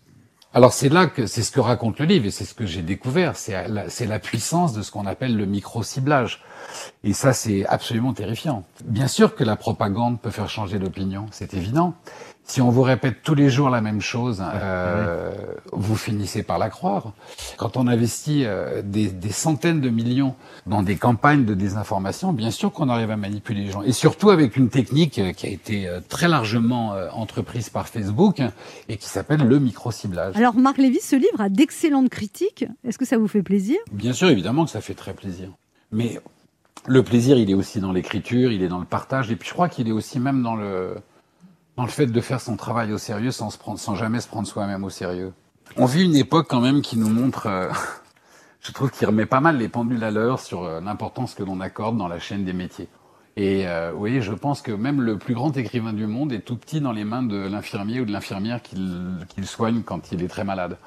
Alors 0.53 0.71
c'est 0.71 0.87
là 0.87 1.07
que 1.07 1.25
c'est 1.27 1.41
ce 1.41 1.51
que 1.51 1.59
raconte 1.59 1.99
le 1.99 2.05
livre 2.05 2.27
et 2.27 2.31
c'est 2.31 2.45
ce 2.45 2.53
que 2.53 2.65
j'ai 2.65 2.81
découvert, 2.81 3.35
c'est 3.35 3.67
la, 3.67 3.87
la 4.07 4.19
puissance 4.19 4.71
de 4.71 4.83
ce 4.83 4.89
qu'on 4.89 5.05
appelle 5.05 5.35
le 5.35 5.45
micro-ciblage. 5.45 6.41
Et 7.03 7.11
ça, 7.11 7.33
c'est 7.33 7.65
absolument 7.65 8.13
terrifiant. 8.13 8.63
Bien 8.85 9.07
sûr 9.07 9.35
que 9.35 9.43
la 9.43 9.57
propagande 9.57 10.21
peut 10.21 10.29
faire 10.29 10.49
changer 10.49 10.79
d'opinion, 10.79 11.25
c'est 11.31 11.53
évident. 11.53 11.93
Si 12.47 12.61
on 12.61 12.69
vous 12.69 12.83
répète 12.83 13.23
tous 13.23 13.33
les 13.33 13.49
jours 13.49 13.71
la 13.71 13.81
même 13.81 14.01
chose, 14.01 14.43
euh, 14.53 15.31
vous 15.73 15.95
finissez 15.95 16.43
par 16.43 16.59
la 16.59 16.69
croire. 16.69 17.13
Quand 17.57 17.75
on 17.75 17.87
investit 17.87 18.43
euh, 18.45 18.83
des, 18.83 19.07
des 19.07 19.31
centaines 19.31 19.81
de 19.81 19.89
millions 19.89 20.35
dans 20.67 20.83
des 20.83 20.95
campagnes 20.95 21.45
de 21.45 21.55
désinformation, 21.55 22.33
bien 22.33 22.51
sûr 22.51 22.71
qu'on 22.71 22.87
arrive 22.89 23.09
à 23.09 23.17
manipuler 23.17 23.63
les 23.63 23.71
gens. 23.71 23.81
Et 23.81 23.93
surtout 23.93 24.29
avec 24.29 24.57
une 24.57 24.69
technique 24.69 25.17
euh, 25.17 25.31
qui 25.31 25.47
a 25.47 25.49
été 25.49 25.87
euh, 25.87 26.01
très 26.07 26.27
largement 26.27 26.93
entreprise 27.13 27.69
par 27.69 27.87
Facebook 27.87 28.41
et 28.89 28.97
qui 28.97 29.09
s'appelle 29.09 29.41
le 29.41 29.59
micro-ciblage. 29.59 30.35
Alors 30.35 30.55
Marc 30.55 30.77
Lévy, 30.77 30.99
ce 30.99 31.15
livre 31.15 31.41
a 31.41 31.49
d'excellentes 31.49 32.09
critiques. 32.09 32.65
Est-ce 32.83 32.99
que 32.99 33.05
ça 33.05 33.17
vous 33.17 33.27
fait 33.27 33.41
plaisir? 33.41 33.77
Bien 33.91 34.13
sûr, 34.13 34.29
évidemment 34.29 34.65
que 34.65 34.71
ça 34.71 34.81
fait 34.81 34.93
très 34.93 35.13
plaisir. 35.13 35.49
Mais 35.91 36.19
le 36.85 37.01
plaisir, 37.01 37.37
il 37.37 37.49
est 37.49 37.55
aussi 37.55 37.79
dans 37.79 37.91
l'écriture, 37.91 38.51
il 38.51 38.61
est 38.61 38.67
dans 38.67 38.79
le 38.79 38.85
partage, 38.85 39.31
et 39.31 39.35
puis 39.35 39.49
je 39.49 39.53
crois 39.53 39.67
qu'il 39.67 39.87
est 39.87 39.91
aussi 39.91 40.19
même 40.19 40.43
dans 40.43 40.55
le, 40.55 40.95
dans 41.77 41.83
le 41.83 41.89
fait 41.89 42.07
de 42.07 42.21
faire 42.21 42.39
son 42.41 42.55
travail 42.55 42.93
au 42.93 42.97
sérieux 42.97 43.31
sans, 43.31 43.49
se 43.49 43.57
prendre, 43.57 43.79
sans 43.79 43.95
jamais 43.95 44.21
se 44.21 44.27
prendre 44.27 44.47
soi-même 44.47 44.83
au 44.83 44.89
sérieux. 44.89 45.33
On 45.77 45.85
vit 45.85 46.03
une 46.05 46.15
époque 46.15 46.47
quand 46.49 46.61
même 46.61 46.81
qui 46.81 46.97
nous 46.97 47.09
montre, 47.09 47.47
euh, 47.47 47.69
je 48.61 48.71
trouve 48.71 48.91
qu'il 48.91 49.07
remet 49.07 49.25
pas 49.25 49.41
mal 49.41 49.57
les 49.57 49.67
pendules 49.67 50.03
à 50.03 50.11
l'heure 50.11 50.39
sur 50.39 50.63
euh, 50.63 50.79
l'importance 50.81 51.33
que 51.33 51.43
l'on 51.43 51.59
accorde 51.59 51.97
dans 51.97 52.07
la 52.07 52.19
chaîne 52.19 52.45
des 52.45 52.53
métiers. 52.53 52.87
Et 53.37 53.67
euh, 53.67 53.91
oui, 53.93 54.21
je 54.21 54.31
pense 54.31 54.61
que 54.61 54.71
même 54.71 55.01
le 55.01 55.17
plus 55.17 55.33
grand 55.33 55.55
écrivain 55.57 55.91
du 55.91 56.07
monde 56.07 56.31
est 56.31 56.39
tout 56.39 56.55
petit 56.55 56.79
dans 56.79 56.93
les 56.93 57.03
mains 57.03 57.23
de 57.23 57.35
l'infirmier 57.35 57.99
ou 57.99 58.05
de 58.05 58.11
l'infirmière 58.13 58.61
qu'il 58.61 59.45
soigne 59.45 59.81
quand 59.81 60.13
il 60.13 60.23
est 60.23 60.29
très 60.29 60.45
malade. 60.45 60.77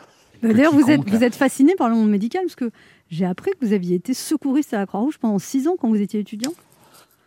Bah, 0.42 0.54
D'ailleurs, 0.54 0.72
vous 0.72 0.90
êtes, 0.90 1.06
vous 1.06 1.22
êtes 1.24 1.34
fasciné 1.34 1.74
par 1.76 1.90
le 1.90 1.96
monde 1.96 2.08
médical 2.08 2.42
parce 2.44 2.54
que 2.54 2.70
j'ai 3.10 3.26
appris 3.26 3.50
que 3.50 3.66
vous 3.66 3.74
aviez 3.74 3.96
été 3.96 4.14
secouriste 4.14 4.72
à 4.72 4.78
la 4.78 4.86
Croix-Rouge 4.86 5.18
pendant 5.18 5.38
six 5.38 5.68
ans 5.68 5.76
quand 5.78 5.88
vous 5.88 6.00
étiez 6.00 6.20
étudiant. 6.20 6.52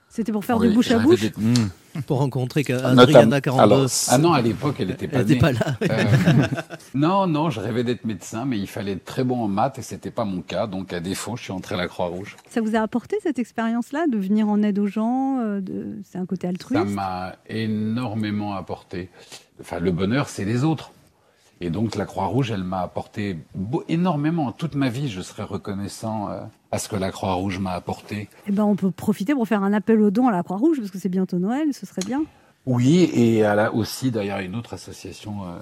C'était 0.09 0.31
pour 0.31 0.43
faire 0.43 0.57
Oui, 0.57 0.69
du 0.69 0.73
bouche 0.73 0.89
à 0.89 0.97
bouche. 0.97 1.21
des- 1.21 1.33
Pour 2.07 2.19
rencontrer 2.19 2.63
Notamment- 2.69 3.01
Adriana 3.01 3.41
Carambos. 3.41 3.61
Alors, 3.63 3.87
ah 4.09 4.17
non, 4.17 4.33
à 4.33 4.41
l'époque, 4.41 4.75
elle 4.79 4.87
n'était 4.87 5.07
pas, 5.07 5.17
Elle 5.19 5.23
était 5.23 5.33
née. 5.33 5.39
pas 5.39 5.51
là. 5.51 5.75
Euh, 5.89 6.03
non, 6.93 7.27
non, 7.27 7.49
je 7.49 7.59
rêvais 7.59 7.83
d'être 7.83 8.05
médecin, 8.05 8.45
mais 8.45 8.57
il 8.57 8.67
fallait 8.67 8.93
être 8.93 9.05
très 9.05 9.23
bon 9.23 9.41
en 9.43 9.47
maths 9.47 9.77
et 9.79 9.81
c'était 9.81 10.11
pas 10.11 10.23
mon 10.25 10.41
cas. 10.41 10.67
Donc, 10.67 10.93
à 10.93 10.99
défaut, 10.99 11.35
je 11.35 11.43
suis 11.43 11.51
entré 11.51 11.75
à 11.75 11.77
la 11.77 11.87
Croix-Rouge. 11.87 12.37
Ça 12.49 12.61
vous 12.61 12.75
a 12.75 12.79
apporté 12.79 13.17
cette 13.21 13.39
expérience-là 13.39 14.05
de 14.11 14.17
venir 14.17 14.47
en 14.47 14.61
aide 14.63 14.79
aux 14.79 14.87
gens 14.87 15.39
euh, 15.39 15.59
de... 15.61 15.97
C'est 16.09 16.17
un 16.17 16.25
côté 16.25 16.47
Ça 16.47 16.49
altruiste? 16.49 16.85
m'a 16.95 17.35
énormément 17.49 18.55
apporté. 18.55 19.09
Enfin, 19.59 19.79
le 19.79 19.91
bonheur, 19.91 20.29
c'est 20.29 20.45
les 20.45 20.63
autres. 20.63 20.91
Et 21.63 21.69
donc, 21.69 21.95
la 21.95 22.05
Croix-Rouge, 22.05 22.49
elle 22.51 22.63
m'a 22.63 22.81
apporté 22.81 23.37
beau- 23.53 23.83
énormément. 23.87 24.51
Toute 24.51 24.73
ma 24.75 24.89
vie, 24.89 25.09
je 25.09 25.21
serai 25.21 25.43
reconnaissant 25.43 26.29
euh, 26.29 26.41
à 26.71 26.79
ce 26.79 26.89
que 26.89 26.95
la 26.95 27.11
Croix-Rouge 27.11 27.59
m'a 27.59 27.71
apporté. 27.73 28.29
Eh 28.47 28.51
ben, 28.51 28.63
on 28.63 28.75
peut 28.75 28.89
profiter 28.91 29.33
pour 29.33 29.47
faire 29.47 29.61
un 29.63 29.71
appel 29.71 30.01
aux 30.01 30.09
dons 30.11 30.27
à 30.27 30.31
la 30.31 30.41
Croix-Rouge 30.41 30.77
parce 30.79 30.89
que 30.91 30.97
c'est 30.97 31.07
bientôt 31.09 31.37
Noël, 31.37 31.73
ce 31.73 31.85
serait 31.85 32.01
bien. 32.05 32.23
Oui, 32.65 33.03
et 33.13 33.37
elle 33.37 33.59
a 33.59 33.73
aussi 33.73 34.09
d'ailleurs 34.11 34.39
une 34.39 34.55
autre 34.55 34.73
association 34.73 35.45
euh, 35.45 35.59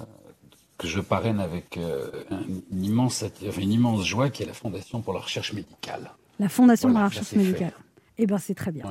que 0.77 0.87
je 0.87 1.01
parraine 1.01 1.39
avec 1.41 1.77
euh, 1.77 2.09
un- 2.31 2.39
une, 2.71 2.83
immense, 2.85 3.25
enfin, 3.47 3.61
une 3.61 3.71
immense 3.73 4.05
joie, 4.05 4.29
qui 4.29 4.43
est 4.43 4.45
la 4.45 4.53
Fondation 4.53 5.01
pour 5.01 5.13
la 5.13 5.19
recherche 5.19 5.51
médicale. 5.53 6.11
La 6.39 6.47
Fondation 6.47 6.89
Voilà, 6.89 7.09
de 7.09 7.13
la 7.15 7.19
recherche 7.19 7.35
médicale. 7.35 7.73
Eh 8.17 8.25
ben, 8.25 8.37
c'est 8.37 8.55
très 8.55 8.71
bien. 8.71 8.85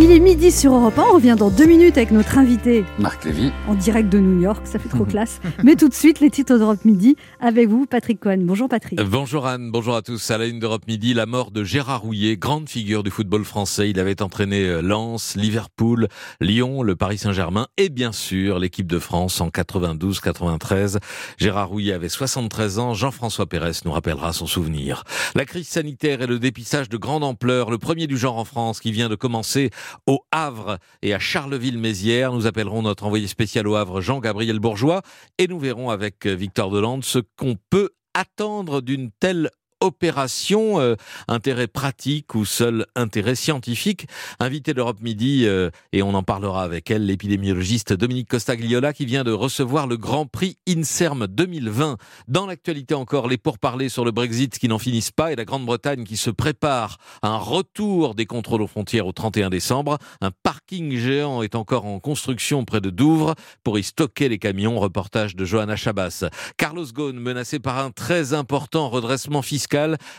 Il 0.00 0.10
est 0.10 0.20
midi 0.20 0.50
sur 0.50 0.72
Europe 0.72 0.98
1. 0.98 1.02
On 1.02 1.14
revient 1.16 1.36
dans 1.38 1.50
deux 1.50 1.66
minutes 1.66 1.98
avec 1.98 2.12
notre 2.12 2.38
invité 2.38 2.82
Marc 2.98 3.26
Lévy. 3.26 3.52
en 3.68 3.74
direct 3.74 4.08
de 4.08 4.18
New 4.18 4.40
York. 4.40 4.66
Ça 4.66 4.78
fait 4.78 4.88
trop 4.88 5.04
classe. 5.12 5.38
Mais 5.62 5.76
tout 5.76 5.90
de 5.90 5.94
suite, 5.94 6.18
les 6.20 6.30
titres 6.30 6.56
d'Europe 6.56 6.86
Midi 6.86 7.14
avec 7.40 7.68
vous, 7.68 7.84
Patrick 7.84 8.18
Cohen. 8.18 8.38
Bonjour, 8.40 8.70
Patrick. 8.70 8.98
Bonjour 9.02 9.46
Anne, 9.46 9.70
bonjour 9.70 9.94
à 9.94 10.00
tous. 10.00 10.30
À 10.30 10.38
la 10.38 10.46
une 10.46 10.60
d'Europe 10.60 10.86
Midi, 10.88 11.12
la 11.12 11.26
mort 11.26 11.50
de 11.50 11.62
Gérard 11.62 12.00
Rouillet, 12.00 12.38
grande 12.38 12.70
figure 12.70 13.02
du 13.02 13.10
football 13.10 13.44
français. 13.44 13.90
Il 13.90 14.00
avait 14.00 14.22
entraîné 14.22 14.64
euh, 14.66 14.80
Lens, 14.80 15.36
Liverpool, 15.36 16.08
Lyon, 16.40 16.82
le 16.82 16.96
Paris 16.96 17.18
Saint-Germain 17.18 17.66
et 17.76 17.90
bien 17.90 18.12
sûr 18.12 18.58
l'équipe 18.58 18.86
de 18.86 18.98
France 18.98 19.42
en 19.42 19.50
92-93. 19.50 21.00
Gérard 21.36 21.68
Rouillet 21.68 21.92
avait 21.92 22.08
73 22.08 22.78
ans. 22.78 22.94
Jean-François 22.94 23.44
Pérez 23.46 23.72
nous 23.84 23.92
rappellera 23.92 24.32
son 24.32 24.46
souvenir. 24.46 25.04
La 25.34 25.44
crise 25.44 25.68
sanitaire 25.68 26.22
et 26.22 26.26
le 26.26 26.38
dépistage 26.38 26.88
de 26.88 26.96
grande 26.96 27.24
ampleur, 27.24 27.70
le 27.70 27.76
premier 27.76 28.06
du 28.06 28.16
genre 28.16 28.38
en 28.38 28.46
France 28.46 28.80
qui 28.80 28.90
vient 28.90 29.10
de 29.10 29.16
commencer 29.16 29.68
au 30.06 30.20
Havre 30.30 30.78
et 31.02 31.14
à 31.14 31.18
Charleville-Mézières. 31.18 32.32
Nous 32.32 32.46
appellerons 32.46 32.82
notre 32.82 33.04
envoyé 33.04 33.26
spécial 33.26 33.66
au 33.68 33.74
Havre, 33.74 34.00
Jean-Gabriel 34.00 34.58
Bourgeois, 34.58 35.02
et 35.38 35.46
nous 35.46 35.58
verrons 35.58 35.90
avec 35.90 36.26
euh, 36.26 36.34
Victor 36.34 36.70
Delande 36.70 37.04
ce 37.04 37.18
qu'on 37.36 37.56
peut 37.70 37.90
attendre 38.14 38.80
d'une 38.80 39.10
telle 39.18 39.50
opération, 39.82 40.80
euh, 40.80 40.94
intérêt 41.26 41.66
pratique 41.66 42.34
ou 42.34 42.44
seul 42.44 42.86
intérêt 42.94 43.34
scientifique. 43.34 44.06
Invité 44.38 44.74
d'Europe 44.74 45.00
Midi, 45.00 45.44
euh, 45.46 45.70
et 45.92 46.02
on 46.02 46.14
en 46.14 46.22
parlera 46.22 46.62
avec 46.62 46.90
elle, 46.90 47.04
l'épidémiologiste 47.04 47.92
Dominique 47.92 48.28
Costagliola 48.28 48.92
qui 48.92 49.06
vient 49.06 49.24
de 49.24 49.32
recevoir 49.32 49.88
le 49.88 49.96
Grand 49.96 50.26
Prix 50.26 50.56
INSERM 50.68 51.26
2020. 51.26 51.96
Dans 52.28 52.46
l'actualité 52.46 52.94
encore, 52.94 53.28
les 53.28 53.38
pourparlers 53.38 53.88
sur 53.88 54.04
le 54.04 54.12
Brexit 54.12 54.56
qui 54.56 54.68
n'en 54.68 54.78
finissent 54.78 55.10
pas 55.10 55.32
et 55.32 55.36
la 55.36 55.44
Grande-Bretagne 55.44 56.04
qui 56.04 56.16
se 56.16 56.30
prépare 56.30 56.98
à 57.22 57.28
un 57.28 57.38
retour 57.38 58.14
des 58.14 58.26
contrôles 58.26 58.62
aux 58.62 58.68
frontières 58.68 59.08
au 59.08 59.12
31 59.12 59.50
décembre. 59.50 59.98
Un 60.20 60.30
parking 60.44 60.96
géant 60.96 61.42
est 61.42 61.56
encore 61.56 61.86
en 61.86 61.98
construction 61.98 62.64
près 62.64 62.80
de 62.80 62.90
Douvres 62.90 63.34
pour 63.64 63.78
y 63.80 63.82
stocker 63.82 64.28
les 64.28 64.38
camions. 64.38 64.78
Reportage 64.78 65.34
de 65.34 65.44
Johanna 65.44 65.74
Chabas. 65.74 66.24
Carlos 66.56 66.86
Ghosn 66.94 67.18
menacé 67.18 67.58
par 67.58 67.78
un 67.78 67.90
très 67.90 68.32
important 68.32 68.88
redressement 68.88 69.42
fiscal. 69.42 69.71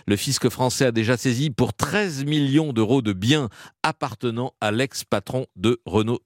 Le 0.07 0.15
fisc 0.15 0.49
français 0.49 0.85
a 0.85 0.91
déjà 0.91 1.17
saisi 1.17 1.49
pour 1.49 1.73
13 1.73 2.25
millions 2.25 2.73
d'euros 2.73 3.01
de 3.01 3.13
biens 3.13 3.49
appartenant 3.83 4.53
à 4.61 4.71
l'ex-patron 4.71 5.45
de 5.55 5.79
Renault 5.85 6.19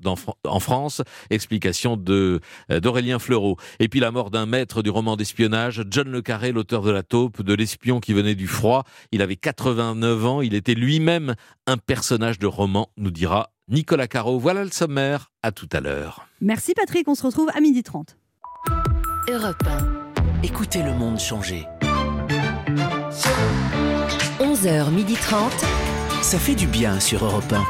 en 0.45 0.59
France. 0.59 1.01
Explication 1.29 1.97
de 1.97 2.39
euh, 2.71 2.79
d'Aurélien 2.79 3.19
Fleureau. 3.19 3.57
Et 3.79 3.89
puis 3.89 3.99
la 3.99 4.11
mort 4.11 4.31
d'un 4.31 4.45
maître 4.45 4.81
du 4.81 4.89
roman 4.89 5.15
d'espionnage, 5.15 5.83
John 5.89 6.09
Le 6.09 6.21
Carré, 6.21 6.51
l'auteur 6.51 6.81
de 6.81 6.91
La 6.91 7.03
Taupe, 7.03 7.41
de 7.41 7.53
l'espion 7.53 7.99
qui 7.99 8.13
venait 8.13 8.35
du 8.35 8.47
froid. 8.47 8.83
Il 9.11 9.21
avait 9.21 9.35
89 9.35 10.25
ans. 10.25 10.41
Il 10.41 10.53
était 10.53 10.75
lui-même 10.75 11.35
un 11.65 11.77
personnage 11.77 12.39
de 12.39 12.47
roman, 12.47 12.89
nous 12.97 13.11
dira 13.11 13.51
Nicolas 13.67 14.07
Caro. 14.07 14.39
Voilà 14.39 14.63
le 14.63 14.71
sommaire. 14.71 15.31
À 15.43 15.51
tout 15.51 15.69
à 15.73 15.81
l'heure. 15.81 16.27
Merci, 16.41 16.73
Patrick. 16.73 17.07
On 17.07 17.15
se 17.15 17.25
retrouve 17.25 17.49
à 17.53 17.59
midi 17.59 17.83
30. 17.83 18.17
Europe 19.29 19.63
1. 19.65 20.43
Écoutez 20.43 20.83
le 20.83 20.93
monde 20.93 21.19
changer. 21.19 21.65
11h30. 24.71 25.63
Ça 26.21 26.37
fait 26.37 26.53
du 26.53 26.67
bien 26.67 26.99
sur 26.99 27.23
Europe 27.23 27.53
1. 27.53 27.63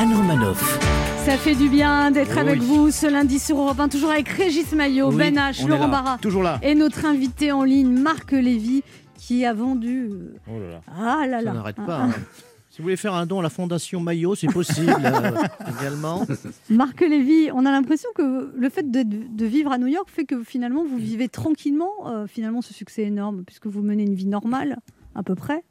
Anne 0.00 0.14
Romanoff. 0.14 0.78
Ça 1.24 1.36
fait 1.36 1.56
du 1.56 1.68
bien 1.68 2.12
d'être 2.12 2.34
Oui, 2.34 2.38
avec 2.38 2.60
vous 2.60 2.92
ce 2.92 3.08
lundi 3.10 3.40
sur 3.40 3.58
Europe 3.58 3.80
1, 3.80 3.88
toujours 3.88 4.12
avec 4.12 4.28
Régis 4.28 4.70
Maillot, 4.72 5.08
Oui, 5.08 5.16
Ben 5.16 5.34
H, 5.34 5.66
Laurent 5.66 5.86
là, 5.86 5.88
Barra 5.88 6.18
toujours 6.18 6.44
là. 6.44 6.60
et 6.62 6.76
notre 6.76 7.04
invité 7.06 7.50
en 7.50 7.64
ligne, 7.64 7.90
Marc 7.90 8.30
Lévy, 8.30 8.84
qui 9.18 9.44
a 9.44 9.52
vendu. 9.52 10.08
euh, 10.12 10.36
Oh 10.48 10.60
là 10.60 10.68
là. 10.70 10.80
Ah 10.96 11.26
là 11.26 11.42
là. 11.42 11.50
Ça 11.50 11.56
n'arrête 11.56 11.76
Ah, 11.80 11.86
pas. 11.86 11.98
ah. 12.02 12.04
hein. 12.04 12.22
Si 12.70 12.78
vous 12.78 12.84
voulez 12.84 12.96
faire 12.96 13.14
un 13.14 13.26
don 13.26 13.40
à 13.40 13.42
la 13.42 13.50
Fondation 13.50 13.98
Maillot, 13.98 14.36
c'est 14.36 14.46
possible 14.52 14.94
euh, 15.04 15.32
également. 15.80 16.24
Marc 16.70 17.00
Lévy, 17.00 17.50
on 17.52 17.66
a 17.66 17.72
l'impression 17.72 18.10
que 18.14 18.52
le 18.56 18.68
fait 18.68 18.88
de, 18.88 19.02
de 19.02 19.44
vivre 19.44 19.72
à 19.72 19.78
New 19.78 19.88
York 19.88 20.06
fait 20.08 20.24
que 20.24 20.44
finalement 20.44 20.84
vous 20.84 20.98
vivez 20.98 21.28
tranquillement, 21.28 21.90
euh, 22.06 22.28
finalement 22.28 22.62
ce 22.62 22.72
succès 22.72 23.02
énorme, 23.02 23.42
puisque 23.44 23.66
vous 23.66 23.82
menez 23.82 24.04
une 24.04 24.14
vie 24.14 24.26
normale, 24.26 24.78
à 25.16 25.24
peu 25.24 25.34
près. 25.34 25.64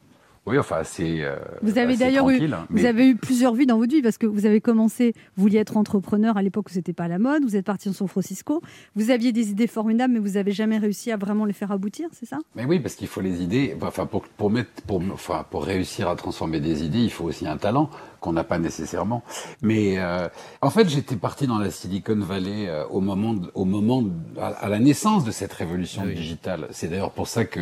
Oui, 0.48 0.60
enfin, 0.60 0.82
c'est. 0.84 1.24
euh, 1.24 1.36
Vous 1.64 1.78
avez 1.80 1.98
d'ailleurs 1.98 2.30
eu, 2.30 2.39
hein, 2.54 2.68
vous 2.70 2.86
avez 2.86 3.08
eu 3.08 3.16
plusieurs 3.16 3.56
vies 3.56 3.66
dans 3.66 3.78
votre 3.80 3.91
vie 3.91 4.04
parce 4.04 4.20
que 4.20 4.28
vous 4.28 4.46
avez 4.46 4.62
commencé, 4.62 5.14
vous 5.36 5.41
vouliez 5.43 5.58
être 5.58 5.76
entrepreneur 5.76 6.38
à 6.38 6.43
l'époque 6.43 6.68
où 6.70 6.72
c'était 6.74 6.93
pas 6.93 7.08
la 7.08 7.18
mode. 7.18 7.43
Vous 7.43 7.56
êtes 7.56 7.66
parti 7.66 7.89
en 7.89 7.93
San 7.93 8.08
Francisco. 8.08 8.62
Vous 8.96 9.10
aviez 9.10 9.32
des 9.32 9.50
idées 9.50 9.66
formidables, 9.66 10.14
mais 10.14 10.20
vous 10.20 10.38
avez 10.38 10.52
jamais 10.52 10.78
réussi 10.78 11.12
à 11.12 11.18
vraiment 11.18 11.46
les 11.46 11.54
faire 11.54 11.72
aboutir, 11.72 12.10
c'est 12.14 12.28
ça? 12.28 12.38
Mais 12.56 12.64
oui, 12.66 12.80
parce 12.80 12.93
qu'il 12.93 13.08
faut 13.08 13.22
les 13.22 13.41
idées. 13.41 13.76
Enfin, 13.82 14.06
pour, 14.06 14.22
pour, 14.24 14.52
mettre, 14.52 14.70
pour, 14.86 15.02
enfin, 15.12 15.46
pour 15.50 15.64
réussir 15.66 16.08
à 16.10 16.16
transformer 16.16 16.60
des 16.60 16.84
idées, 16.84 17.00
il 17.00 17.12
faut 17.12 17.24
aussi 17.26 17.48
un 17.48 17.58
talent 17.58 17.89
qu'on 18.20 18.34
n'a 18.34 18.43
pas 18.43 18.60
nécessairement. 18.60 19.24
Mais 19.64 19.96
euh, 19.98 20.28
en 20.62 20.70
fait, 20.70 20.88
j'étais 20.89 21.16
parti 21.16 21.48
dans 21.48 21.58
la 21.58 21.72
Silicon 21.72 22.20
Valley 22.20 22.68
euh, 22.68 22.86
au 22.88 23.02
moment, 23.02 23.34
de- 23.34 23.50
au 23.56 23.66
moment 23.66 24.04
de- 24.04 24.12
à, 24.39 24.48
à 24.48 24.70
la 24.70 24.78
naissance 24.80 25.26
de 25.26 25.32
cette 25.32 25.54
révolution 25.54 26.06
digitale. 26.06 26.68
C'est 26.72 26.88
d'ailleurs 26.88 27.12
pour 27.12 27.28
ça 27.28 27.46
que 27.46 27.62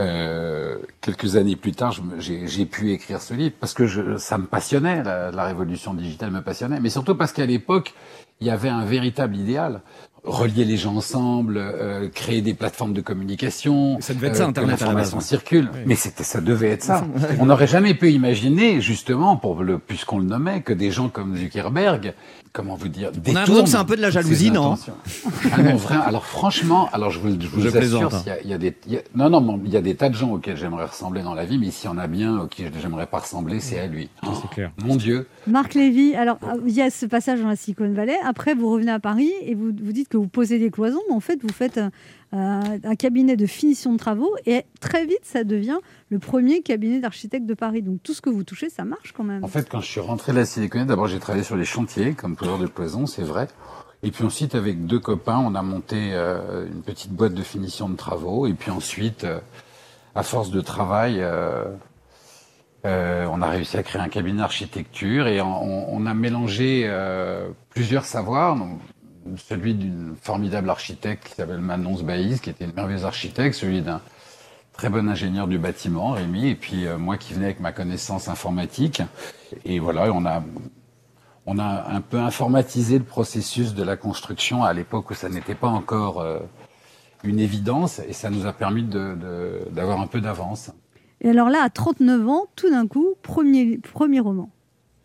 euh, 0.00 0.78
quelques 1.00 1.36
années 1.36 1.56
plus 1.56 1.72
tard, 1.72 1.94
j'ai 2.18 2.66
pu 2.66 2.92
écrire 2.92 3.20
ce 3.20 3.34
livre 3.34 3.54
parce 3.60 3.74
que 3.74 3.86
je, 3.86 4.16
ça 4.16 4.38
me 4.38 4.46
passionnait, 4.46 5.02
la 5.02 5.44
révolution 5.44 5.94
digitale 5.94 6.30
me 6.30 6.42
passionnait, 6.42 6.80
mais 6.80 6.90
surtout 6.90 7.14
parce 7.14 7.32
qu'à 7.32 7.46
l'époque, 7.46 7.94
il 8.40 8.46
y 8.46 8.50
avait 8.50 8.68
un 8.68 8.84
véritable 8.84 9.36
idéal. 9.36 9.82
Relier 10.24 10.64
les 10.64 10.76
gens 10.76 10.96
ensemble, 10.96 11.56
euh, 11.58 12.08
créer 12.08 12.42
des 12.42 12.54
plateformes 12.54 12.92
de 12.92 13.00
communication. 13.00 13.98
Ça 14.00 14.14
devait 14.14 14.28
être 14.28 14.36
ça, 14.36 14.44
que 14.44 14.50
Internet, 14.50 14.74
à 14.74 14.76
la 14.76 14.86
l'information 14.86 15.16
base. 15.18 15.26
circule. 15.26 15.68
Oui. 15.74 15.80
Mais 15.86 15.94
c'était, 15.96 16.22
ça 16.24 16.40
devait 16.40 16.68
être 16.70 16.84
ça. 16.84 17.04
On 17.40 17.46
n'aurait 17.46 17.66
jamais 17.66 17.94
pu 17.94 18.10
imaginer, 18.12 18.80
justement, 18.80 19.36
pour 19.36 19.62
le, 19.62 19.78
puisqu'on 19.78 20.18
le 20.18 20.24
nommait, 20.24 20.62
que 20.62 20.72
des 20.72 20.90
gens 20.92 21.08
comme 21.08 21.36
Zuckerberg, 21.36 22.14
comment 22.52 22.74
vous 22.76 22.88
dire, 22.88 23.10
On 23.26 23.30
a 23.30 23.32
l'impression 23.40 23.64
que 23.64 23.70
c'est 23.70 23.76
un 23.76 23.84
peu 23.84 23.96
de 23.96 24.02
la 24.02 24.10
jalousie, 24.10 24.50
non. 24.50 24.76
Ah 25.52 25.62
non. 25.62 25.76
Alors 26.06 26.26
franchement, 26.26 26.88
alors 26.92 27.10
je 27.10 27.18
vous, 27.18 27.30
je 27.40 27.48
vous 27.48 27.60
Je 27.60 27.68
assure, 27.68 27.80
plaisante, 27.80 28.12
s'il 28.14 28.26
y 28.28 28.30
a- 28.30 28.40
il 28.42 28.50
y, 28.50 28.52
a 28.54 28.58
des, 28.58 28.76
y 28.88 28.96
a- 28.98 29.02
non, 29.14 29.30
non, 29.30 29.40
mais 29.40 29.62
il 29.64 29.72
y 29.72 29.76
a 29.76 29.80
des 29.80 29.94
tas 29.96 30.08
de 30.10 30.14
gens 30.14 30.30
auxquels 30.32 30.56
j'aimerais 30.58 30.84
ressembler 30.84 31.22
dans 31.22 31.34
la 31.34 31.46
vie, 31.46 31.58
mais 31.58 31.70
s'il 31.70 31.86
y 31.90 31.92
en 31.92 31.96
a 31.98 32.06
bien 32.06 32.36
auxquels 32.38 32.70
j'aimerais 32.80 33.06
pas 33.06 33.20
ressembler, 33.20 33.58
c'est 33.60 33.78
à 33.80 33.86
lui. 33.86 34.08
Oh, 34.26 34.30
Mon 34.84 34.96
Dieu. 34.96 35.26
Marc 35.46 35.74
Lévy, 35.74 36.14
alors 36.14 36.38
il 36.66 36.74
y 36.74 36.82
a 36.82 36.90
ce 36.90 37.06
passage 37.06 37.40
dans 37.40 37.48
la 37.48 37.56
Silicon 37.56 37.90
Valley. 37.92 38.16
Après, 38.24 38.54
vous 38.54 38.70
revenez 38.70 38.92
à 38.92 39.00
Paris 39.00 39.32
et 39.44 39.54
vous, 39.54 39.70
vous 39.82 39.92
dites 39.92 40.10
que 40.12 40.18
vous 40.18 40.28
posez 40.28 40.58
des 40.58 40.70
cloisons, 40.70 41.00
mais 41.08 41.14
en 41.14 41.20
fait, 41.20 41.40
vous 41.42 41.52
faites 41.52 41.78
un, 41.78 41.90
un- 42.32 42.94
cabinet 42.96 43.34
de 43.34 43.46
finition 43.46 43.92
de 43.92 43.96
travaux 43.96 44.36
et 44.44 44.64
très 44.78 45.06
vite, 45.06 45.24
ça 45.24 45.42
devient 45.42 45.78
le 46.10 46.18
premier 46.18 46.60
cabinet 46.60 47.00
d'architectes 47.00 47.46
de 47.46 47.54
Paris. 47.54 47.80
Donc 47.80 48.02
tout 48.02 48.12
ce 48.12 48.20
que 48.20 48.28
vous 48.28 48.44
touchez, 48.44 48.68
ça 48.68 48.84
marche 48.84 49.12
quand 49.12 49.24
même. 49.24 49.42
En 49.42 49.48
fait, 49.48 49.70
quand 49.70 49.80
je 49.80 49.86
suis 49.86 50.00
rentré 50.00 50.32
de 50.32 50.36
la 50.36 50.44
Silicon 50.44 50.80
Valley, 50.80 50.88
d'abord 50.88 51.06
j'ai 51.08 51.18
travaillé 51.18 51.44
sur 51.44 51.56
les 51.56 51.64
chantiers 51.64 52.12
comme 52.12 52.36
poseur 52.36 52.58
de 52.58 52.66
cloisons, 52.66 53.06
c'est 53.06 53.22
vrai. 53.22 53.48
Et 54.02 54.10
puis 54.10 54.24
ensuite, 54.24 54.54
avec 54.54 54.84
deux 54.84 54.98
copains, 54.98 55.38
on 55.38 55.54
a 55.54 55.62
monté 55.62 56.10
euh, 56.12 56.66
une 56.66 56.82
petite 56.82 57.12
boîte 57.12 57.32
de 57.34 57.42
finition 57.42 57.88
de 57.88 57.96
travaux. 57.96 58.46
Et 58.46 58.52
puis 58.52 58.70
ensuite, 58.70 59.24
euh, 59.24 59.38
à 60.14 60.22
force 60.22 60.50
de 60.50 60.60
travail, 60.60 61.20
euh, 61.20 61.64
euh, 62.84 63.26
on 63.30 63.40
a 63.42 63.48
réussi 63.48 63.76
à 63.76 63.82
créer 63.82 64.02
un 64.02 64.08
cabinet 64.08 64.38
d'architecture 64.38 65.28
et 65.28 65.40
on, 65.40 66.04
a 66.04 66.14
mélangé 66.14 66.82
euh, 66.86 67.48
plusieurs 67.70 68.04
savoirs. 68.04 68.58
Celui 69.36 69.74
d'une 69.74 70.14
formidable 70.20 70.70
architecte 70.70 71.28
qui 71.28 71.34
s'appelle 71.34 71.60
Manon 71.60 71.96
Sbaïs, 71.96 72.40
qui 72.40 72.50
était 72.50 72.64
une 72.64 72.72
merveilleuse 72.74 73.04
architecte, 73.04 73.54
celui 73.54 73.80
d'un 73.82 74.00
très 74.72 74.88
bon 74.88 75.08
ingénieur 75.08 75.46
du 75.48 75.58
bâtiment, 75.58 76.10
Rémi, 76.12 76.48
et 76.48 76.54
puis 76.54 76.86
euh, 76.86 76.98
moi 76.98 77.16
qui 77.18 77.34
venais 77.34 77.46
avec 77.46 77.60
ma 77.60 77.72
connaissance 77.72 78.28
informatique. 78.28 79.02
Et 79.64 79.78
voilà, 79.78 80.12
on 80.12 80.24
a, 80.24 80.42
on 81.46 81.58
a 81.58 81.88
un 81.92 82.00
peu 82.00 82.18
informatisé 82.18 82.98
le 82.98 83.04
processus 83.04 83.74
de 83.74 83.82
la 83.82 83.96
construction 83.96 84.64
à 84.64 84.72
l'époque 84.72 85.10
où 85.10 85.14
ça 85.14 85.28
n'était 85.28 85.54
pas 85.54 85.68
encore 85.68 86.20
euh, 86.20 86.38
une 87.24 87.38
évidence, 87.38 88.00
et 88.00 88.12
ça 88.12 88.30
nous 88.30 88.46
a 88.46 88.52
permis 88.52 88.82
de- 88.82 89.14
de- 89.14 89.68
d'avoir 89.70 90.00
un 90.00 90.06
peu 90.06 90.20
d'avance. 90.20 90.70
Et 91.20 91.28
alors 91.30 91.50
là, 91.50 91.62
à 91.62 91.70
39 91.70 92.28
ans, 92.28 92.46
tout 92.56 92.68
d'un 92.70 92.88
coup, 92.88 93.14
premier, 93.22 93.78
premier 93.78 94.18
roman. 94.20 94.50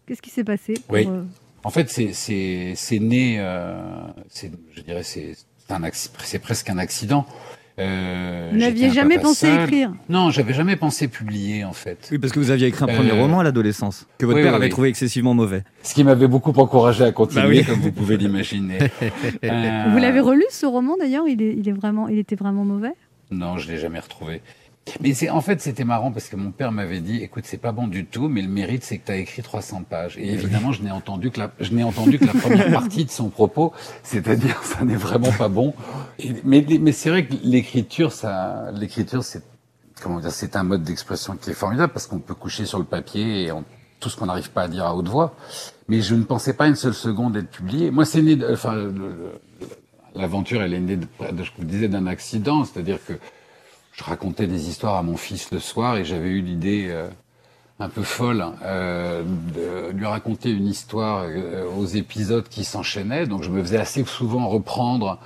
Qu'est-ce 0.08 0.22
qui 0.22 0.30
s'est 0.32 0.44
passé 0.46 0.74
pour, 0.88 0.96
Oui. 0.96 1.06
euh, 1.08 1.24
En 1.68 1.70
fait, 1.70 1.90
c'est 1.90 2.14
c'est 2.14 2.74
c'est 2.76 3.00
né, 3.00 3.36
euh, 3.40 3.76
c'est 4.30 4.52
je 4.76 4.82
dirais 4.82 5.04
c'est 5.04 5.36
c'est 5.58 5.74
un 5.74 5.82
acc- 5.84 6.10
c'est 6.24 6.40
presque 6.40 6.70
un 6.70 6.78
accident. 6.78 7.26
Euh, 7.80 8.50
Vous 8.52 8.58
n'aviez 8.58 8.90
jamais 8.90 9.20
pensé 9.20 9.48
seul. 9.48 9.64
écrire 9.66 9.94
Non, 10.10 10.32
j'avais 10.32 10.54
jamais 10.54 10.76
pensé 10.78 11.08
publier 11.08 11.64
en 11.66 11.74
fait. 11.74 12.08
Oui, 12.12 12.18
parce 12.18 12.34
que 12.34 12.40
vous 12.40 12.50
aviez 12.52 12.68
écrit 12.68 12.84
un 12.86 12.88
premier 12.88 13.12
Euh, 13.12 13.22
roman 13.22 13.42
à 13.42 13.44
l'adolescence, 13.44 14.08
que 14.18 14.26
votre 14.26 14.38
oui, 14.38 14.44
père 14.44 14.54
oui, 14.54 14.56
avait 14.56 14.66
oui. 14.66 14.72
trouvé 14.72 14.90
excessivement 14.90 15.36
mauvais. 15.36 15.64
Ce 15.84 15.94
qui 15.94 16.04
m'avait 16.04 16.28
beaucoup 16.28 16.52
encouragé 16.58 17.04
à 17.04 17.12
continuer, 17.12 17.44
Bah 17.44 17.50
oui. 17.50 17.64
comme 17.66 17.80
vous 17.82 17.92
pouvez 17.92 18.18
l'imaginer. 18.18 18.80
Euh, 19.44 19.84
Vous 19.92 19.98
l'avez 20.00 20.22
relu 20.22 20.46
ce 20.50 20.66
roman 20.66 20.96
d'ailleurs 20.98 21.28
il, 21.28 21.40
est, 21.42 21.54
il, 21.56 21.70
est 21.70 21.74
vraiment, 21.74 22.08
il 22.08 22.18
était 22.18 22.36
vraiment 22.38 22.64
mauvais? 22.66 22.94
Non, 23.30 23.58
je 23.58 23.70
l'ai 23.70 23.78
jamais 23.78 24.00
retrouvé. 24.00 24.42
Mais 25.02 25.14
c'est 25.14 25.30
en 25.30 25.42
fait 25.42 25.62
c'était 25.62 25.84
marrant 25.84 26.12
parce 26.12 26.30
que 26.30 26.36
mon 26.36 26.52
père 26.52 26.72
m'avait 26.72 27.00
dit 27.02 27.18
écoute 27.24 27.44
c'est 27.48 27.58
pas 27.58 27.72
bon 27.72 27.88
du 27.88 28.06
tout 28.06 28.28
mais 28.30 28.42
le 28.42 28.48
mérite 28.48 28.84
c'est 28.84 28.98
que 28.98 29.06
tu 29.08 29.12
as 29.12 29.18
écrit 29.18 29.42
300 29.42 29.84
pages. 29.90 30.18
Et 30.18 30.32
évidemment 30.34 30.72
je 30.72 30.82
n'ai 30.84 30.92
entendu 30.92 31.32
que 31.32 31.40
la 31.40 31.52
je 31.60 31.72
n'ai 31.74 31.84
entendu 31.84 32.20
que 32.20 32.26
la 32.26 32.34
première 32.34 32.72
partie 32.80 33.06
de 33.06 33.12
son 33.12 33.30
propos. 33.30 33.74
C'est-à-dire 34.04 34.62
ça 34.64 34.84
n'est 34.86 34.96
vraiment 34.96 35.32
pas 35.32 35.50
bon. 35.50 35.74
Et- 36.20 36.34
mais 36.44 36.66
mais 36.82 36.92
c'est 36.92 37.10
vrai 37.10 37.26
que 37.26 37.34
l'écriture 37.44 38.12
ça 38.12 38.72
l'écriture 38.74 39.24
c'est 39.24 39.44
comment 40.02 40.20
dire 40.20 40.32
c'est 40.32 40.56
un 40.56 40.64
mode 40.64 40.84
d'expression 40.84 41.36
qui 41.36 41.50
est 41.50 41.54
formidable 41.54 41.92
parce 41.94 42.08
qu'on 42.08 42.20
peut 42.20 42.36
coucher 42.36 42.66
sur 42.66 42.80
le 42.80 42.86
papier 42.86 43.44
et 43.44 43.52
on- 43.52 43.64
tout 44.00 44.10
ce 44.10 44.16
qu'on 44.18 44.28
n'arrive 44.28 44.52
pas 44.52 44.62
à 44.64 44.68
dire 44.68 44.86
à 44.86 44.96
haute 44.96 45.08
voix. 45.08 45.34
Mais 45.88 46.02
je 46.02 46.14
ne 46.14 46.22
pensais 46.24 46.54
pas 46.54 46.68
une 46.68 46.76
seule 46.76 46.94
seconde 46.94 47.36
être 47.36 47.50
publié. 47.50 47.90
Moi 47.90 48.06
c'est 48.06 48.22
né 48.22 48.36
de- 48.36 48.48
enfin 48.54 48.76
l'aventure 50.16 50.62
elle 50.62 50.74
est 50.74 50.80
née 50.80 50.98
de, 50.98 51.08
de- 51.32 51.44
je 51.44 51.52
vous 51.58 51.66
disais 51.66 51.88
d'un 51.88 52.08
accident. 52.08 52.64
C'est-à-dire 52.64 53.00
que 53.06 53.14
je 53.98 54.04
racontais 54.04 54.48
des 54.48 54.70
histoires 54.70 54.96
à 54.96 55.04
mon 55.04 55.18
fils 55.18 55.52
le 55.52 55.60
soir 55.60 55.98
et 55.98 56.06
j'avais 56.06 56.30
eu 56.30 56.42
l'idée 56.42 56.88
euh, 56.90 57.08
un 57.80 57.90
peu 57.90 58.04
folle 58.04 58.46
euh, 58.64 59.24
de 59.56 59.92
lui 59.92 60.06
raconter 60.06 60.52
une 60.52 60.68
histoire 60.68 61.26
euh, 61.28 61.66
aux 61.78 61.86
épisodes 61.86 62.48
qui 62.48 62.64
s'enchaînaient. 62.64 63.26
Donc 63.26 63.44
je 63.44 63.50
me 63.50 63.62
faisais 63.62 63.80
assez 63.80 64.04
souvent 64.06 64.48
reprendre 64.48 65.20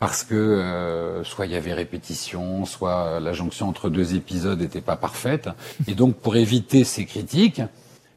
parce 0.00 0.24
que 0.24 0.34
euh, 0.34 1.22
soit 1.22 1.46
il 1.46 1.52
y 1.52 1.56
avait 1.56 1.72
répétition, 1.72 2.64
soit 2.64 3.20
la 3.20 3.32
jonction 3.32 3.68
entre 3.68 3.88
deux 3.88 4.16
épisodes 4.16 4.60
n'était 4.60 4.80
pas 4.80 4.96
parfaite. 4.96 5.48
Et 5.86 5.94
donc 5.94 6.16
pour 6.16 6.34
éviter 6.34 6.82
ces 6.82 7.04
critiques, 7.04 7.62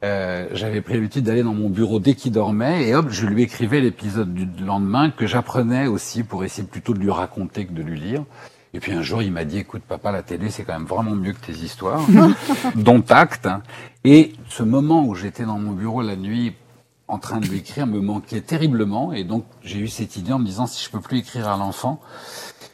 euh, 0.02 0.48
j'avais 0.52 0.80
pris 0.80 0.94
l'habitude 0.94 1.24
d'aller 1.24 1.44
dans 1.44 1.54
mon 1.54 1.70
bureau 1.70 2.00
dès 2.00 2.14
qu'il 2.14 2.32
dormait 2.32 2.88
et 2.88 2.94
hop, 2.96 3.06
je 3.10 3.26
lui 3.26 3.44
écrivais 3.44 3.80
l'épisode 3.80 4.34
du 4.34 4.64
lendemain 4.64 5.10
que 5.10 5.28
j'apprenais 5.28 5.86
aussi 5.86 6.24
pour 6.24 6.42
essayer 6.42 6.66
plutôt 6.66 6.92
de 6.92 6.98
lui 6.98 7.12
raconter 7.12 7.66
que 7.66 7.72
de 7.72 7.82
lui 7.82 8.00
lire. 8.00 8.24
Et 8.76 8.78
puis 8.78 8.92
un 8.92 9.00
jour, 9.00 9.22
il 9.22 9.32
m'a 9.32 9.44
dit, 9.46 9.56
écoute, 9.56 9.80
papa, 9.88 10.12
la 10.12 10.22
télé, 10.22 10.50
c'est 10.50 10.62
quand 10.64 10.74
même 10.74 10.84
vraiment 10.84 11.12
mieux 11.14 11.32
que 11.32 11.40
tes 11.46 11.54
histoires, 11.54 12.02
dont 12.74 13.02
acte. 13.08 13.48
Et 14.04 14.34
ce 14.50 14.62
moment 14.62 15.02
où 15.06 15.14
j'étais 15.14 15.44
dans 15.44 15.58
mon 15.58 15.72
bureau 15.72 16.02
la 16.02 16.14
nuit 16.14 16.52
en 17.08 17.16
train 17.18 17.38
de 17.40 17.46
l'écrire 17.46 17.86
me 17.86 18.00
manquait 18.02 18.42
terriblement. 18.42 19.14
Et 19.14 19.24
donc, 19.24 19.46
j'ai 19.62 19.78
eu 19.78 19.88
cette 19.88 20.16
idée 20.16 20.34
en 20.34 20.38
me 20.38 20.44
disant, 20.44 20.66
si 20.66 20.84
je 20.84 20.90
peux 20.90 21.00
plus 21.00 21.18
écrire 21.20 21.48
à 21.48 21.56
l'enfant, 21.56 22.02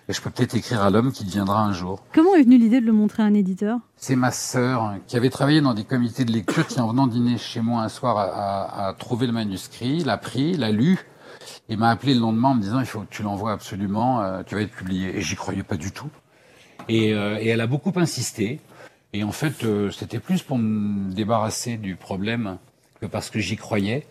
je 0.08 0.20
peux 0.20 0.30
peut-être 0.30 0.56
écrire 0.56 0.82
à 0.82 0.90
l'homme 0.90 1.12
qui 1.12 1.24
deviendra 1.24 1.62
un 1.62 1.72
jour. 1.72 2.02
Comment 2.12 2.34
est 2.34 2.42
venue 2.42 2.58
l'idée 2.58 2.80
de 2.80 2.86
le 2.86 2.92
montrer 2.92 3.22
à 3.22 3.26
un 3.26 3.34
éditeur? 3.34 3.78
C'est 3.96 4.16
ma 4.16 4.32
sœur 4.32 4.82
hein, 4.82 4.96
qui 5.06 5.16
avait 5.16 5.30
travaillé 5.30 5.60
dans 5.60 5.72
des 5.74 5.84
comités 5.84 6.24
de 6.24 6.32
lecture 6.32 6.66
qui, 6.66 6.80
en 6.80 6.88
venant 6.88 7.06
dîner 7.06 7.38
chez 7.38 7.60
moi 7.60 7.82
un 7.82 7.88
soir, 7.88 8.18
a, 8.18 8.24
a- 8.24 8.88
a 8.88 8.92
trouvé 8.94 9.28
le 9.28 9.32
manuscrit, 9.32 10.02
l'a 10.02 10.16
pris, 10.16 10.56
l'a 10.56 10.72
lu, 10.72 10.98
et 11.68 11.76
m'a 11.76 11.90
appelé 11.90 12.14
le 12.14 12.20
lendemain 12.20 12.50
en 12.50 12.54
me 12.54 12.62
disant 12.62 12.80
il 12.80 12.86
faut 12.86 13.00
que 13.00 13.10
tu 13.10 13.22
l'envoies 13.22 13.52
absolument, 13.52 14.22
euh, 14.22 14.42
tu 14.44 14.54
vas 14.54 14.62
être 14.62 14.72
publié. 14.72 15.16
Et 15.16 15.20
j'y 15.20 15.36
croyais 15.36 15.62
pas 15.62 15.76
du 15.76 15.92
tout. 15.92 16.10
Et, 16.88 17.12
euh, 17.14 17.38
et 17.40 17.48
elle 17.48 17.60
a 17.60 17.66
beaucoup 17.66 17.92
insisté. 17.96 18.60
Et 19.12 19.24
en 19.24 19.32
fait, 19.32 19.64
euh, 19.64 19.90
c'était 19.90 20.18
plus 20.18 20.42
pour 20.42 20.58
me 20.58 21.12
débarrasser 21.12 21.76
du 21.76 21.96
problème 21.96 22.58
que 23.00 23.06
parce 23.06 23.30
que 23.30 23.40
j'y 23.40 23.56
croyais 23.56 24.06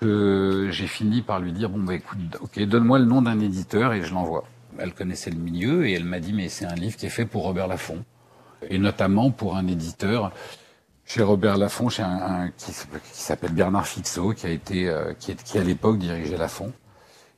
que 0.00 0.68
j'ai 0.70 0.86
fini 0.86 1.22
par 1.22 1.40
lui 1.40 1.52
dire 1.52 1.70
bon 1.70 1.82
bah 1.82 1.94
écoute, 1.94 2.18
ok, 2.40 2.60
donne-moi 2.64 2.98
le 2.98 3.06
nom 3.06 3.22
d'un 3.22 3.40
éditeur 3.40 3.92
et 3.92 4.02
je 4.02 4.12
l'envoie. 4.12 4.44
Elle 4.78 4.92
connaissait 4.92 5.30
le 5.30 5.38
milieu 5.38 5.86
et 5.86 5.94
elle 5.94 6.04
m'a 6.04 6.20
dit 6.20 6.32
mais 6.32 6.48
c'est 6.48 6.66
un 6.66 6.74
livre 6.74 6.96
qui 6.96 7.06
est 7.06 7.10
fait 7.10 7.24
pour 7.24 7.44
Robert 7.44 7.66
Laffont 7.66 8.04
et 8.68 8.78
notamment 8.78 9.30
pour 9.30 9.56
un 9.56 9.66
éditeur 9.66 10.32
chez 11.06 11.22
Robert 11.22 11.56
Laffont, 11.56 11.88
chez 11.88 12.02
un, 12.02 12.08
un- 12.08 12.48
qui, 12.56 12.70
s- 12.72 12.86
qui 13.12 13.20
s'appelle 13.22 13.52
Bernard 13.52 13.86
Fixot, 13.86 14.32
qui 14.34 14.46
a 14.46 14.50
été, 14.50 14.88
euh, 14.88 15.12
qui, 15.18 15.30
est- 15.30 15.42
qui 15.42 15.58
à 15.58 15.62
l'époque 15.64 15.98
dirigeait 15.98 16.36
Laffont. 16.36 16.72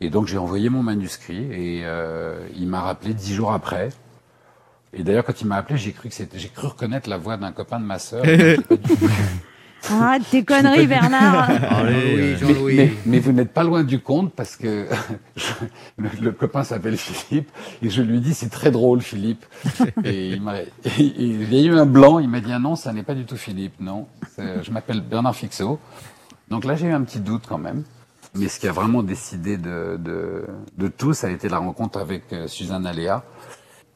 Et 0.01 0.11
donc 0.11 0.27
j'ai 0.27 0.39
envoyé 0.39 0.69
mon 0.71 0.83
manuscrit 0.83 1.51
et 1.53 1.83
euh, 1.85 2.39
il 2.57 2.67
m'a 2.69 2.81
rappelé 2.81 3.15
dix 3.15 3.35
jours 3.35 3.53
après. 3.53 3.89
Et 4.95 5.03
d'ailleurs 5.03 5.25
quand 5.25 5.41
il 5.41 5.47
m'a 5.47 5.57
appelé, 5.57 5.77
j'ai 5.79 5.93
cru 5.93 6.09
que 6.09 6.15
c'était, 6.15 6.39
j'ai 6.39 6.49
cru 6.49 6.69
reconnaître 6.69 7.09
la 7.11 7.19
voix 7.19 7.37
d'un 7.37 7.53
copain 7.53 7.79
de 7.81 7.85
ma 7.85 7.99
sœur. 7.99 8.25
Ah, 9.91 10.17
tes 10.31 10.45
conneries, 10.45 10.87
Bernard 10.87 11.49
mais, 11.85 12.35
mais- 12.77 12.93
mais 13.07 13.19
vous 13.21 13.33
n'êtes 13.33 13.53
pas 13.53 13.63
loin 13.63 13.85
du 13.85 14.01
compte 14.01 14.33
parce 14.35 14.57
que 14.57 14.87
je- 15.37 15.45
le, 15.97 16.09
le 16.21 16.33
copain 16.33 16.65
s'appelle 16.65 16.97
Philippe 16.97 17.49
et 17.83 17.89
je 17.89 18.03
lui 18.03 18.21
dis 18.21 18.35
c'est 18.35 18.49
très 18.51 18.71
drôle 18.71 19.01
Philippe. 19.01 19.45
Et 20.05 20.31
il, 20.31 20.43
m'a, 20.43 20.61
et- 20.61 20.67
et 20.85 21.03
il 21.25 21.55
y 21.55 21.69
a 21.69 21.73
eu 21.73 21.79
un 21.79 21.87
blanc, 21.87 22.19
il 22.19 22.29
m'a 22.29 22.41
dit 22.41 22.53
ah 22.53 22.59
non 22.59 22.75
ça 22.77 22.93
n'est 22.93 23.03
pas 23.05 23.15
du 23.15 23.25
tout 23.25 23.37
Philippe, 23.37 23.75
non. 23.81 24.07
C'est- 24.35 24.63
Je 24.65 24.71
m'appelle 24.73 25.01
Bernard 25.01 25.37
Fixot. 25.37 25.79
Donc 26.51 26.65
là 26.65 26.75
j'ai 26.75 26.87
eu 26.89 26.93
un 26.93 27.03
petit 27.03 27.21
doute 27.21 27.45
quand 27.49 27.59
même. 27.59 27.85
Mais 28.35 28.49
ce 28.49 28.61
qui 28.61 28.69
a 28.69 28.73
vraiment 28.73 29.03
décidé 29.03 29.57
de, 29.57 29.97
de, 29.99 30.45
de 30.77 30.89
tout, 30.89 31.15
ça 31.15 31.29
a 31.29 31.31
été 31.31 31.49
la 31.49 31.59
rencontre 31.59 31.99
avec 31.99 32.25
euh, 32.33 32.47
Suzanne 32.47 32.87
Aléa. 32.87 33.25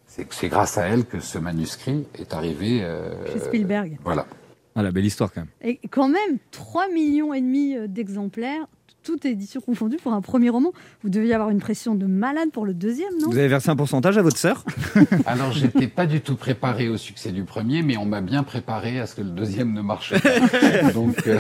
C'est, 0.07 0.27
c'est 0.33 0.49
grâce 0.49 0.79
à 0.79 0.83
elle 0.87 1.05
que 1.05 1.21
ce 1.21 1.39
manuscrit 1.39 2.07
est 2.19 2.33
arrivé. 2.35 2.81
euh, 2.83 3.13
Chez 3.33 3.41
Spielberg. 3.41 3.99
Voilà. 4.05 4.27
Ah, 4.75 4.83
la 4.83 4.91
belle 4.91 5.05
histoire 5.05 5.33
quand 5.33 5.43
même. 5.43 5.51
Et 5.63 5.79
quand 5.89 6.09
même, 6.09 6.39
3 6.51 6.89
millions 6.89 7.35
et 7.35 7.41
demi 7.41 7.77
euh, 7.77 7.87
d'exemplaires, 7.87 8.67
toutes 9.03 9.25
éditions 9.25 9.61
confondues, 9.61 9.97
pour 10.03 10.13
un 10.13 10.21
premier 10.21 10.49
roman. 10.49 10.73
Vous 11.03 11.11
deviez 11.11 11.35
avoir 11.35 11.51
une 11.51 11.59
pression 11.59 11.95
de 11.95 12.07
malade 12.07 12.51
pour 12.53 12.65
le 12.67 12.75
deuxième, 12.75 13.13
non? 13.21 13.29
Vous 13.31 13.39
avez 13.39 13.49
versé 13.49 13.71
un 13.71 13.77
pourcentage 13.77 14.19
à 14.19 14.23
votre 14.23 14.37
sœur? 14.37 14.65
Alors, 15.27 15.53
j'étais 15.53 15.87
pas 15.87 16.07
du 16.07 16.21
tout 16.21 16.37
préparé 16.37 16.89
au 16.89 16.97
succès 16.97 17.33
du 17.33 17.45
premier, 17.45 17.83
mais 17.83 17.97
on 17.97 18.05
m'a 18.07 18.21
bien 18.21 18.43
préparé 18.43 19.01
à 19.01 19.07
ce 19.07 19.17
que 19.17 19.23
le 19.23 19.31
deuxième 19.31 19.73
ne 19.73 19.83
marche 19.83 20.15
pas. 20.21 20.93
Donc, 20.95 21.27
euh, 21.27 21.39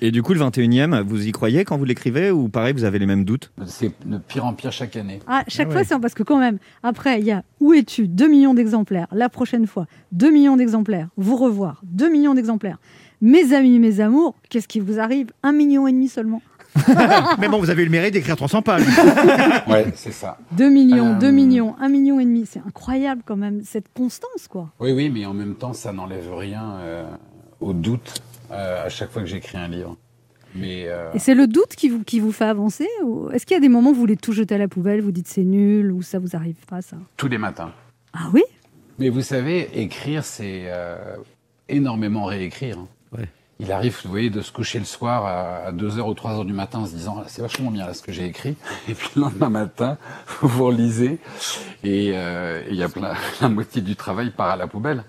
Et 0.00 0.10
du 0.10 0.22
coup, 0.22 0.34
le 0.34 0.40
21e, 0.40 1.02
vous 1.02 1.26
y 1.26 1.32
croyez 1.32 1.64
quand 1.64 1.76
vous 1.76 1.84
l'écrivez 1.84 2.30
ou 2.30 2.48
pareil, 2.48 2.72
vous 2.72 2.84
avez 2.84 2.98
les 2.98 3.06
mêmes 3.06 3.24
doutes? 3.24 3.52
C'est 3.66 3.92
de 4.06 4.18
pire 4.18 4.44
en 4.44 4.54
pire 4.54 4.72
chaque 4.72 4.96
année. 4.96 5.20
Ah, 5.26 5.44
chaque 5.48 5.70
fois, 5.70 5.84
c'est 5.84 5.98
parce 5.98 6.14
que 6.14 6.22
quand 6.22 6.38
même, 6.38 6.58
après, 6.82 7.20
il 7.20 7.26
y 7.26 7.32
a 7.32 7.42
Où 7.60 7.72
es-tu? 7.74 8.08
2 8.08 8.28
millions 8.28 8.54
d'exemplaires. 8.54 9.06
La 9.12 9.28
prochaine 9.28 9.66
fois, 9.66 9.86
2 10.12 10.30
millions 10.30 10.56
d'exemplaires. 10.56 11.08
Vous 11.16 11.36
revoir, 11.36 11.80
2 11.84 12.10
millions 12.10 12.34
d'exemplaires. 12.34 12.78
Mes 13.20 13.54
amis, 13.54 13.78
mes 13.78 14.00
amours, 14.00 14.34
qu'est-ce 14.48 14.66
qui 14.66 14.80
vous 14.80 14.98
arrive? 14.98 15.28
1 15.44 15.52
million 15.52 15.86
et 15.86 15.92
demi 15.92 16.08
seulement. 16.08 16.42
Mais 17.38 17.48
bon, 17.48 17.58
vous 17.58 17.70
avez 17.70 17.82
eu 17.82 17.86
le 17.86 17.90
mérite 17.90 18.14
d'écrire 18.14 18.36
300 18.36 18.62
pages. 18.62 18.82
Ouais, 19.68 19.86
c'est 19.94 20.12
ça. 20.12 20.38
2 20.52 20.68
millions, 20.70 21.14
Euh, 21.14 21.18
2 21.18 21.30
millions, 21.30 21.76
1 21.80 21.88
million 21.88 22.18
et 22.20 22.24
demi. 22.24 22.46
C'est 22.46 22.60
incroyable 22.66 23.22
quand 23.24 23.36
même, 23.36 23.62
cette 23.64 23.86
constance, 23.94 24.48
quoi. 24.48 24.70
Oui, 24.80 24.92
oui, 24.92 25.10
mais 25.10 25.24
en 25.26 25.34
même 25.34 25.54
temps, 25.54 25.72
ça 25.72 25.92
n'enlève 25.92 26.32
rien 26.34 26.78
euh, 26.80 27.04
au 27.60 27.72
doute 27.72 28.22
euh, 28.50 28.86
à 28.86 28.88
chaque 28.88 29.10
fois 29.10 29.22
que 29.22 29.28
j'écris 29.28 29.58
un 29.58 29.68
livre. 29.68 29.96
Mais 30.54 30.84
euh, 30.88 31.10
Et 31.14 31.18
c'est 31.18 31.34
le 31.34 31.46
doute 31.46 31.74
qui 31.76 31.88
vous, 31.88 32.02
qui 32.04 32.20
vous 32.20 32.32
fait 32.32 32.44
avancer 32.44 32.88
ou... 33.04 33.30
Est-ce 33.30 33.46
qu'il 33.46 33.54
y 33.54 33.58
a 33.58 33.60
des 33.60 33.70
moments 33.70 33.90
où 33.90 33.94
vous 33.94 34.00
voulez 34.00 34.16
tout 34.16 34.32
jeter 34.32 34.54
à 34.54 34.58
la 34.58 34.68
poubelle, 34.68 35.00
vous 35.00 35.12
dites 35.12 35.28
c'est 35.28 35.44
nul 35.44 35.90
ou 35.92 36.02
ça 36.02 36.18
vous 36.18 36.36
arrive 36.36 36.56
pas, 36.68 36.82
ça? 36.82 36.96
Tous 37.16 37.28
les 37.28 37.38
matins. 37.38 37.72
Ah 38.12 38.28
oui? 38.34 38.42
Mais 38.98 39.08
vous 39.08 39.22
savez, 39.22 39.70
écrire, 39.80 40.24
c'est 40.24 40.64
euh, 40.66 41.16
énormément 41.70 42.24
réécrire. 42.26 42.78
hein. 42.78 42.88
Il 43.62 43.70
arrive, 43.72 43.96
vous 44.04 44.10
voyez, 44.10 44.28
de 44.28 44.40
se 44.42 44.50
coucher 44.52 44.78
le 44.80 44.84
soir 44.84 45.24
à 45.24 45.72
2h 45.72 46.00
ou 46.00 46.12
3h 46.14 46.44
du 46.44 46.52
matin 46.52 46.80
en 46.80 46.86
se 46.86 46.94
disant, 46.94 47.16
Ah, 47.20 47.24
c'est 47.28 47.40
vachement 47.42 47.70
bien 47.70 47.86
là 47.86 47.94
ce 47.94 48.02
que 48.02 48.10
j'ai 48.12 48.26
écrit. 48.26 48.56
Et 48.88 48.94
puis 48.94 49.08
le 49.16 49.22
lendemain 49.22 49.48
matin, 49.50 49.98
vous 50.42 50.64
relisez 50.66 51.18
et 51.84 52.10
euh, 52.14 52.62
et 52.66 52.70
il 52.72 52.76
y 52.76 52.82
a 52.82 52.88
plein, 52.88 53.12
la 53.40 53.48
moitié 53.48 53.80
du 53.82 53.94
travail 53.96 54.30
part 54.30 54.50
à 54.50 54.56
la 54.56 54.66
poubelle. 54.66 55.04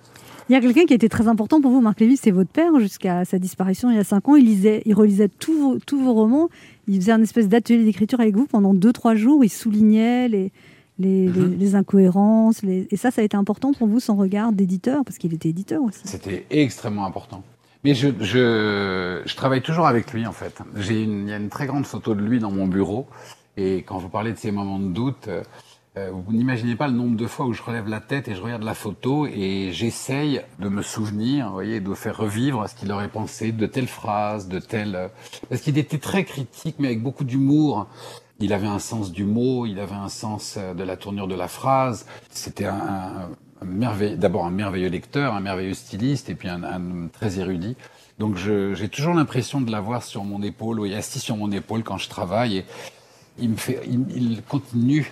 Il 0.49 0.53
y 0.53 0.55
a 0.55 0.61
quelqu'un 0.61 0.85
qui 0.85 0.93
a 0.93 0.97
été 0.97 1.07
très 1.09 1.27
important 1.29 1.61
pour 1.61 1.71
vous, 1.71 1.79
Marc 1.81 1.99
Lévy, 2.01 2.17
c'est 2.17 2.29
votre 2.31 2.49
père, 2.51 2.77
jusqu'à 2.79 3.23
sa 3.25 3.39
disparition 3.39 3.89
il 3.89 3.95
y 3.95 3.99
a 3.99 4.03
5 4.03 4.27
ans. 4.29 4.35
Il, 4.35 4.45
lisait, 4.45 4.81
il 4.85 4.93
relisait 4.93 5.29
tous 5.29 5.57
vos, 5.57 5.79
tous 5.79 5.97
vos 6.03 6.13
romans. 6.13 6.49
Il 6.87 6.97
faisait 6.99 7.13
un 7.13 7.21
espèce 7.23 7.47
d'atelier 7.47 7.85
d'écriture 7.85 8.19
avec 8.19 8.35
vous 8.35 8.45
pendant 8.45 8.73
2-3 8.73 9.15
jours. 9.15 9.43
Il 9.45 9.49
soulignait 9.49 10.27
les, 10.27 10.51
les, 10.99 11.29
les- 11.29 11.47
les 11.47 11.75
incohérences. 11.75 12.61
les- 12.61 12.87
Et 12.91 12.97
ça, 12.97 13.09
ça 13.09 13.21
a 13.21 13.23
été 13.23 13.37
important 13.37 13.71
pour 13.73 13.87
vous, 13.87 14.01
son 14.01 14.17
regard 14.17 14.51
d'éditeur, 14.51 15.05
parce 15.05 15.17
qu'il 15.17 15.33
était 15.33 15.49
éditeur 15.49 15.81
aussi. 15.81 16.01
C'était 16.03 16.45
extrêmement 16.49 17.05
important. 17.05 17.41
Mais 17.83 17.93
je, 17.95 18.07
je, 18.19 19.21
je 19.25 19.35
travaille 19.35 19.61
toujours 19.61 19.87
avec 19.87 20.13
lui, 20.13 20.25
en 20.25 20.31
fait. 20.31 20.59
J'ai 20.77 21.03
une, 21.03 21.27
il 21.27 21.29
y 21.29 21.33
a 21.33 21.37
une 21.37 21.49
très 21.49 21.65
grande 21.65 21.85
photo 21.85 22.15
de 22.15 22.21
lui 22.21 22.39
dans 22.39 22.51
mon 22.51 22.67
bureau. 22.67 23.07
Et 23.57 23.83
quand 23.83 23.97
vous 23.97 24.09
parlez 24.09 24.31
de 24.31 24.37
ces 24.37 24.51
moments 24.51 24.79
de 24.79 24.87
doute, 24.87 25.27
euh, 25.27 25.43
euh, 25.97 26.09
vous 26.11 26.31
n'imaginez 26.33 26.75
pas 26.75 26.87
le 26.87 26.93
nombre 26.93 27.17
de 27.17 27.27
fois 27.27 27.45
où 27.45 27.53
je 27.53 27.61
relève 27.61 27.87
la 27.87 27.99
tête 27.99 28.27
et 28.27 28.35
je 28.35 28.41
regarde 28.41 28.63
la 28.63 28.73
photo 28.73 29.27
et 29.27 29.69
j'essaye 29.73 30.41
de 30.59 30.69
me 30.69 30.81
souvenir, 30.81 31.47
vous 31.47 31.53
voyez, 31.53 31.81
de 31.81 31.93
faire 31.93 32.17
revivre 32.17 32.67
ce 32.67 32.73
qu'il 32.73 32.91
aurait 32.91 33.09
pensé 33.09 33.51
de 33.51 33.65
telle 33.67 33.87
phrase, 33.87 34.47
de 34.47 34.59
telle... 34.59 34.95
euh, 34.95 35.07
Parce 35.49 35.61
qu'il 35.61 35.77
était 35.77 35.99
très 35.99 36.23
critique, 36.23 36.77
mais 36.79 36.87
avec 36.87 37.03
beaucoup 37.03 37.25
d'humour. 37.25 37.87
Il 38.39 38.51
avait 38.53 38.67
un 38.67 38.79
sens 38.79 39.11
du 39.11 39.25
mot, 39.25 39.65
il 39.67 39.79
avait 39.79 39.93
un 39.93 40.09
sens 40.09 40.55
euh, 40.57 40.73
de 40.73 40.83
la 40.83 40.97
tournure 40.97 41.27
de 41.27 41.35
la 41.35 41.47
phrase. 41.47 42.05
C'était 42.31 42.65
un, 42.65 42.73
un- 42.75 43.29
d'abord 44.17 44.45
un 44.45 44.51
merveilleux 44.51 44.89
lecteur, 44.89 45.33
un 45.33 45.39
merveilleux 45.41 45.73
styliste, 45.73 46.29
et 46.29 46.35
puis 46.35 46.49
un, 46.49 46.63
un 46.63 46.75
homme 46.75 47.09
très 47.11 47.39
érudit. 47.39 47.75
Donc 48.19 48.37
j'ai 48.37 48.89
toujours 48.89 49.13
l'impression 49.13 49.59
de 49.61 49.71
l'avoir 49.71 50.03
sur 50.03 50.23
mon 50.23 50.41
épaule, 50.43 50.79
ou 50.79 50.85
assis 50.85 51.19
sur 51.19 51.35
mon 51.37 51.51
épaule 51.51 51.83
quand 51.83 51.97
je 51.97 52.09
travaille. 52.09 52.57
Et 52.57 52.65
il 53.39 53.49
me 53.49 53.55
fait, 53.57 53.81
il, 53.85 54.05
il 54.15 54.41
continue 54.43 55.09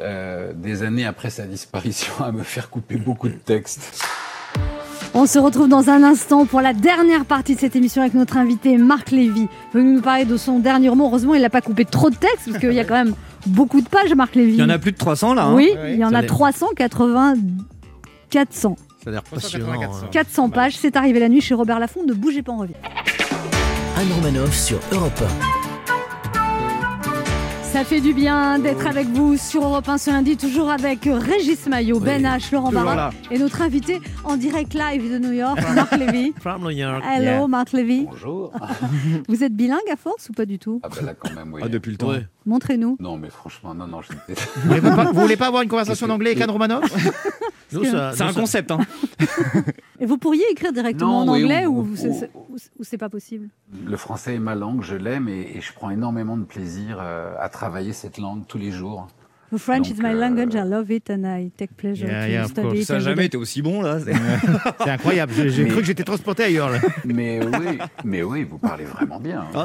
euh, 0.00 0.52
des 0.54 0.82
années 0.82 1.04
après 1.04 1.28
sa 1.30 1.44
disparition 1.46 2.12
à 2.24 2.32
me 2.32 2.42
faire 2.42 2.70
couper 2.70 2.96
beaucoup 2.96 3.28
de 3.28 3.34
textes. 3.34 4.02
On 5.12 5.26
se 5.26 5.40
retrouve 5.40 5.68
dans 5.68 5.90
un 5.90 6.04
instant 6.04 6.46
pour 6.46 6.60
la 6.60 6.72
dernière 6.72 7.24
partie 7.24 7.56
de 7.56 7.60
cette 7.60 7.74
émission 7.74 8.00
avec 8.00 8.14
notre 8.14 8.36
invité 8.36 8.78
Marc 8.78 9.10
Lévy. 9.10 9.48
Veut 9.74 9.82
nous 9.82 10.00
parler 10.00 10.24
de 10.24 10.36
son 10.36 10.60
dernier 10.60 10.88
roman. 10.88 11.08
Heureusement, 11.08 11.34
il 11.34 11.42
n'a 11.42 11.50
pas 11.50 11.60
coupé 11.60 11.84
trop 11.84 12.10
de 12.10 12.14
textes, 12.14 12.46
parce 12.46 12.58
qu'il 12.58 12.72
y 12.72 12.78
a 12.78 12.84
quand 12.84 12.94
même 12.94 13.14
beaucoup 13.44 13.80
de 13.80 13.88
pages, 13.88 14.14
Marc 14.14 14.36
Lévy. 14.36 14.52
Il 14.52 14.60
y 14.60 14.62
en 14.62 14.68
a 14.68 14.78
plus 14.78 14.92
de 14.92 14.96
300 14.96 15.34
là. 15.34 15.46
hein. 15.46 15.54
Oui, 15.56 15.74
il 15.88 15.96
y 15.96 16.04
en 16.04 16.14
a 16.14 16.20
l'est. 16.20 16.28
380, 16.28 17.34
400. 18.30 18.76
Ça 19.04 19.10
a 19.10 19.12
l'air 19.12 19.22
passionnant. 19.22 19.66
384. 19.66 20.04
hein. 20.04 20.08
400 20.12 20.50
pages, 20.50 20.76
c'est 20.76 20.96
arrivé 20.96 21.20
la 21.20 21.28
nuit 21.28 21.40
chez 21.40 21.54
Robert 21.54 21.78
Laffont. 21.78 22.04
Ne 22.04 22.12
bougez 22.14 22.42
pas, 22.42 22.52
on 22.52 22.58
revient. 22.58 22.74
Anne 23.96 24.12
Romanoff 24.14 24.54
sur 24.56 24.78
Europe 24.92 25.22
Ça 27.62 27.84
fait 27.84 28.00
du 28.00 28.12
bien 28.14 28.58
d'être 28.58 28.86
avec 28.86 29.06
vous 29.08 29.36
sur 29.36 29.62
Europe 29.64 29.88
1 29.88 29.98
ce 29.98 30.10
lundi, 30.10 30.36
toujours 30.36 30.70
avec 30.70 31.00
Régis 31.04 31.66
Maillot, 31.66 32.00
Ben 32.00 32.22
H, 32.24 32.52
Laurent 32.52 32.72
Barra 32.72 33.10
et 33.30 33.38
notre 33.38 33.62
invité 33.62 34.00
en 34.24 34.36
direct 34.36 34.74
live 34.74 35.12
de 35.12 35.18
New 35.18 35.32
York, 35.32 35.58
Marc 35.74 35.96
Lévy. 35.96 36.32
From 36.40 36.62
New 36.62 36.70
York. 36.70 37.02
Hello, 37.06 37.22
Yeah. 37.24 37.46
Marc 37.46 37.72
Lévy. 37.72 38.06
Bonjour. 38.10 38.52
Vous 39.28 39.44
êtes 39.44 39.54
bilingue 39.54 39.78
à 39.92 39.96
force 39.96 40.28
ou 40.30 40.32
pas 40.32 40.46
du 40.46 40.58
tout? 40.58 40.80
Ah 40.82 40.88
ben 40.94 41.06
là 41.06 41.14
quand 41.14 41.32
même, 41.34 41.52
oui. 41.54 41.60
Ah, 41.64 41.68
depuis 41.68 41.92
le 41.92 41.96
temps. 41.96 42.08
Ouais. 42.08 42.26
Montrez-nous. 42.46 42.96
Non 43.00 43.16
mais 43.18 43.28
franchement, 43.30 43.72
non, 43.74 43.86
non, 43.86 44.00
je 44.02 44.08
Vous 44.34 44.68
voulez 44.68 44.80
pas, 44.80 45.04
vous 45.12 45.20
voulez 45.20 45.36
pas 45.36 45.46
avoir 45.46 45.62
une 45.62 45.68
conversation 45.68 46.06
en 46.08 46.10
anglais 46.10 46.30
avec 46.30 46.42
Anne 46.42 46.50
Romanoff? 46.50 46.90
ça- 46.90 46.96
C'est 47.70 48.22
un 48.22 48.32
concept. 48.32 48.70
Hein. 48.70 48.80
Et 50.00 50.06
vous 50.06 50.18
pourriez 50.18 50.44
écrire 50.50 50.72
directement 50.72 51.24
Non, 51.24 51.32
en 51.32 51.36
anglais 51.36 51.66
ou- 51.66 51.80
ou, 51.80 51.80
ou- 51.92 51.96
c'est- 51.96 52.08
ou- 52.08 52.14
c'est- 52.18 52.30
ou- 52.34 52.56
ou 52.80 52.84
c'est 52.84 52.98
pas 52.98 53.08
possible? 53.08 53.48
Le 53.84 53.96
français 53.96 54.34
est 54.36 54.38
ma 54.40 54.54
langue, 54.54 54.82
je 54.82 54.96
l'aime 54.96 55.28
et, 55.28 55.52
et 55.56 55.60
je 55.60 55.72
prends 55.72 55.90
énormément 55.90 56.36
de 56.36 56.44
plaisir 56.44 56.98
euh, 57.00 57.34
à 57.38 57.48
travailler 57.48 57.92
cette 57.92 58.18
langue 58.18 58.46
tous 58.46 58.58
les 58.58 58.70
jours. 58.70 59.08
The 59.52 59.58
French 59.58 59.88
Donc, 59.88 59.98
is 59.98 60.00
my 60.02 60.10
euh, 60.14 60.20
language, 60.20 60.54
I 60.54 60.62
love 60.68 60.90
it 60.90 61.10
and 61.10 61.24
I 61.24 61.50
take 61.56 61.72
pleasure 61.76 62.06
Yeah, 62.06 62.24
to 62.26 62.30
yeah, 62.30 62.44
study 62.46 62.78
it. 62.80 62.86
Ça 62.86 62.94
n'a 62.94 63.00
jamais 63.00 63.26
été 63.26 63.36
aussi 63.36 63.62
bon 63.62 63.82
là. 63.82 63.98
C'est- 64.04 64.90
incroyable. 64.90 65.32
J'ai 65.36 65.50
j'ai 65.50 65.64
Mais- 65.64 65.68
cru 65.70 65.80
que 65.80 65.86
j'étais 65.86 66.04
transporté 66.04 66.44
ailleurs. 66.44 66.70
là. 66.70 66.78
Mais 67.04 67.40
oui, 67.44 67.78
mais 68.04 68.22
oui, 68.22 68.44
vous 68.48 68.58
parlez 68.58 68.84
vraiment 68.84 69.18
bien. 69.18 69.40
hein. 69.40 69.46
Ah, 69.54 69.64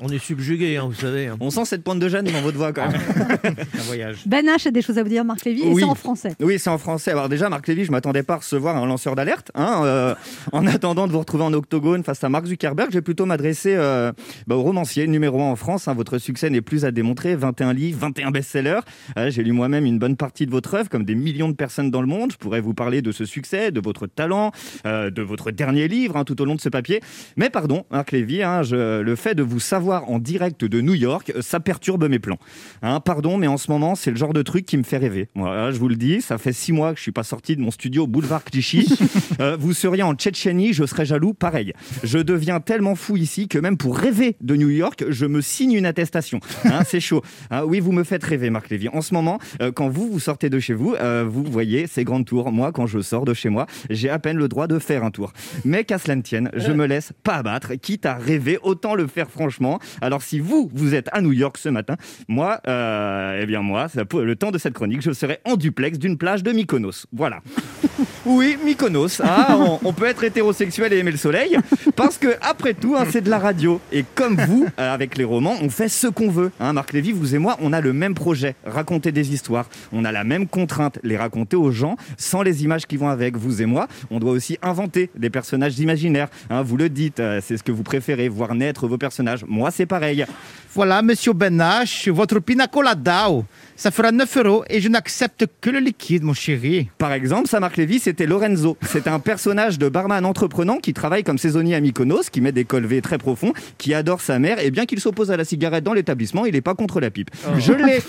on 0.00 0.08
est 0.10 0.18
subjugué, 0.18 0.76
hein, 0.76 0.84
vous 0.86 0.94
savez. 0.94 1.26
hein. 1.26 1.36
On 1.40 1.50
sent 1.50 1.64
cette 1.64 1.82
pointe 1.82 1.98
de 1.98 2.08
Jeanne 2.08 2.26
dans 2.26 2.40
votre 2.40 2.56
voix 2.56 2.72
quand 2.72 2.88
même. 2.88 3.00
Un 3.74 3.82
voyage. 3.82 4.18
Ben 4.26 4.46
H 4.46 4.68
a 4.68 4.70
des 4.70 4.82
choses 4.82 4.98
à 4.98 5.02
vous 5.02 5.08
dire, 5.08 5.24
Marc 5.24 5.44
Lévy, 5.44 5.62
et 5.62 5.74
c'est 5.74 5.82
en 5.84 5.94
français. 5.94 6.34
Oui, 6.40 6.58
c'est 6.58 6.70
en 6.70 6.78
français. 6.78 7.10
Alors 7.10 7.28
déjà, 7.28 7.48
Marc 7.48 7.66
Lévy, 7.66 7.84
je 7.84 7.90
m'attendais 7.90 8.22
pas 8.22 8.34
à 8.34 8.38
recevoir 8.38 8.76
un 8.76 8.86
lanceur 8.86 9.16
d'alerte. 9.16 9.50
hein, 9.54 9.80
euh, 9.84 10.14
en 10.52 10.66
attendant 10.68 11.06
de 11.06 11.12
vous 11.12 11.18
retrouver 11.18 11.44
en 11.44 11.52
octogone 11.52 12.04
face 12.04 12.22
à 12.22 12.28
Mark 12.28 12.46
Zuckerberg, 12.46 12.90
je 12.90 12.98
vais 12.98 13.02
plutôt 13.02 13.26
m'adresser 13.26 13.74
euh, 13.76 14.12
bah, 14.46 14.54
au 14.54 14.62
romancier 14.62 15.06
numéro 15.08 15.40
1 15.40 15.44
en 15.46 15.56
France. 15.56 15.88
hein. 15.88 15.94
votre 15.94 16.18
succès 16.18 16.48
n'est 16.50 16.60
plus 16.60 16.84
à 16.84 16.90
démontrer. 16.92 17.34
21 17.34 17.72
livres, 17.72 17.98
21 18.00 18.30
best-sellers. 18.30 18.80
Euh, 19.16 19.30
J'ai 19.30 19.42
lu 19.42 19.52
moi-même 19.52 19.84
une 19.86 19.98
bonne 19.98 20.16
partie 20.16 20.46
de 20.46 20.50
votre 20.50 20.74
œuvre, 20.74 20.88
comme 20.88 21.04
des 21.04 21.14
millions 21.14 21.48
de 21.48 21.54
personnes 21.54 21.90
dans 21.90 22.00
le 22.00 22.06
monde. 22.06 22.32
Je 22.32 22.36
pourrais 22.36 22.60
vous 22.60 22.74
parler 22.74 23.02
de 23.02 23.12
ce 23.12 23.24
succès, 23.24 23.70
de 23.70 23.80
votre 23.80 24.06
talent, 24.06 24.52
euh, 24.86 25.10
de 25.10 25.22
votre 25.22 25.50
dernier 25.50 25.88
livre, 25.88 26.16
hein, 26.16 26.24
tout 26.24 26.40
au 26.40 26.44
long 26.44 26.54
de 26.54 26.60
ce 26.60 26.68
papier. 26.68 27.00
Mais 27.36 27.50
pardon, 27.50 27.84
Marc 27.90 28.12
Lévy, 28.12 28.42
hein, 28.42 28.62
je- 28.62 29.00
le 29.00 29.16
fait 29.16 29.34
de 29.34 29.42
vous 29.42 29.60
savoir 29.60 30.10
en 30.10 30.18
direct 30.18 30.64
de 30.64 30.80
New 30.80 30.94
York, 30.94 31.32
euh, 31.34 31.42
ça 31.42 31.60
perturbe 31.60 32.08
mes 32.08 32.18
plans. 32.18 32.38
Hein, 32.82 33.00
pardon, 33.00 33.36
mais 33.38 33.46
en 33.46 33.56
ce 33.56 33.70
moment, 33.70 33.94
c'est 33.94 34.10
le 34.10 34.16
genre 34.16 34.32
de 34.32 34.42
truc 34.42 34.66
qui 34.66 34.76
me 34.76 34.82
fait 34.82 34.96
rêver. 34.98 35.28
Voilà, 35.34 35.70
je 35.72 35.78
vous 35.78 35.88
le 35.88 35.96
dis, 35.96 36.20
ça 36.20 36.38
fait 36.38 36.52
six 36.52 36.72
mois 36.72 36.92
que 36.92 36.98
je 36.98 37.02
suis 37.02 37.12
pas 37.12 37.22
sorti 37.22 37.56
de 37.56 37.60
mon 37.60 37.70
studio 37.70 38.06
boulevard 38.06 38.44
Clichy. 38.44 38.86
Euh, 39.40 39.54
vous 39.58 39.74
seriez 39.74 40.02
en 40.02 40.14
Tchétchénie, 40.14 40.72
je 40.72 40.86
serais 40.86 41.04
jaloux, 41.04 41.34
pareil. 41.34 41.74
Je 42.02 42.18
deviens 42.18 42.58
tellement 42.60 42.94
fou 42.94 43.16
ici 43.18 43.48
que 43.48 43.58
même 43.58 43.76
pour 43.76 43.98
rêver 43.98 44.36
de 44.40 44.56
New 44.56 44.70
York, 44.70 45.04
je 45.10 45.26
me 45.26 45.42
signe 45.42 45.72
une 45.72 45.84
attestation. 45.84 46.40
Hein, 46.64 46.82
c'est 46.86 47.00
chaud. 47.00 47.22
Hein, 47.50 47.64
oui, 47.66 47.80
vous 47.80 47.92
me 47.92 48.02
faites 48.02 48.24
rêver, 48.24 48.48
Marc 48.48 48.70
Lévy. 48.70 48.88
En 48.88 49.02
ce 49.06 49.14
moment, 49.14 49.38
euh, 49.62 49.72
quand 49.72 49.88
vous 49.88 50.10
vous 50.10 50.20
sortez 50.20 50.50
de 50.50 50.58
chez 50.58 50.74
vous, 50.74 50.94
euh, 50.94 51.24
vous 51.26 51.44
voyez 51.44 51.86
ces 51.86 52.04
grandes 52.04 52.26
tours. 52.26 52.52
Moi, 52.52 52.72
quand 52.72 52.86
je 52.86 53.00
sors 53.00 53.24
de 53.24 53.32
chez 53.34 53.48
moi, 53.48 53.66
j'ai 53.88 54.10
à 54.10 54.18
peine 54.18 54.36
le 54.36 54.48
droit 54.48 54.66
de 54.66 54.78
faire 54.78 55.04
un 55.04 55.10
tour. 55.10 55.32
Mais 55.64 55.84
qu'à 55.84 55.98
cela 55.98 56.16
ne 56.16 56.22
tienne, 56.22 56.50
je 56.54 56.72
me 56.72 56.86
laisse 56.86 57.12
pas 57.22 57.36
abattre. 57.36 57.74
Quitte 57.74 58.06
à 58.06 58.14
rêver, 58.14 58.58
autant 58.62 58.94
le 58.94 59.06
faire 59.06 59.30
franchement. 59.30 59.78
Alors 60.00 60.22
si 60.22 60.40
vous, 60.40 60.70
vous 60.74 60.94
êtes 60.94 61.08
à 61.12 61.20
New 61.20 61.32
York 61.32 61.56
ce 61.56 61.68
matin, 61.68 61.96
moi, 62.28 62.60
euh, 62.68 63.38
eh 63.40 63.46
bien 63.46 63.62
moi, 63.62 63.86
le 63.96 64.36
temps 64.36 64.50
de 64.50 64.58
cette 64.58 64.74
chronique, 64.74 65.02
je 65.02 65.12
serai 65.12 65.38
en 65.44 65.56
duplex 65.56 65.98
d'une 65.98 66.18
plage 66.18 66.42
de 66.42 66.52
Mykonos. 66.52 67.06
Voilà. 67.12 67.40
Oui, 68.28 68.58
Mykonos. 68.64 69.20
Ah, 69.22 69.56
on, 69.84 69.92
peut 69.92 70.06
être 70.06 70.24
hétérosexuel 70.24 70.92
et 70.92 70.98
aimer 70.98 71.12
le 71.12 71.16
soleil, 71.16 71.56
parce 71.94 72.18
que 72.18 72.34
après 72.42 72.74
tout, 72.74 72.96
hein, 72.96 73.04
c'est 73.08 73.20
de 73.20 73.30
la 73.30 73.38
radio. 73.38 73.80
Et 73.92 74.04
comme 74.16 74.34
vous, 74.34 74.66
euh, 74.80 74.92
avec 74.92 75.16
les 75.16 75.22
romans, 75.22 75.54
on 75.62 75.70
fait 75.70 75.88
ce 75.88 76.08
qu'on 76.08 76.28
veut. 76.28 76.50
Hein, 76.58 76.72
Marc 76.72 76.92
Lévy, 76.92 77.12
vous 77.12 77.36
et 77.36 77.38
moi, 77.38 77.56
on 77.60 77.72
a 77.72 77.80
le 77.80 77.92
même 77.92 78.14
projet, 78.14 78.56
raconter 78.64 79.12
des 79.12 79.32
histoires. 79.32 79.68
On 79.92 80.04
a 80.04 80.10
la 80.10 80.24
même 80.24 80.48
contrainte, 80.48 80.98
les 81.04 81.16
raconter 81.16 81.54
aux 81.54 81.70
gens, 81.70 81.96
sans 82.16 82.42
les 82.42 82.64
images 82.64 82.86
qui 82.86 82.96
vont 82.96 83.08
avec. 83.08 83.36
Vous 83.36 83.62
et 83.62 83.66
moi, 83.66 83.86
on 84.10 84.18
doit 84.18 84.32
aussi 84.32 84.58
inventer 84.60 85.08
des 85.16 85.30
personnages 85.30 85.78
imaginaires. 85.78 86.28
Hein, 86.50 86.62
vous 86.62 86.76
le 86.76 86.88
dites, 86.88 87.20
euh, 87.20 87.40
c'est 87.40 87.56
ce 87.56 87.62
que 87.62 87.70
vous 87.70 87.84
préférez, 87.84 88.28
voir 88.28 88.56
naître 88.56 88.88
vos 88.88 88.98
personnages. 88.98 89.44
Moi, 89.46 89.70
c'est 89.70 89.86
pareil. 89.86 90.26
Voilà, 90.74 91.00
monsieur 91.00 91.32
Ben 91.32 91.58
H, 91.58 92.10
votre 92.10 92.40
pina 92.40 92.66
colada, 92.66 93.28
ça 93.76 93.90
fera 93.90 94.10
9 94.10 94.36
euros 94.38 94.64
et 94.68 94.80
je 94.80 94.88
n'accepte 94.88 95.46
que 95.60 95.70
le 95.70 95.78
liquide, 95.78 96.22
mon 96.22 96.34
chéri. 96.34 96.88
Par 96.98 97.12
exemple, 97.12 97.48
ça, 97.48 97.60
Marc 97.60 97.76
Lévy, 97.76 97.98
c'était 97.98 98.26
Lorenzo. 98.26 98.76
C'est 98.88 99.06
un 99.06 99.18
personnage 99.18 99.78
de 99.78 99.88
barman 99.88 100.24
entreprenant 100.24 100.78
qui 100.78 100.94
travaille 100.94 101.22
comme 101.22 101.38
saisonnier 101.38 101.74
à 101.74 101.80
Mykonos, 101.80 102.30
qui 102.32 102.40
met 102.40 102.52
des 102.52 102.64
colvés 102.64 103.02
très 103.02 103.18
profonds, 103.18 103.52
qui 103.78 103.94
adore 103.94 104.20
sa 104.20 104.38
mère, 104.38 104.58
et 104.58 104.70
bien 104.70 104.86
qu'il 104.86 105.00
s'oppose 105.00 105.30
à 105.30 105.36
la 105.36 105.44
cigarette 105.44 105.84
dans 105.84 105.92
l'établissement, 105.92 106.46
il 106.46 106.54
n'est 106.54 106.60
pas 106.60 106.74
contre 106.74 107.00
la 107.00 107.10
pipe. 107.10 107.30
Je 107.58 107.72
l'ai 107.72 108.00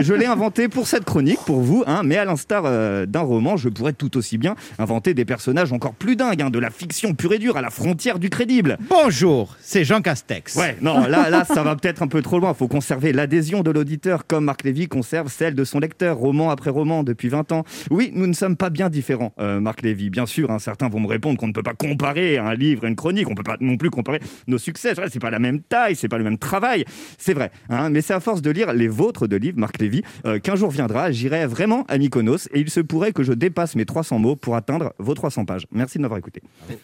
je 0.00 0.14
l'ai 0.14 0.26
inventé 0.26 0.68
pour 0.68 0.86
cette 0.86 1.04
chronique, 1.04 1.40
pour 1.46 1.60
vous, 1.60 1.84
hein, 1.86 2.02
mais 2.04 2.16
à 2.16 2.24
l'instar 2.24 2.62
euh, 2.66 3.06
d'un 3.06 3.20
roman, 3.20 3.56
je 3.56 3.68
pourrais 3.68 3.92
tout 3.92 4.16
aussi 4.16 4.38
bien 4.38 4.54
inventer 4.78 5.14
des 5.14 5.24
personnages 5.24 5.72
encore 5.72 5.94
plus 5.94 6.16
dingues, 6.16 6.42
hein, 6.42 6.50
de 6.50 6.58
la 6.58 6.70
fiction 6.70 7.14
pure 7.14 7.34
et 7.34 7.38
dure 7.38 7.56
à 7.56 7.62
la 7.62 7.70
frontière 7.70 8.18
du 8.18 8.30
crédible. 8.30 8.78
Bonjour, 8.88 9.56
c'est 9.60 9.84
Jean 9.84 10.00
Castex. 10.00 10.56
Ouais, 10.56 10.76
non, 10.80 11.06
là, 11.06 11.30
là, 11.30 11.44
ça 11.44 11.62
va 11.62 11.76
peut-être 11.76 12.02
un 12.02 12.08
peu 12.08 12.22
trop 12.22 12.38
loin. 12.38 12.52
Il 12.52 12.56
faut 12.56 12.68
conserver 12.68 13.12
l'adhésion 13.12 13.62
de 13.62 13.70
l'auditeur 13.70 14.26
comme 14.26 14.44
Marc 14.44 14.64
Lévy 14.64 14.88
conserve 14.94 15.28
celle 15.28 15.56
de 15.56 15.64
son 15.64 15.80
lecteur, 15.80 16.16
roman 16.16 16.50
après 16.50 16.70
roman, 16.70 17.02
depuis 17.02 17.28
20 17.28 17.50
ans. 17.50 17.64
Oui, 17.90 18.12
nous 18.14 18.28
ne 18.28 18.32
sommes 18.32 18.56
pas 18.56 18.70
bien 18.70 18.88
différents, 18.88 19.32
euh, 19.40 19.58
Marc 19.58 19.82
Lévy. 19.82 20.08
Bien 20.08 20.24
sûr, 20.24 20.52
hein, 20.52 20.60
certains 20.60 20.88
vont 20.88 21.00
me 21.00 21.08
répondre 21.08 21.36
qu'on 21.36 21.48
ne 21.48 21.52
peut 21.52 21.64
pas 21.64 21.74
comparer 21.74 22.38
un 22.38 22.54
livre 22.54 22.84
et 22.84 22.88
une 22.88 22.94
chronique, 22.94 23.26
on 23.26 23.32
ne 23.32 23.36
peut 23.36 23.42
pas 23.42 23.56
non 23.60 23.76
plus 23.76 23.90
comparer 23.90 24.20
nos 24.46 24.58
succès. 24.58 24.94
C'est 25.10 25.18
pas 25.18 25.30
la 25.30 25.40
même 25.40 25.60
taille, 25.60 25.96
c'est 25.96 26.08
pas 26.08 26.18
le 26.18 26.22
même 26.22 26.38
travail, 26.38 26.84
c'est 27.18 27.34
vrai. 27.34 27.50
hein, 27.70 27.90
mais 27.90 28.02
c'est 28.02 28.14
à 28.14 28.20
force 28.20 28.40
de 28.40 28.50
lire 28.50 28.72
les 28.72 28.86
vôtres 28.86 29.26
de 29.26 29.36
livres, 29.36 29.58
Marc 29.58 29.80
Lévy, 29.80 30.02
euh, 30.26 30.38
qu'un 30.38 30.54
jour 30.54 30.70
viendra, 30.70 31.10
j'irai 31.10 31.44
vraiment 31.46 31.84
à 31.88 31.98
Mykonos 31.98 32.46
et 32.52 32.60
il 32.60 32.70
se 32.70 32.80
pourrait 32.80 33.12
que 33.12 33.24
je 33.24 33.32
dépasse 33.32 33.74
mes 33.74 33.86
300 33.86 34.20
mots 34.20 34.36
pour 34.36 34.54
atteindre 34.54 34.94
vos 35.00 35.14
300 35.14 35.44
pages. 35.44 35.66
Merci 35.72 35.98
de 35.98 36.02
m'avoir 36.02 36.18
écouté. 36.18 36.40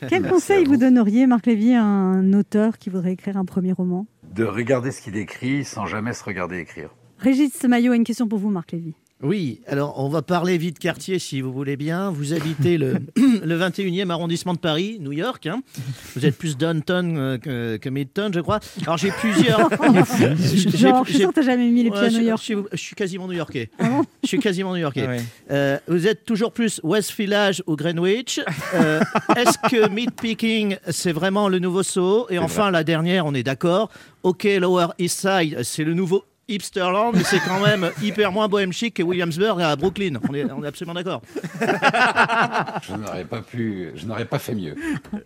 Quel 0.09 0.29
conseil 0.29 0.65
vous 0.65 0.77
donneriez, 0.77 1.29
Marc 1.29 1.47
Lévy, 1.47 1.75
à 1.75 1.85
un 1.85 2.33
auteur 2.33 2.77
qui 2.79 2.91
voudrait 2.91 3.13
écrire 3.13 3.37
un 3.37 3.45
premier 3.45 3.73
roman? 3.73 4.07
De 4.35 4.45
regarder 4.45 4.91
ce 4.91 5.01
qu'il 5.01 5.17
écrit 5.17 5.65
sans 5.65 5.87
jamais 5.87 6.13
se 6.13 6.25
regarder 6.25 6.59
écrire. 6.59 6.91
Régis 7.21 7.63
Maillot 7.65 7.93
a 7.93 7.97
une 7.97 8.05
question 8.05 8.27
pour 8.29 8.39
vous, 8.39 8.51
Marc 8.51 8.73
Lévy. 8.73 8.95
Oui, 9.23 9.61
alors 9.67 10.03
on 10.03 10.09
va 10.09 10.23
parler 10.23 10.57
vite 10.57 10.79
quartier 10.79 11.19
si 11.19 11.43
vous 11.43 11.53
voulez 11.53 11.77
bien. 11.77 12.11
Vous 12.11 12.33
habitez 12.33 12.79
le, 12.79 12.95
le 13.17 13.59
21e 13.59 14.09
arrondissement 14.09 14.55
de 14.55 14.59
Paris, 14.59 14.97
New 14.99 15.13
York. 15.13 15.45
hein. 15.45 15.61
Vous 16.17 16.25
êtes 16.25 16.39
plus 16.39 16.57
downtown 16.57 17.19
euh, 17.19 17.37
que, 17.37 17.77
que 17.77 17.91
midtown, 17.91 18.33
je 18.33 18.41
crois. 18.41 18.61
Alors 18.83 18.97
j'ai 18.97 19.11
plusieurs. 19.11 19.69
J'ai- 20.39 20.71
Genre, 20.71 21.05
je 21.05 21.11
suis 21.11 21.19
sûr 21.21 21.35
que 21.35 21.43
jamais 21.43 21.69
mis 21.69 21.83
les 21.83 21.91
pieds 21.91 22.01
Ouais, 22.01 22.07
à 22.07 22.11
New 22.11 22.21
je- 22.21 22.25
York. 22.25 22.41
Je, 22.41 22.45
suis- 22.47 22.57
je 22.73 22.77
suis 22.79 22.95
quasiment 22.97 23.29
new-yorkais. 23.29 23.69
bon 23.79 24.05
je 24.23 24.29
suis 24.29 24.39
quasiment 24.39 24.73
new-yorkais. 24.73 25.05
Ah 25.07 25.11
ouais. 25.11 25.21
Euh, 25.51 25.79
vous 25.87 26.07
êtes 26.07 26.25
toujours 26.25 26.53
plus 26.53 26.81
West 26.83 27.15
Village 27.19 27.63
ou 27.67 27.77
Greenwich. 27.77 28.41
Euh, 28.75 29.01
Est-ce 29.37 29.59
que 29.71 29.87
Meat 29.91 30.13
Picking, 30.19 30.77
c'est 30.89 31.13
vraiment 31.13 31.51
le 31.51 31.59
nouveau 31.59 31.83
saut? 31.83 32.27
Et 32.31 32.39
enfin, 32.39 32.71
la 32.71 32.85
dernière, 32.85 33.27
on 33.27 33.35
est 33.35 33.43
d'accord. 33.43 33.91
OK, 34.23 34.45
Lower 34.45 34.87
East 34.99 35.21
Side, 35.29 35.59
c'est 35.63 35.85
le 35.85 35.93
nouveau 35.93 36.25
Hipsterland, 36.51 37.13
mais 37.15 37.23
c'est 37.25 37.41
quand 37.41 37.61
même 37.61 37.91
hyper 38.03 38.33
moins 38.33 38.49
bohème 38.49 38.73
chic 38.73 38.95
que 38.95 39.03
Williamsburg 39.03 39.61
à 39.61 39.77
Brooklyn. 39.77 40.19
On 40.29 40.35
est, 40.35 40.45
on 40.51 40.63
est 40.65 40.67
absolument 40.67 40.95
d'accord. 40.95 41.23
Je 42.83 42.95
n'aurais 42.95 43.25
pas 43.25 43.41
pu, 43.43 43.91
je 43.95 44.07
n'aurais 44.07 44.25
pas 44.25 44.39
fait 44.39 44.55
mieux. 44.55 44.75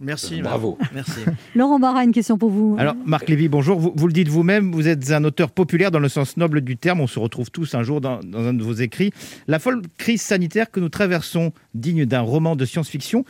Merci. 0.00 0.42
Bravo. 0.42 0.78
Merci. 0.92 1.20
Laurent 1.54 1.78
Barra, 1.78 2.04
une 2.04 2.12
question 2.12 2.36
pour 2.38 2.50
vous. 2.50 2.76
Alors, 2.78 2.94
Marc 3.04 3.28
Lévy, 3.28 3.48
bonjour. 3.48 3.78
Vous, 3.78 3.92
vous 3.94 4.06
le 4.06 4.12
dites 4.12 4.28
vous-même, 4.28 4.72
vous 4.72 4.88
êtes 4.88 5.10
un 5.10 5.24
auteur 5.24 5.50
populaire 5.50 5.90
dans 5.90 5.98
le 5.98 6.08
sens 6.08 6.36
noble 6.36 6.60
du 6.60 6.76
terme. 6.76 7.00
On 7.00 7.06
se 7.06 7.18
retrouve 7.18 7.50
tous 7.50 7.74
un 7.74 7.82
jour 7.82 8.00
dans, 8.00 8.20
dans 8.20 8.40
un 8.46 8.54
de 8.54 8.62
vos 8.62 8.74
écrits. 8.74 9.12
La 9.46 9.58
folle 9.58 9.82
crise 9.98 10.22
sanitaire 10.22 10.70
que 10.70 10.80
nous 10.80 10.88
traversons, 10.88 11.52
digne 11.74 12.04
d'un 12.04 12.20
roman 12.20 12.56
de 12.56 12.64
science-fiction, 12.64 13.24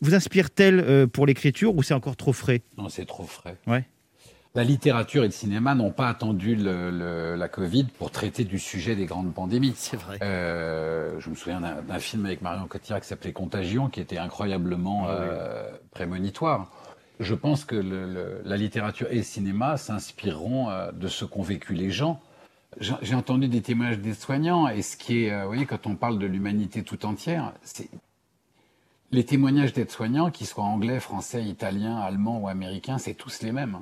vous 0.00 0.14
inspire-t-elle 0.14 0.80
euh, 0.80 1.06
pour 1.06 1.26
l'écriture 1.26 1.74
ou 1.76 1.82
c'est 1.82 1.94
encore 1.94 2.16
trop 2.16 2.32
frais? 2.32 2.62
Non, 2.76 2.88
c'est 2.88 3.06
trop 3.06 3.24
frais. 3.24 3.56
Ouais. 3.66 3.84
La 4.54 4.64
littérature 4.64 5.22
et 5.22 5.26
le 5.26 5.32
cinéma 5.32 5.74
n'ont 5.74 5.92
pas 5.92 6.08
attendu 6.08 6.56
le- 6.56 6.90
le- 6.90 7.36
la 7.36 7.48
Covid 7.48 7.84
pour 7.98 8.10
traiter 8.10 8.44
du 8.44 8.58
sujet 8.58 8.96
des 8.96 9.04
grandes 9.06 9.32
pandémies. 9.32 9.74
C'est 9.76 9.96
vrai. 9.96 10.18
Euh, 10.22 11.20
je 11.20 11.30
me 11.30 11.34
souviens 11.34 11.60
d'un 11.60 11.98
film 11.98 12.24
avec 12.26 12.42
Marion 12.42 12.66
Cotillard 12.66 13.00
qui 13.00 13.06
s'appelait 13.06 13.32
Contagion, 13.32 13.88
qui 13.88 14.00
était 14.00 14.18
incroyablement 14.18 15.06
euh, 15.08 15.70
prémonitoire. 15.92 16.70
Je 17.20 17.34
pense 17.34 17.64
que 17.64 17.76
le- 17.76 18.40
la 18.44 18.56
littérature 18.56 19.06
et 19.10 19.16
le 19.16 19.22
cinéma 19.22 19.76
s'inspireront 19.76 20.70
euh, 20.70 20.92
de 20.92 21.08
ce 21.08 21.24
qu'ont 21.24 21.42
vécu 21.42 21.74
les 21.74 21.90
gens. 21.90 22.20
J'ai 22.80 23.14
entendu 23.14 23.48
des 23.48 23.60
témoignages 23.62 23.98
des 23.98 24.14
soignants, 24.14 24.68
et 24.68 24.82
ce 24.82 24.96
qui 24.96 25.24
est, 25.24 25.40
vous 25.42 25.46
voyez, 25.48 25.66
quand 25.66 25.86
on 25.86 25.96
parle 25.96 26.18
de 26.18 26.26
l'humanité 26.26 26.82
tout 26.84 27.06
entière, 27.06 27.52
c'est 27.62 27.88
les 29.10 29.24
témoignages 29.24 29.72
d'aides-soignants, 29.72 30.30
qu'ils 30.30 30.46
soient 30.46 30.64
anglais, 30.64 31.00
français, 31.00 31.42
italiens, 31.44 31.96
allemands 31.98 32.38
ou 32.40 32.48
américains, 32.48 32.98
c'est 32.98 33.14
tous 33.14 33.42
les 33.42 33.52
mêmes. 33.52 33.78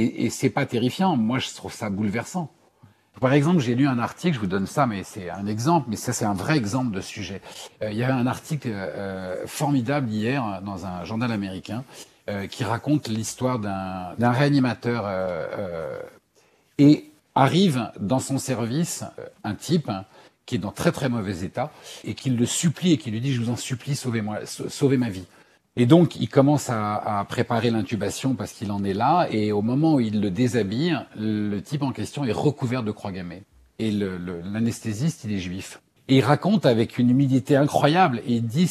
Et, 0.00 0.30
c'est 0.30 0.50
pas 0.50 0.66
terrifiant. 0.66 1.16
Moi, 1.16 1.38
je 1.38 1.48
trouve 1.54 1.72
ça 1.72 1.90
bouleversant. 1.90 2.50
Par 3.20 3.32
exemple, 3.32 3.58
j'ai 3.60 3.74
lu 3.74 3.88
un 3.88 3.98
article, 3.98 4.36
je 4.36 4.40
vous 4.40 4.46
donne 4.46 4.66
ça, 4.68 4.86
mais 4.86 5.02
c'est 5.02 5.28
un 5.28 5.46
exemple, 5.46 5.86
mais 5.90 5.96
ça, 5.96 6.12
c'est 6.12 6.24
un 6.24 6.34
vrai 6.34 6.56
exemple 6.56 6.94
de 6.94 7.00
sujet. 7.00 7.40
Euh, 7.82 7.90
il 7.90 7.96
y 7.98 8.04
avait 8.04 8.12
un 8.12 8.28
article 8.28 8.68
euh, 8.72 9.44
formidable 9.46 10.08
hier 10.08 10.44
euh, 10.46 10.60
dans 10.60 10.86
un 10.86 11.04
journal 11.04 11.32
américain 11.32 11.82
euh, 12.30 12.46
qui 12.46 12.62
raconte 12.62 13.08
l'histoire 13.08 13.58
d'un 13.58 14.30
réanimateur 14.30 15.02
euh, 15.04 15.46
euh, 15.58 15.98
et 16.78 17.10
arrive 17.34 17.90
dans 17.98 18.20
son 18.20 18.38
service 18.38 19.02
euh, 19.18 19.26
un 19.42 19.54
type 19.56 19.88
hein, 19.88 20.04
qui 20.46 20.54
est 20.54 20.58
dans 20.58 20.70
très 20.70 20.92
très 20.92 21.08
mauvais 21.08 21.44
état 21.44 21.72
et 22.04 22.14
qui 22.14 22.30
le 22.30 22.46
supplie 22.46 22.92
et 22.92 22.98
qui 22.98 23.10
lui 23.10 23.20
dit 23.20 23.32
je 23.32 23.40
vous 23.40 23.50
en 23.50 23.56
supplie 23.56 23.96
sauvez-moi 23.96 24.46
sa- 24.46 24.68
sauvez 24.68 24.96
ma 24.96 25.08
vie 25.08 25.26
et 25.80 25.86
donc 25.86 26.16
il 26.16 26.28
commence 26.28 26.70
à, 26.70 27.24
préparer 27.28 27.70
l'intubation 27.70 28.34
parce 28.34 28.52
qu'il 28.52 28.72
en 28.72 28.82
est 28.82 28.94
là. 28.94 29.28
Et 29.30 29.52
au 29.52 29.62
moment 29.62 29.94
où 29.94 30.00
il 30.00 30.20
le 30.20 30.30
déshabille 30.30 30.98
le 31.16 31.60
type 31.60 31.84
en 31.84 31.92
question 31.92 32.24
est 32.24 32.32
recouvert 32.32 32.82
de 32.82 32.90
croix 32.90 33.12
gammées. 33.12 33.44
Et 33.78 33.92
l'anesthésiste 33.92 35.22
il 35.22 35.32
est 35.32 35.38
juif. 35.38 35.80
Et 36.08 36.16
il 36.16 36.24
raconte 36.24 36.66
avec 36.66 36.98
une 36.98 37.10
humilité 37.10 37.54
incroyable. 37.54 38.20
Et 38.26 38.34
il 38.34 38.46
dit 38.46 38.68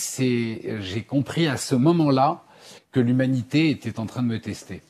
j'ai 0.82 1.04
compris 1.04 1.48
à 1.48 1.56
ce 1.56 1.76
moment-là 1.76 2.44
que 2.92 3.00
l'humanité 3.00 3.70
était 3.70 4.02
en 4.02 4.06
train 4.06 4.22
de 4.22 4.28
me 4.28 4.42
tester 4.42 4.82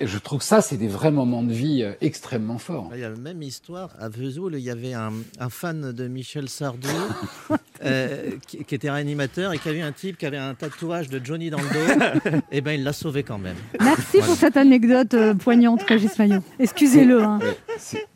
et 0.00 0.06
je 0.06 0.18
trouve 0.18 0.38
que 0.40 0.44
ça 0.44 0.60
c'est 0.60 0.76
des 0.76 0.88
vrais 0.88 1.10
moments 1.10 1.42
de 1.42 1.52
vie 1.52 1.82
euh, 1.82 1.92
extrêmement 2.00 2.58
forts 2.58 2.90
Il 2.94 3.00
y 3.00 3.04
a 3.04 3.08
la 3.10 3.16
même 3.16 3.42
histoire 3.42 3.90
à 4.00 4.08
Vesoul. 4.08 4.54
Il 4.56 4.60
y 4.62 4.70
avait 4.70 4.94
un, 4.94 5.12
un 5.40 5.50
fan 5.50 5.92
de 5.92 6.08
Michel 6.08 6.48
Sardou 6.48 6.88
euh, 7.84 8.30
qui, 8.46 8.64
qui 8.64 8.74
était 8.74 8.90
réanimateur 8.90 9.52
et 9.52 9.58
qui 9.58 9.68
avait 9.68 9.80
un 9.82 9.92
type 9.92 10.18
qui 10.18 10.26
avait 10.26 10.36
un 10.36 10.54
tatouage 10.54 11.08
de 11.08 11.20
Johnny 11.24 11.50
dans 11.50 11.58
le 11.58 11.64
dos. 12.30 12.40
et 12.52 12.60
ben 12.60 12.72
il 12.72 12.84
l'a 12.84 12.92
sauvé 12.92 13.22
quand 13.22 13.38
même. 13.38 13.56
Merci 13.80 14.18
pour 14.18 14.34
cette 14.36 14.56
anecdote 14.56 15.14
euh, 15.14 15.34
poignante, 15.34 15.82
Régis 15.82 16.18
Maillot. 16.18 16.42
Excusez-le. 16.58 17.22
hein. 17.22 17.38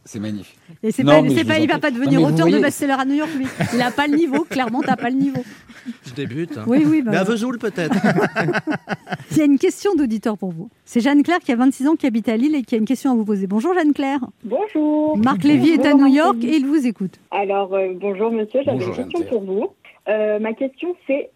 C'est- 0.05 0.19
magnifique 0.21 0.59
Et 0.83 0.91
c'est 0.91 1.05
Non, 1.05 1.23
pas, 1.23 1.45
pas, 1.45 1.59
il 1.59 1.69
va 1.69 1.79
pas 1.79 1.91
Non, 1.91 1.99
devenir 1.99 2.21
vous 2.21 2.27
auteur 2.35 2.47
de 2.49 2.59
best-seller 2.59 2.95
à 2.99 3.05
New 3.05 3.15
York, 3.15 3.31
lui. 3.37 3.47
Il 3.75 3.81
a 3.81 3.91
pas 3.91 4.07
le 4.09 4.17
niveau. 4.17 4.45
Clairement, 4.45 4.81
t'as 4.83 4.97
pas 4.97 5.11
le 5.11 5.17
niveau. 5.17 5.43
Je 6.07 6.13
débute. 6.15 6.59
hein. 6.59 6.65
Oui, 6.67 6.85
oui, 6.87 7.03
bah 7.03 7.11
Mais 7.13 7.17
à. 7.19 7.25
Vesoul 7.25 7.59
peut-être. 7.59 7.95
Il 9.33 9.37
y 9.39 9.41
a 9.41 9.45
une 9.45 9.59
question 9.59 9.95
d'auditeur 9.95 10.37
pour 10.39 10.51
vous. 10.53 10.71
C'est 10.85 11.01
Jeanne-Claire 11.01 11.39
qui 11.41 11.53
a 11.53 11.57
26 11.57 11.89
ans, 11.89 11.97
qui 11.97 12.07
habite 12.07 12.29
à 12.29 12.37
Lille 12.37 12.55
et 12.55 12.63
qui 12.63 12.75
a 12.75 12.79
une 12.79 12.85
question 12.85 13.11
à 13.13 13.15
vous 13.15 13.25
poser. 13.25 13.47
Bonjour 13.47 13.75
Jeanne-Claire. 13.75 14.21
Bonjour. 14.45 15.17
Marc 15.19 15.43
Lévy 15.45 15.71
est 15.71 15.87
à 15.87 15.95
New 15.95 16.07
York 16.07 16.37
et 16.43 16.57
il 16.57 16.67
vous 16.67 16.87
écoute. 16.87 17.15
Alors, 17.31 17.75
euh, 17.75 17.89
bonjour 17.95 18.31
monsieur, 18.31 18.61
j'avais 18.65 18.85
une 18.85 18.93
question 18.95 19.23
pour 19.29 19.43
vous. 19.45 19.69
Euh, 20.09 20.39
ma 20.41 20.53
question 20.53 20.95
c'est, 21.07 21.31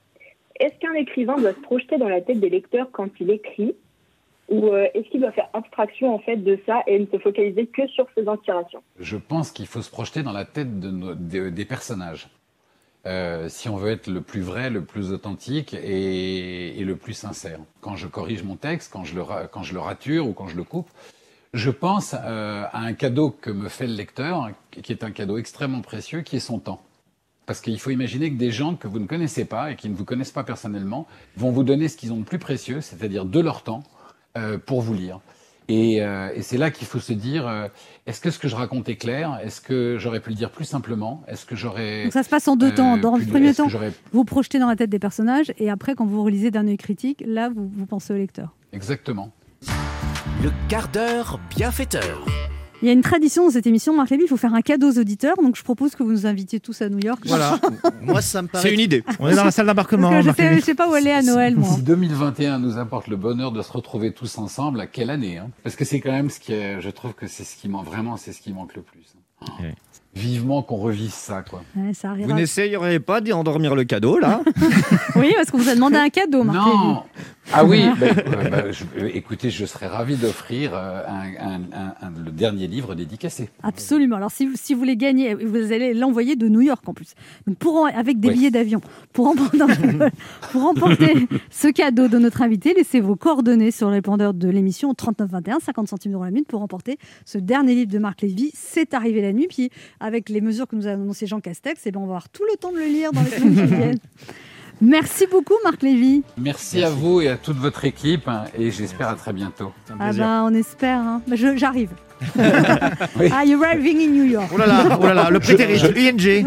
est-ce 0.61 0.75
qu'un 0.81 0.95
écrivain 0.95 1.37
doit 1.37 1.53
se 1.53 1.61
projeter 1.61 1.99
dans 1.99 2.09
la 2.09 2.21
tête 2.21 2.41
des 2.41 2.51
lecteurs 2.51 2.89
quand 2.93 3.09
il 3.21 3.31
écrit? 3.31 3.75
Ou 4.49 4.69
euh, 4.69 4.87
est-ce 4.95 5.09
qu'il 5.11 5.21
doit 5.21 5.33
faire 5.33 5.49
abstraction 5.53 6.15
en 6.15 6.19
fait 6.19 6.37
de 6.37 6.59
ça 6.67 6.83
et 6.87 6.99
ne 6.99 7.07
se 7.07 7.19
focaliser 7.19 7.67
que 7.67 7.87
sur 7.89 8.07
ses 8.17 8.29
inspirations? 8.29 8.83
Je 8.99 9.17
pense 9.17 9.51
qu'il 9.51 9.67
faut 9.67 9.83
se 9.83 9.91
projeter 9.91 10.23
dans 10.23 10.33
la 10.33 10.45
tête 10.45 10.79
de- 10.79 11.49
des 11.51 11.65
personnages. 11.65 12.29
Euh, 13.07 13.49
si 13.49 13.69
on 13.69 13.77
veut 13.77 13.91
être 13.93 14.09
le 14.09 14.21
plus 14.21 14.41
vrai, 14.41 14.69
le 14.69 14.85
plus 14.85 15.13
authentique 15.13 15.75
et, 15.75 16.83
le 16.85 16.97
plus 16.97 17.15
sincère. 17.15 17.61
Quand 17.81 17.97
je 17.97 18.09
corrige 18.09 18.43
mon 18.43 18.57
texte, 18.57 18.93
quand 18.93 19.05
je 19.05 19.15
le, 19.15 19.23
rature 19.81 20.27
ou 20.27 20.33
quand 20.33 20.49
je 20.49 20.57
le 20.57 20.65
coupe, 20.65 20.89
je 21.55 21.71
pense 21.71 22.15
euh, 22.15 22.65
à 22.73 22.81
un 22.81 22.93
cadeau 22.95 23.31
que 23.31 23.51
me 23.51 23.69
fait 23.69 23.87
le 23.87 23.95
lecteur, 23.95 24.51
qui 24.71 24.93
est 24.93 25.05
un 25.05 25.13
cadeau 25.13 25.39
extrêmement 25.39 25.83
précieux, 25.83 26.23
qui 26.23 26.37
est 26.37 26.41
son 26.41 26.59
temps. 26.59 26.81
Parce 27.47 27.61
qu'il 27.61 27.79
faut 27.79 27.91
imaginer 27.91 28.31
que 28.31 28.37
des 28.37 28.51
gens 28.51 28.75
que 28.75 28.89
vous 28.89 28.99
ne 28.99 29.07
connaissez 29.07 29.45
pas 29.45 29.71
et 29.71 29.77
qui 29.77 29.89
ne 29.89 29.95
vous 29.95 30.05
connaissent 30.05 30.33
pas 30.33 30.43
personnellement 30.43 31.07
vont 31.37 31.53
vous 31.53 31.63
donner 31.63 31.87
ce 31.87 31.97
qu'ils 31.97 32.13
ont 32.13 32.19
de 32.19 32.25
plus 32.25 32.41
précieux, 32.41 32.81
c'est-à-dire 32.81 33.25
de 33.25 33.39
leur 33.39 33.63
temps, 33.63 33.85
euh, 34.37 34.59
pour 34.59 34.83
vous 34.83 34.95
lire. 34.95 35.21
Et, 35.69 36.01
euh, 36.01 36.29
et 36.35 36.43
c'est 36.43 36.59
là 36.59 36.71
qu'il 36.71 36.87
faut 36.87 37.01
se 37.01 37.13
dire, 37.13 37.49
euh, 37.49 37.67
est-ce 38.07 38.21
que 38.21 38.31
ce 38.31 38.39
que 38.39 38.47
je 38.47 38.55
raconte 38.55 38.89
est 38.89 38.97
clair? 38.97 39.41
Est-ce 39.43 39.61
que 39.61 39.97
j'aurais 39.99 40.21
pu 40.21 40.31
le 40.31 40.37
dire 40.37 40.51
plus 40.51 40.65
simplement? 40.65 41.25
Est-ce 41.27 41.45
que 41.45 41.57
j'aurais... 41.57 42.05
Donc 42.05 42.13
ça 42.13 42.23
se 42.23 42.29
passe 42.29 42.47
en 42.47 42.55
deux 42.55 42.69
euh, 42.69 42.75
temps. 42.75 42.97
Dans 42.97 43.17
le 43.17 43.25
premier 43.25 43.53
temps, 43.53 43.67
vous 44.13 44.25
projetez 44.25 44.61
dans 44.61 44.69
la 44.69 44.77
tête 44.77 44.91
des 44.91 45.01
personnages 45.01 45.53
et 45.59 45.69
après, 45.69 45.97
quand 45.97 46.07
vous 46.07 46.23
relisez 46.23 46.53
d'un 46.53 46.69
œil 46.69 46.77
critique, 46.77 47.25
là, 47.27 47.49
vous, 47.49 47.69
vous 47.69 47.87
pensez 47.87 48.15
au 48.15 48.17
lecteur. 48.17 48.55
Exactement. 48.73 49.33
Le 50.43 50.51
quart 50.69 50.89
d'heure 50.89 51.41
bienfaiteur. 51.51 52.25
Il 52.83 52.87
y 52.87 52.91
a 52.91 52.93
une 52.93 53.03
tradition 53.03 53.45
dans 53.47 53.51
cette 53.51 53.67
émission, 53.67 53.97
Marc 53.97 54.11
Lévy, 54.11 54.25
il 54.25 54.29
faut 54.29 54.37
faire 54.37 54.55
un 54.55 54.61
cadeau 54.61 54.91
aux 54.91 54.99
auditeurs. 54.99 55.37
Donc 55.37 55.57
je 55.57 55.63
propose 55.63 55.95
que 55.95 56.03
vous 56.03 56.13
nous 56.13 56.27
invitiez 56.27 56.61
tous 56.61 56.83
à 56.83 56.89
New 56.89 56.99
York. 56.99 57.23
Voilà. 57.27 57.59
Moi 58.03 58.21
ça 58.21 58.43
me 58.43 58.49
paraît. 58.49 58.69
C'est 58.69 58.75
une 58.75 58.81
idée. 58.81 59.03
On 59.19 59.29
est 59.29 59.35
dans 59.35 59.45
la 59.45 59.51
salle 59.51 59.67
d'embarquement. 59.67 60.21
Je 60.21 60.27
Marc 60.27 60.63
sais, 60.63 60.75
pas 60.75 60.89
où 60.89 60.93
aller 60.93 61.11
à 61.11 61.23
Noël, 61.23 61.57
moi. 61.57 61.69
Si 61.75 61.83
2021 61.83 62.59
nous 62.59 62.79
apporte 62.79 63.09
le 63.09 63.17
bonheur 63.17 63.53
de 63.53 63.63
se 63.63 63.73
retrouver 63.73 64.13
tous 64.13 64.39
ensemble, 64.39 64.81
à 64.81 64.87
quelle 64.87 65.11
année 65.11 65.39
hein? 65.39 65.51
Parce 65.63 65.77
que 65.77 65.85
c'est 65.85 66.01
quand 66.01 66.13
même 66.13 66.31
ce 66.31 66.41
qui 66.41 66.53
est, 66.53 66.81
je 66.81 66.91
trouve 66.91 67.15
que 67.15 67.27
c'est 67.27 67.45
ce 67.45 67.57
qui 67.57 67.69
manque 67.69 67.87
vraiment, 67.87 68.17
c'est 68.17 68.33
ce 68.33 68.41
qui 68.41 68.53
manque 68.53 68.75
le 68.75 68.83
plus. 68.83 69.15
Vivement 70.17 70.63
qu'on 70.63 70.77
revive 70.77 71.11
ça, 71.13 71.43
quoi. 71.43 71.63
Ouais, 71.77 71.93
ça 71.93 72.09
Vous 72.09 72.15
arrivera. 72.15 72.35
n'essayeriez 72.37 73.01
pas 73.01 73.21
d'y 73.21 73.33
endormir 73.33 73.75
le 73.75 73.85
cadeau, 73.85 74.19
là 74.19 74.41
Oui, 75.17 75.33
parce 75.37 75.51
qu'on 75.51 75.59
vous 75.59 75.69
a 75.69 75.75
demandé 75.75 75.97
un 75.97 76.09
cadeau, 76.09 76.43
Marc 76.43 76.65
Lévy. 76.67 76.77
Non, 76.79 77.03
Ah 77.53 77.65
oui, 77.65 77.85
ben, 78.01 78.17
euh, 78.19 78.73
je- 78.73 78.85
euh, 79.05 79.11
écoutez, 79.15 79.51
je 79.51 79.65
serais 79.67 79.87
ravi 79.87 80.17
d'offrir 80.17 80.73
euh, 80.75 81.03
un- 81.07 81.47
un- 81.47 81.61
un- 81.73 81.95
un- 82.09 82.25
le 82.25 82.33
dernier 82.33 82.67
livre 82.67 82.95
dédicacé. 82.97 83.51
Absolument. 83.63 84.17
Alors, 84.17 84.31
si 84.33 84.47
vous, 84.47 84.55
si 84.57 84.73
vous 84.75 84.81
voulez 84.81 84.97
gagner, 84.97 85.35
vous 85.35 85.71
allez 85.73 85.95
l'envoyer 85.95 86.35
de 86.35 86.49
New 86.49 86.61
York 86.63 86.83
en 86.89 86.93
plus. 86.95 87.15
Donc, 87.47 87.57
pour, 87.59 87.77
en- 87.77 87.85
avec 87.87 88.19
des 88.19 88.29
Oui. 88.29 88.35
billets 88.35 88.51
d'avion. 88.51 88.81
Pour, 89.13 89.27
remporter- 89.27 89.59
pour 90.51 90.63
remporter 90.63 91.29
ce 91.51 91.69
cadeau 91.69 92.09
de 92.09 92.19
notre 92.19 92.43
invité, 92.43 92.75
laissez 92.75 93.01
vos 93.01 93.15
coordonnées 93.17 93.71
sur 93.71 93.87
le 93.89 93.93
répondeur 93.93 94.35
de 94.35 94.49
l'émission 94.49 94.91
au 94.91 94.95
3921, 94.95 95.61
50 95.61 95.87
centimes 95.89 96.13
d'euros 96.13 96.25
la 96.25 96.31
minute, 96.31 96.49
pour 96.49 96.61
remporter 96.61 96.99
ce 97.27 97.39
dernier 97.39 97.75
livre 97.75 97.93
de 97.93 97.99
Marc 97.99 98.23
Lévy. 98.23 98.51
C'est 98.55 98.93
arrivé 98.95 99.21
la 99.23 99.33
nuit. 99.33 99.47
Puis, 99.49 99.71
avec 100.07 100.29
les 100.29 100.41
mesures 100.41 100.67
que 100.67 100.77
nous 100.77 100.87
a 100.87 100.93
annoncé 100.93 101.27
Jean 101.27 101.41
Castex, 101.41 101.83
eh 101.85 101.91
ben, 101.91 101.99
on 102.01 102.07
va 102.07 102.13
avoir 102.13 102.29
tout 102.29 102.45
le 102.51 102.57
temps 102.57 102.73
de 102.73 102.79
le 102.79 102.87
lire 102.87 103.13
dans 103.13 103.23
les 103.23 103.31
semaines 103.31 103.69
qui 103.69 103.75
viennent. 103.75 103.99
Merci 104.81 105.27
beaucoup, 105.31 105.55
Marc 105.65 105.83
Lévy. 105.83 106.23
Merci, 106.37 106.83
à 106.85 106.91
vous 106.91 107.21
et 107.23 107.29
à 107.29 107.37
toute 107.37 107.57
votre 107.57 107.85
équipe 107.87 108.29
hein, 108.29 108.45
et 108.59 108.71
j'espère 108.71 109.09
à 109.09 109.15
très 109.15 109.33
bientôt. 109.33 109.73
Ah 109.99 110.13
ben, 110.13 110.43
on 110.45 110.55
espère. 110.55 110.99
hein. 111.01 111.23
Ben, 111.27 111.37
je- 112.21 112.43
J'arrive. 112.43 113.33
Are 113.33 113.45
you 113.45 113.63
arriving 113.63 114.01
in 114.01 114.11
New 114.13 114.25
York 114.25 114.49
Oh 114.53 114.57
là 114.59 114.67
là, 114.67 114.99
oh 115.01 115.07
là 115.07 115.15
là, 115.15 115.31
le 115.31 115.39
prétérit, 115.41 115.79
Je- 115.79 115.87
ING. 115.87 116.47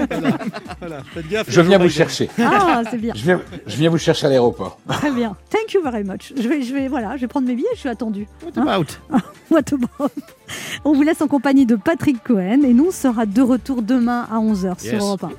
Je 1.47 1.61
viens 1.61 1.77
vous 1.77 1.89
chercher. 1.89 2.29
Ah, 2.39 2.81
c'est 2.89 2.97
bien. 2.97 3.13
Je 3.15 3.23
viens, 3.23 3.41
je 3.67 3.75
viens 3.77 3.89
vous 3.89 3.97
chercher 3.97 4.27
à 4.27 4.29
l'aéroport. 4.29 4.79
Très 4.87 5.11
bien. 5.11 5.35
Thank 5.49 5.73
you 5.73 5.81
very 5.83 6.03
much. 6.03 6.33
Je 6.35 6.47
vais, 6.47 6.61
je 6.61 6.73
vais, 6.73 6.87
voilà, 6.87 7.15
je 7.17 7.21
vais 7.21 7.27
prendre 7.27 7.47
mes 7.47 7.55
billets. 7.55 7.67
Je 7.75 7.79
suis 7.79 7.89
attendu. 7.89 8.27
What 8.43 8.61
about? 8.61 8.85
What 9.51 9.73
about? 9.73 10.11
On 10.85 10.93
vous 10.93 11.01
laisse 11.03 11.21
en 11.21 11.27
compagnie 11.27 11.65
de 11.65 11.75
Patrick 11.75 12.23
Cohen 12.23 12.61
et 12.63 12.73
nous 12.73 12.87
on 12.87 12.91
sera 12.91 13.25
de 13.25 13.41
retour 13.41 13.81
demain 13.81 14.27
à 14.31 14.37
11h 14.39 14.79
sur 14.79 14.93
Yes. 14.93 15.01
Europe 15.01 15.23
1. 15.23 15.29